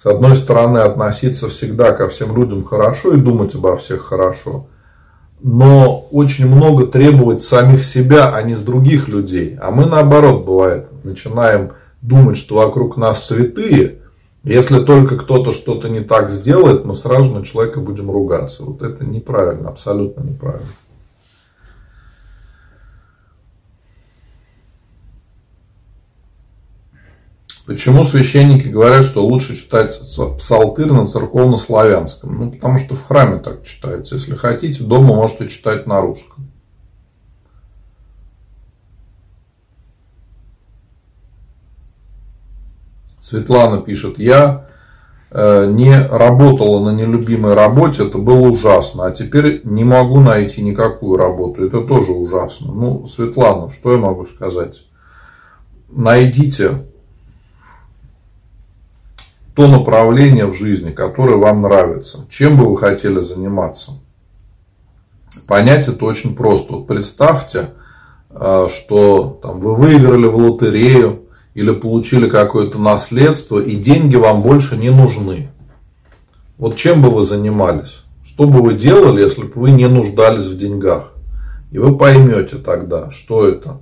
с 0.00 0.06
одной 0.06 0.36
стороны, 0.36 0.78
относиться 0.78 1.48
всегда 1.48 1.92
ко 1.92 2.08
всем 2.08 2.36
людям 2.36 2.64
хорошо 2.64 3.14
и 3.14 3.20
думать 3.20 3.56
обо 3.56 3.76
всех 3.76 4.02
хорошо 4.02 4.68
но 5.40 6.06
очень 6.10 6.46
много 6.46 6.86
требовать 6.86 7.42
самих 7.42 7.84
себя, 7.84 8.34
а 8.34 8.42
не 8.42 8.54
с 8.54 8.62
других 8.62 9.08
людей. 9.08 9.56
А 9.60 9.70
мы 9.70 9.86
наоборот, 9.86 10.44
бывает, 10.44 10.86
начинаем 11.04 11.72
думать, 12.02 12.36
что 12.36 12.56
вокруг 12.56 12.96
нас 12.96 13.24
святые. 13.26 13.96
Если 14.44 14.80
только 14.80 15.16
кто-то 15.16 15.52
что-то 15.52 15.88
не 15.88 16.00
так 16.00 16.30
сделает, 16.30 16.84
мы 16.84 16.94
сразу 16.94 17.34
на 17.34 17.44
человека 17.44 17.80
будем 17.80 18.10
ругаться. 18.10 18.64
Вот 18.64 18.82
это 18.82 19.04
неправильно, 19.04 19.68
абсолютно 19.68 20.22
неправильно. 20.22 20.68
Почему 27.66 28.04
священники 28.04 28.68
говорят, 28.68 29.04
что 29.04 29.26
лучше 29.26 29.56
читать 29.56 30.00
псалтырь 30.38 30.92
на 30.92 31.08
церковно-славянском? 31.08 32.38
Ну, 32.38 32.50
потому 32.52 32.78
что 32.78 32.94
в 32.94 33.04
храме 33.04 33.38
так 33.38 33.64
читается. 33.64 34.14
Если 34.14 34.36
хотите, 34.36 34.84
дома 34.84 35.16
можете 35.16 35.48
читать 35.48 35.84
на 35.84 36.00
русском. 36.00 36.48
Светлана 43.18 43.82
пишет, 43.82 44.20
я 44.20 44.68
э, 45.32 45.68
не 45.68 45.92
работала 46.06 46.88
на 46.88 46.94
нелюбимой 46.94 47.54
работе, 47.54 48.06
это 48.06 48.18
было 48.18 48.48
ужасно, 48.48 49.06
а 49.06 49.10
теперь 49.10 49.62
не 49.64 49.82
могу 49.82 50.20
найти 50.20 50.62
никакую 50.62 51.16
работу, 51.18 51.66
это 51.66 51.80
тоже 51.80 52.12
ужасно. 52.12 52.72
Ну, 52.72 53.08
Светлана, 53.08 53.72
что 53.72 53.90
я 53.90 53.98
могу 53.98 54.24
сказать? 54.24 54.86
Найдите 55.88 56.84
то 59.56 59.66
направление 59.68 60.44
в 60.44 60.54
жизни, 60.54 60.90
которое 60.90 61.36
вам 61.36 61.62
нравится, 61.62 62.26
чем 62.28 62.58
бы 62.58 62.68
вы 62.68 62.76
хотели 62.76 63.20
заниматься. 63.20 63.92
Понять 65.48 65.88
это 65.88 66.04
очень 66.04 66.36
просто. 66.36 66.74
Вот 66.74 66.86
представьте, 66.86 67.70
э, 68.30 68.68
что 68.70 69.40
там, 69.42 69.60
вы 69.60 69.74
выиграли 69.74 70.26
в 70.26 70.36
лотерею 70.36 71.22
или 71.54 71.72
получили 71.72 72.28
какое-то 72.28 72.78
наследство, 72.78 73.58
и 73.58 73.76
деньги 73.76 74.16
вам 74.16 74.42
больше 74.42 74.76
не 74.76 74.90
нужны. 74.90 75.48
Вот 76.58 76.76
чем 76.76 77.00
бы 77.00 77.08
вы 77.08 77.24
занимались? 77.24 78.02
Что 78.26 78.46
бы 78.46 78.60
вы 78.60 78.74
делали, 78.74 79.22
если 79.22 79.44
бы 79.44 79.52
вы 79.58 79.70
не 79.70 79.88
нуждались 79.88 80.44
в 80.44 80.58
деньгах? 80.58 81.14
И 81.70 81.78
вы 81.78 81.96
поймете 81.96 82.56
тогда, 82.58 83.10
что 83.10 83.48
это. 83.48 83.80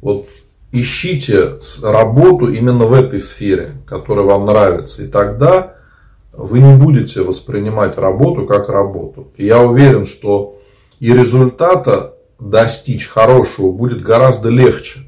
Вот 0.00 0.28
ищите 0.72 1.56
работу 1.82 2.52
именно 2.52 2.84
в 2.84 2.92
этой 2.92 3.20
сфере, 3.20 3.70
которая 3.86 4.24
вам 4.24 4.46
нравится. 4.46 5.04
И 5.04 5.08
тогда 5.08 5.74
вы 6.32 6.60
не 6.60 6.76
будете 6.76 7.22
воспринимать 7.22 7.98
работу 7.98 8.46
как 8.46 8.68
работу. 8.68 9.32
И 9.36 9.46
я 9.46 9.62
уверен, 9.62 10.06
что 10.06 10.58
и 11.00 11.12
результата 11.12 12.14
достичь 12.38 13.08
хорошего 13.08 13.72
будет 13.72 14.02
гораздо 14.02 14.48
легче. 14.48 15.00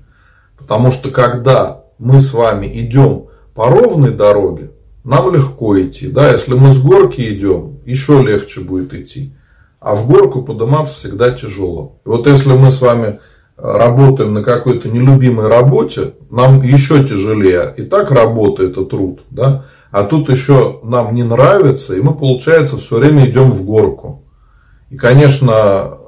Потому 0.59 0.93
что 0.93 1.11
когда 1.11 1.85
мы 1.99 2.21
с 2.21 2.33
вами 2.33 2.67
идем 2.81 3.27
по 3.55 3.69
ровной 3.69 4.13
дороге, 4.13 4.73
нам 5.05 5.35
легко 5.35 5.81
идти. 5.81 6.09
Да? 6.09 6.31
Если 6.31 6.55
мы 6.55 6.75
с 6.75 6.81
горки 6.81 7.21
идем, 7.21 7.81
еще 7.85 8.23
легче 8.23 8.61
будет 8.61 8.93
идти. 8.95 9.35
А 9.79 9.95
в 9.95 10.07
горку 10.07 10.43
подниматься 10.43 10.95
всегда 10.97 11.31
тяжело. 11.31 12.01
И 12.05 12.09
вот 12.09 12.27
если 12.27 12.53
мы 12.53 12.71
с 12.71 12.81
вами 12.81 13.21
работаем 13.63 14.35
на 14.35 14.43
какой-то 14.43 14.89
нелюбимой 14.89 15.49
работе, 15.49 16.15
нам 16.31 16.63
еще 16.63 17.05
тяжелее. 17.05 17.75
И 17.77 17.83
так 17.83 18.11
работа 18.11 18.65
это 18.65 18.85
труд, 18.85 19.21
да? 19.31 19.67
А 19.91 20.05
тут 20.05 20.29
еще 20.29 20.81
нам 20.85 21.15
не 21.15 21.25
нравится, 21.25 21.97
и 21.97 22.01
мы, 22.01 22.15
получается, 22.15 22.79
все 22.79 22.99
время 22.99 23.29
идем 23.29 23.51
в 23.51 23.65
горку. 23.65 24.25
И, 24.89 24.97
конечно, 24.97 25.99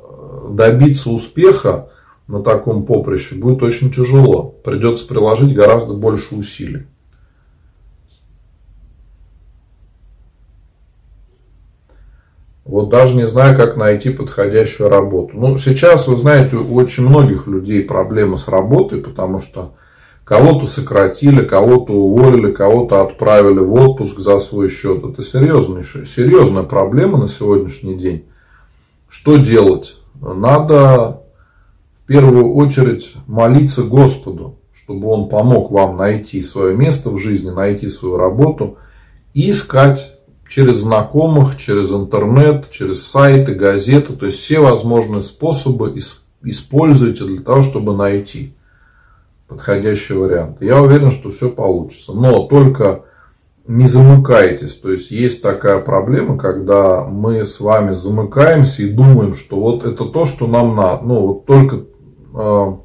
добиться 0.51 1.11
успеха 1.11 1.89
на 2.29 2.43
таком 2.43 2.85
поприще 2.85 3.35
будет 3.35 3.63
очень 3.63 3.91
тяжело. 3.91 4.55
Придется 4.65 5.07
приложить 5.07 5.55
гораздо 5.55 5.95
больше 5.95 6.35
усилий. 6.35 6.87
Вот 12.65 12.91
даже 12.91 13.17
не 13.17 13.27
знаю, 13.27 13.57
как 13.57 13.77
найти 13.77 14.11
подходящую 14.11 14.89
работу. 14.89 15.31
Ну, 15.35 15.59
сейчас, 15.59 16.07
вы 16.07 16.17
знаете, 16.17 16.57
у 16.57 16.75
очень 16.77 17.07
многих 17.07 17.49
людей 17.49 17.83
проблемы 17.83 18.39
с 18.39 18.47
работой, 18.47 19.01
потому 19.01 19.41
что 19.41 19.75
кого-то 20.25 20.67
сократили, 20.67 21.45
кого-то 21.45 21.93
уволили, 21.93 22.53
кого-то 22.53 23.03
отправили 23.03 23.59
в 23.59 23.75
отпуск 23.75 24.21
за 24.21 24.39
свой 24.39 24.69
счет. 24.69 25.05
Это 25.05 25.23
серьезнейшая, 25.23 26.05
серьезная 26.05 26.63
проблема 26.63 27.19
на 27.19 27.27
сегодняшний 27.27 27.97
день. 27.97 28.27
Что 29.09 29.37
делать? 29.37 29.97
Надо 30.21 31.23
в 31.97 32.07
первую 32.07 32.55
очередь 32.55 33.13
молиться 33.27 33.83
Господу, 33.83 34.61
чтобы 34.73 35.09
Он 35.09 35.29
помог 35.29 35.73
вам 35.73 35.97
найти 35.97 36.41
свое 36.43 36.77
место 36.77 37.11
в 37.11 37.19
жизни, 37.19 37.51
найти 37.51 37.89
свою 37.89 38.17
работу 38.17 38.79
и 39.35 39.51
искать 39.51 40.12
через 40.55 40.77
знакомых, 40.79 41.57
через 41.57 41.91
интернет, 41.91 42.71
через 42.71 43.07
сайты, 43.07 43.55
газеты, 43.55 44.13
то 44.13 44.27
есть 44.27 44.39
все 44.39 44.61
возможные 44.61 45.23
способы 45.23 45.99
используйте 46.43 47.25
для 47.25 47.41
того, 47.41 47.63
чтобы 47.63 47.97
найти 47.97 48.53
подходящий 49.49 50.13
вариант. 50.13 50.61
Я 50.61 50.83
уверен, 50.83 51.11
что 51.11 51.31
все 51.31 51.49
получится. 51.49 52.13
Но 52.13 52.47
только 52.49 53.05
не 53.67 53.87
замыкайтесь. 53.87 54.75
То 54.75 54.93
есть 54.93 55.11
есть 55.11 55.41
такая 55.41 55.79
проблема, 55.79 56.37
когда 56.37 57.05
мы 57.05 57.47
с 57.47 57.59
вами 57.59 57.95
замыкаемся 57.95 58.83
и 58.83 58.93
думаем, 58.93 59.35
что 59.35 59.57
вот 59.57 59.85
это 59.85 60.05
то, 60.05 60.27
что 60.27 60.47
нам 60.47 60.77
надо. 60.77 61.05
Ну, 61.05 61.27
вот 61.29 61.47
только 61.47 61.77
э, 62.35 62.77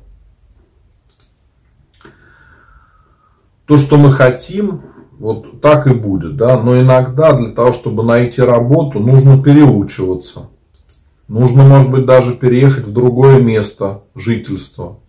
то, 3.66 3.78
что 3.78 3.98
мы 3.98 4.12
хотим, 4.12 4.84
вот 5.20 5.62
так 5.62 5.88
и 5.88 5.94
будет, 5.94 6.36
да. 6.36 6.62
Но 6.62 6.80
иногда 6.80 7.34
для 7.34 7.52
того, 7.52 7.72
чтобы 7.72 8.04
найти 8.04 8.42
работу, 8.42 9.00
нужно 9.00 9.42
переучиваться. 9.42 10.50
Нужно, 11.28 11.64
может 11.64 11.92
быть, 11.92 12.06
даже 12.06 12.36
переехать 12.36 12.86
в 12.86 12.94
другое 12.94 13.42
место 13.42 14.04
жительства. 14.16 15.00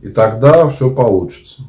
И 0.00 0.08
тогда 0.08 0.68
все 0.68 0.90
получится. 0.90 1.62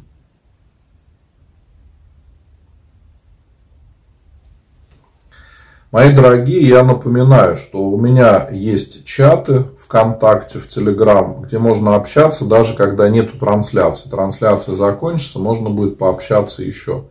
Мои 5.91 6.13
дорогие, 6.13 6.65
я 6.65 6.85
напоминаю, 6.85 7.57
что 7.57 7.83
у 7.83 7.99
меня 7.99 8.47
есть 8.49 9.03
чаты 9.03 9.65
ВКонтакте, 9.91 10.57
в 10.57 10.69
Телеграм, 10.69 11.41
где 11.41 11.59
можно 11.59 11.95
общаться, 11.95 12.45
даже 12.45 12.75
когда 12.75 13.09
нету 13.09 13.37
трансляции. 13.37 14.09
Трансляция 14.09 14.75
закончится, 14.75 15.37
можно 15.37 15.69
будет 15.69 15.97
пообщаться 15.97 16.63
еще 16.63 17.07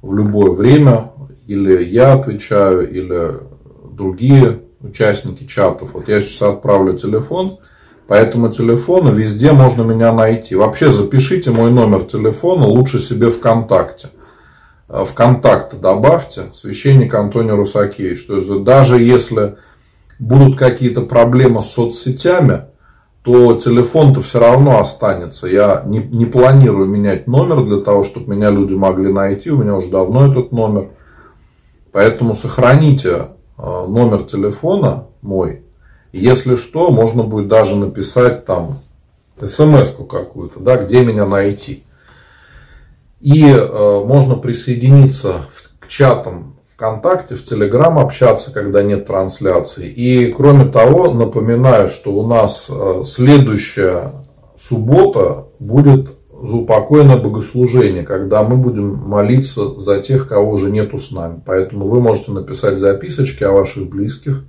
в 0.00 0.14
любое 0.14 0.52
время. 0.52 1.10
Или 1.46 1.84
я 1.84 2.14
отвечаю, 2.14 2.90
или 2.90 3.38
другие 3.92 4.62
участники 4.80 5.44
чатов. 5.44 5.90
Вот 5.92 6.08
я 6.08 6.20
сейчас 6.20 6.40
отправлю 6.40 6.94
телефон. 6.94 7.58
По 8.08 8.14
этому 8.14 8.48
телефону 8.48 9.12
везде 9.12 9.52
можно 9.52 9.82
меня 9.82 10.10
найти. 10.12 10.54
Вообще 10.54 10.90
запишите 10.90 11.50
мой 11.50 11.70
номер 11.70 12.04
телефона 12.04 12.64
лучше 12.64 12.98
себе 12.98 13.30
ВКонтакте. 13.30 14.08
Э, 14.88 15.04
в 15.04 15.12
контакты 15.12 15.76
добавьте 15.76 16.46
священник 16.54 17.12
Антоний 17.12 17.52
Русакевич. 17.52 18.24
То 18.24 18.38
есть 18.38 18.64
даже 18.64 19.02
если 19.02 19.56
будут 20.18 20.58
какие-то 20.58 21.02
проблемы 21.02 21.62
с 21.62 21.72
соцсетями, 21.72 22.62
то 23.22 23.54
телефон-то 23.54 24.20
все 24.20 24.38
равно 24.38 24.80
останется. 24.80 25.48
Я 25.48 25.82
не, 25.84 25.98
не 25.98 26.26
планирую 26.26 26.86
менять 26.86 27.26
номер 27.26 27.64
для 27.64 27.80
того, 27.80 28.04
чтобы 28.04 28.34
меня 28.34 28.50
люди 28.50 28.74
могли 28.74 29.12
найти. 29.12 29.50
У 29.50 29.56
меня 29.56 29.74
уже 29.74 29.90
давно 29.90 30.30
этот 30.30 30.52
номер. 30.52 30.90
Поэтому 31.90 32.34
сохраните 32.34 33.28
э, 33.58 33.86
номер 33.88 34.22
телефона 34.24 35.06
мой. 35.22 35.62
Если 36.12 36.54
что, 36.54 36.90
можно 36.90 37.24
будет 37.24 37.48
даже 37.48 37.74
написать 37.74 38.44
там 38.44 38.78
смс 39.42 39.94
какую-то, 40.08 40.60
да, 40.60 40.76
где 40.76 41.04
меня 41.04 41.26
найти. 41.26 41.82
И 43.20 43.44
э, 43.44 44.04
можно 44.04 44.36
присоединиться 44.36 45.46
к 45.80 45.88
чатам 45.88 46.55
ВКонтакте, 46.76 47.36
в 47.36 47.44
Телеграм 47.44 47.98
общаться, 47.98 48.52
когда 48.52 48.82
нет 48.82 49.06
трансляции. 49.06 49.88
И 49.88 50.30
кроме 50.32 50.66
того, 50.66 51.10
напоминаю, 51.10 51.88
что 51.88 52.12
у 52.12 52.26
нас 52.26 52.66
э, 52.68 53.02
следующая 53.06 54.12
суббота 54.58 55.46
будет 55.58 56.10
заупокойное 56.30 57.16
богослужение, 57.16 58.02
когда 58.02 58.42
мы 58.42 58.58
будем 58.58 58.94
молиться 58.94 59.80
за 59.80 60.02
тех, 60.02 60.28
кого 60.28 60.50
уже 60.50 60.70
нету 60.70 60.98
с 60.98 61.10
нами. 61.10 61.40
Поэтому 61.46 61.88
вы 61.88 62.02
можете 62.02 62.32
написать 62.32 62.78
записочки 62.78 63.42
о 63.42 63.52
ваших 63.52 63.88
близких 63.88 64.44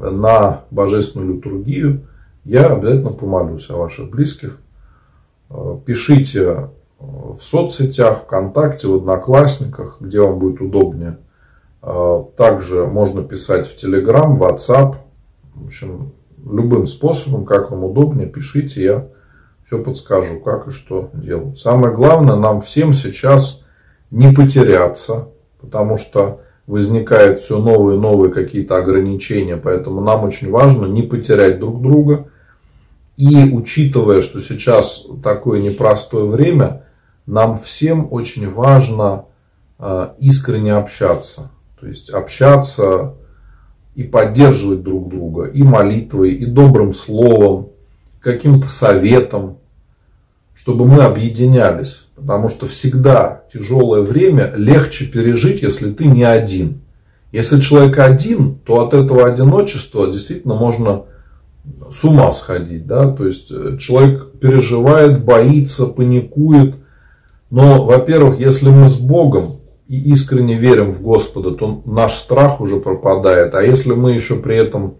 на 0.00 0.62
божественную 0.70 1.34
литургию. 1.34 2.06
Я 2.44 2.68
обязательно 2.68 3.10
помолюсь 3.10 3.68
о 3.68 3.76
ваших 3.76 4.08
близких. 4.08 4.58
Э, 5.50 5.76
пишите 5.84 6.70
в 6.98 7.38
соцсетях, 7.40 8.22
ВКонтакте, 8.24 8.88
в 8.88 8.94
Одноклассниках, 8.94 9.98
где 10.00 10.20
вам 10.20 10.38
будет 10.38 10.60
удобнее. 10.60 11.18
А, 11.80 12.24
также 12.36 12.86
можно 12.86 13.22
писать 13.22 13.68
в 13.68 13.76
Телеграм, 13.76 14.40
WhatsApp. 14.40 14.96
В 15.54 15.66
общем, 15.66 16.12
любым 16.44 16.86
способом, 16.86 17.44
как 17.44 17.70
вам 17.70 17.84
удобнее, 17.84 18.28
пишите, 18.28 18.82
я 18.82 19.08
все 19.66 19.78
подскажу, 19.82 20.40
как 20.40 20.68
и 20.68 20.70
что 20.70 21.10
делать. 21.12 21.58
Самое 21.58 21.94
главное, 21.94 22.36
нам 22.36 22.60
всем 22.60 22.92
сейчас 22.92 23.64
не 24.10 24.32
потеряться, 24.32 25.28
потому 25.60 25.98
что 25.98 26.40
возникают 26.66 27.38
все 27.38 27.58
новые 27.58 27.96
и 27.96 28.00
новые 28.00 28.32
какие-то 28.32 28.76
ограничения, 28.76 29.56
поэтому 29.56 30.00
нам 30.00 30.24
очень 30.24 30.50
важно 30.50 30.86
не 30.86 31.02
потерять 31.02 31.60
друг 31.60 31.82
друга. 31.82 32.28
И 33.16 33.50
учитывая, 33.50 34.22
что 34.22 34.40
сейчас 34.40 35.06
такое 35.22 35.60
непростое 35.60 36.24
время, 36.24 36.84
нам 37.28 37.58
всем 37.58 38.08
очень 38.10 38.50
важно 38.50 39.26
э, 39.78 40.08
искренне 40.18 40.72
общаться. 40.72 41.50
То 41.78 41.86
есть 41.86 42.08
общаться 42.08 43.16
и 43.94 44.02
поддерживать 44.02 44.82
друг 44.82 45.10
друга 45.10 45.44
и 45.44 45.62
молитвой, 45.62 46.32
и 46.32 46.46
добрым 46.46 46.94
словом, 46.94 47.68
каким-то 48.20 48.68
советом, 48.68 49.58
чтобы 50.54 50.86
мы 50.86 51.02
объединялись. 51.02 52.06
Потому 52.16 52.48
что 52.48 52.66
всегда 52.66 53.42
тяжелое 53.52 54.00
время 54.00 54.54
легче 54.56 55.04
пережить, 55.04 55.62
если 55.62 55.92
ты 55.92 56.06
не 56.06 56.24
один. 56.24 56.80
Если 57.30 57.60
человек 57.60 57.98
один, 57.98 58.54
то 58.54 58.80
от 58.80 58.94
этого 58.94 59.26
одиночества 59.26 60.10
действительно 60.10 60.54
можно 60.54 61.02
с 61.90 62.02
ума 62.04 62.32
сходить. 62.32 62.86
Да? 62.86 63.12
То 63.12 63.26
есть 63.26 63.50
э, 63.50 63.76
человек 63.78 64.32
переживает, 64.40 65.26
боится, 65.26 65.84
паникует– 65.84 66.76
но, 67.50 67.84
во-первых, 67.84 68.38
если 68.38 68.68
мы 68.68 68.88
с 68.88 68.98
Богом 68.98 69.60
и 69.88 70.10
искренне 70.12 70.58
верим 70.58 70.92
в 70.92 71.02
Господа, 71.02 71.52
то 71.52 71.82
наш 71.86 72.14
страх 72.14 72.60
уже 72.60 72.78
пропадает. 72.78 73.54
А 73.54 73.62
если 73.62 73.92
мы 73.92 74.12
еще 74.12 74.36
при 74.36 74.56
этом 74.56 74.96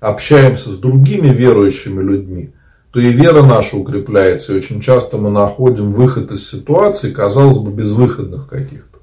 общаемся 0.00 0.70
с 0.72 0.78
другими 0.78 1.28
верующими 1.28 2.02
людьми, 2.02 2.52
то 2.90 3.00
и 3.00 3.10
вера 3.10 3.42
наша 3.42 3.76
укрепляется. 3.76 4.52
И 4.52 4.56
очень 4.56 4.80
часто 4.80 5.18
мы 5.18 5.30
находим 5.30 5.92
выход 5.92 6.32
из 6.32 6.48
ситуации, 6.48 7.12
казалось 7.12 7.58
бы, 7.58 7.70
безвыходных 7.70 8.48
каких-то. 8.48 8.98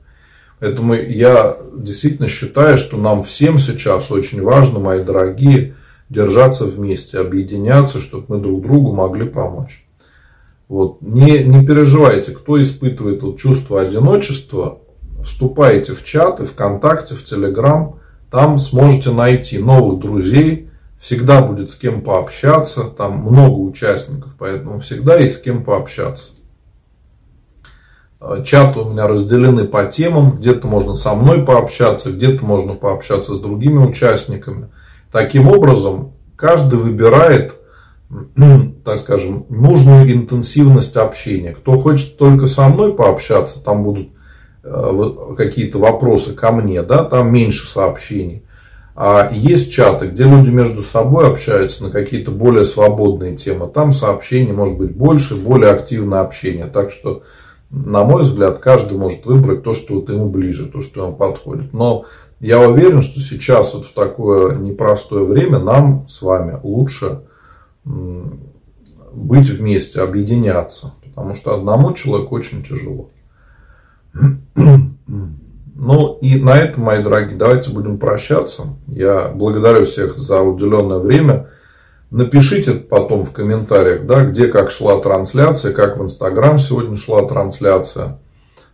Поэтому 0.60 0.94
я 0.94 1.58
действительно 1.76 2.28
считаю, 2.28 2.78
что 2.78 2.98
нам 2.98 3.24
всем 3.24 3.58
сейчас 3.58 4.12
очень 4.12 4.42
важно, 4.42 4.80
мои 4.80 5.04
дорогие, 5.04 5.76
держаться 6.10 6.66
вместе, 6.66 7.20
объединяться, 7.20 8.00
чтобы 8.00 8.26
мы 8.28 8.38
друг 8.38 8.62
другу 8.62 8.94
могли 8.94 9.26
помочь. 9.26 9.86
Вот. 10.72 11.02
Не, 11.02 11.44
не 11.44 11.66
переживайте, 11.66 12.32
кто 12.32 12.62
испытывает 12.62 13.22
вот 13.24 13.38
чувство 13.38 13.82
одиночества, 13.82 14.80
вступайте 15.22 15.94
в 15.94 16.02
чаты, 16.06 16.46
ВКонтакте, 16.46 17.16
в 17.16 17.26
Телеграм, 17.26 18.00
там 18.32 18.58
сможете 18.58 19.12
найти 19.12 19.58
новых 19.58 20.00
друзей, 20.00 20.70
всегда 20.98 21.42
будет 21.42 21.72
с 21.72 21.76
кем 21.76 22.00
пообщаться, 22.00 22.86
там 22.86 23.18
много 23.18 23.58
участников, 23.58 24.34
поэтому 24.40 24.80
всегда 24.80 25.18
есть 25.18 25.40
с 25.40 25.42
кем 25.42 25.66
пообщаться. 25.66 26.32
А, 28.22 28.42
чаты 28.42 28.80
у 28.80 28.92
меня 28.92 29.08
разделены 29.08 29.66
по 29.66 29.84
темам, 29.84 30.38
где-то 30.38 30.68
можно 30.68 30.96
со 30.96 31.14
мной 31.16 31.44
пообщаться, 31.44 32.14
где-то 32.14 32.46
можно 32.46 32.76
пообщаться 32.76 33.36
с 33.36 33.42
другими 33.42 33.80
участниками. 33.80 34.70
Таким 35.12 35.50
образом, 35.50 36.14
каждый 36.38 36.80
выбирает 36.80 37.56
так 38.84 39.00
скажем, 39.00 39.46
нужную 39.50 40.12
интенсивность 40.12 40.96
общения. 40.98 41.54
Кто 41.54 41.80
хочет 41.80 42.18
только 42.18 42.48
со 42.48 42.68
мной 42.68 42.94
пообщаться, 42.94 43.64
там 43.64 43.84
будут 43.84 44.10
э, 44.64 45.12
какие-то 45.38 45.78
вопросы 45.78 46.34
ко 46.34 46.52
мне, 46.52 46.82
да, 46.84 47.04
там 47.04 47.32
меньше 47.34 47.68
сообщений. 47.68 48.44
А 48.96 49.30
есть 49.32 49.72
чаты, 49.72 50.08
где 50.08 50.24
люди 50.24 50.50
между 50.50 50.84
собой 50.84 51.28
общаются 51.28 51.84
на 51.84 51.90
какие-то 51.90 52.32
более 52.32 52.66
свободные 52.66 53.36
темы. 53.36 53.68
Там 53.68 53.94
сообщений 53.94 54.52
может 54.52 54.78
быть 54.78 54.96
больше, 54.96 55.36
более 55.36 55.72
активное 55.72 56.20
общение. 56.20 56.68
Так 56.68 56.92
что, 56.92 57.24
на 57.70 58.04
мой 58.04 58.24
взгляд, 58.24 58.60
каждый 58.60 58.98
может 58.98 59.26
выбрать 59.26 59.64
то, 59.64 59.74
что 59.76 59.96
вот 59.96 60.10
ему 60.10 60.30
ближе, 60.30 60.66
то, 60.66 60.82
что 60.82 61.06
ему 61.06 61.16
подходит. 61.16 61.74
Но 61.74 62.06
я 62.42 62.60
уверен, 62.60 63.02
что 63.02 63.22
сейчас 63.22 63.74
вот 63.74 63.86
в 63.86 63.94
такое 63.94 64.58
непростое 64.58 65.26
время 65.26 65.60
нам 65.60 66.08
с 66.10 66.22
вами 66.22 66.60
лучше 66.62 67.22
быть 69.14 69.50
вместе, 69.50 70.02
объединяться. 70.02 70.94
Потому 71.04 71.36
что 71.36 71.54
одному 71.54 71.94
человеку 71.94 72.36
очень 72.36 72.64
тяжело. 72.64 73.10
Ну 75.84 76.20
и 76.22 76.40
на 76.40 76.56
этом, 76.60 76.84
мои 76.84 77.02
дорогие, 77.02 77.36
давайте 77.36 77.72
будем 77.72 77.98
прощаться. 77.98 78.78
Я 78.86 79.30
благодарю 79.30 79.86
всех 79.86 80.16
за 80.16 80.40
уделенное 80.42 81.00
время. 81.00 81.48
Напишите 82.12 82.74
потом 82.74 83.26
в 83.26 83.32
комментариях, 83.32 84.06
да, 84.06 84.26
где 84.26 84.48
как 84.48 84.70
шла 84.70 85.00
трансляция, 85.00 85.74
как 85.74 85.98
в 85.98 86.04
Инстаграм 86.04 86.60
сегодня 86.60 86.98
шла 86.98 87.28
трансляция, 87.28 88.20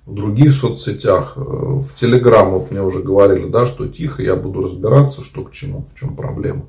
в 0.05 0.15
других 0.15 0.51
соцсетях, 0.51 1.37
в 1.37 1.87
Телеграм, 1.95 2.51
вот 2.51 2.71
мне 2.71 2.81
уже 2.81 2.99
говорили, 2.99 3.47
да, 3.47 3.67
что 3.67 3.87
тихо, 3.87 4.21
я 4.21 4.35
буду 4.35 4.63
разбираться, 4.63 5.23
что 5.23 5.43
к 5.43 5.51
чему, 5.51 5.85
в 5.93 5.97
чем 5.97 6.13
проблема. 6.13 6.65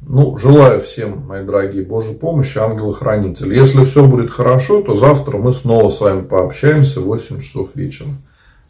Ну, 0.00 0.38
желаю 0.38 0.80
всем, 0.80 1.26
мои 1.26 1.44
дорогие, 1.44 1.84
Божьей 1.84 2.14
помощи, 2.14 2.56
ангела-хранителя. 2.58 3.54
Если 3.54 3.84
все 3.84 4.06
будет 4.06 4.30
хорошо, 4.30 4.82
то 4.82 4.96
завтра 4.96 5.36
мы 5.36 5.52
снова 5.52 5.90
с 5.90 6.00
вами 6.00 6.22
пообщаемся 6.22 7.00
в 7.00 7.04
8 7.04 7.40
часов 7.40 7.74
вечера. 7.74 8.08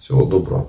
Всего 0.01 0.25
доброго. 0.25 0.69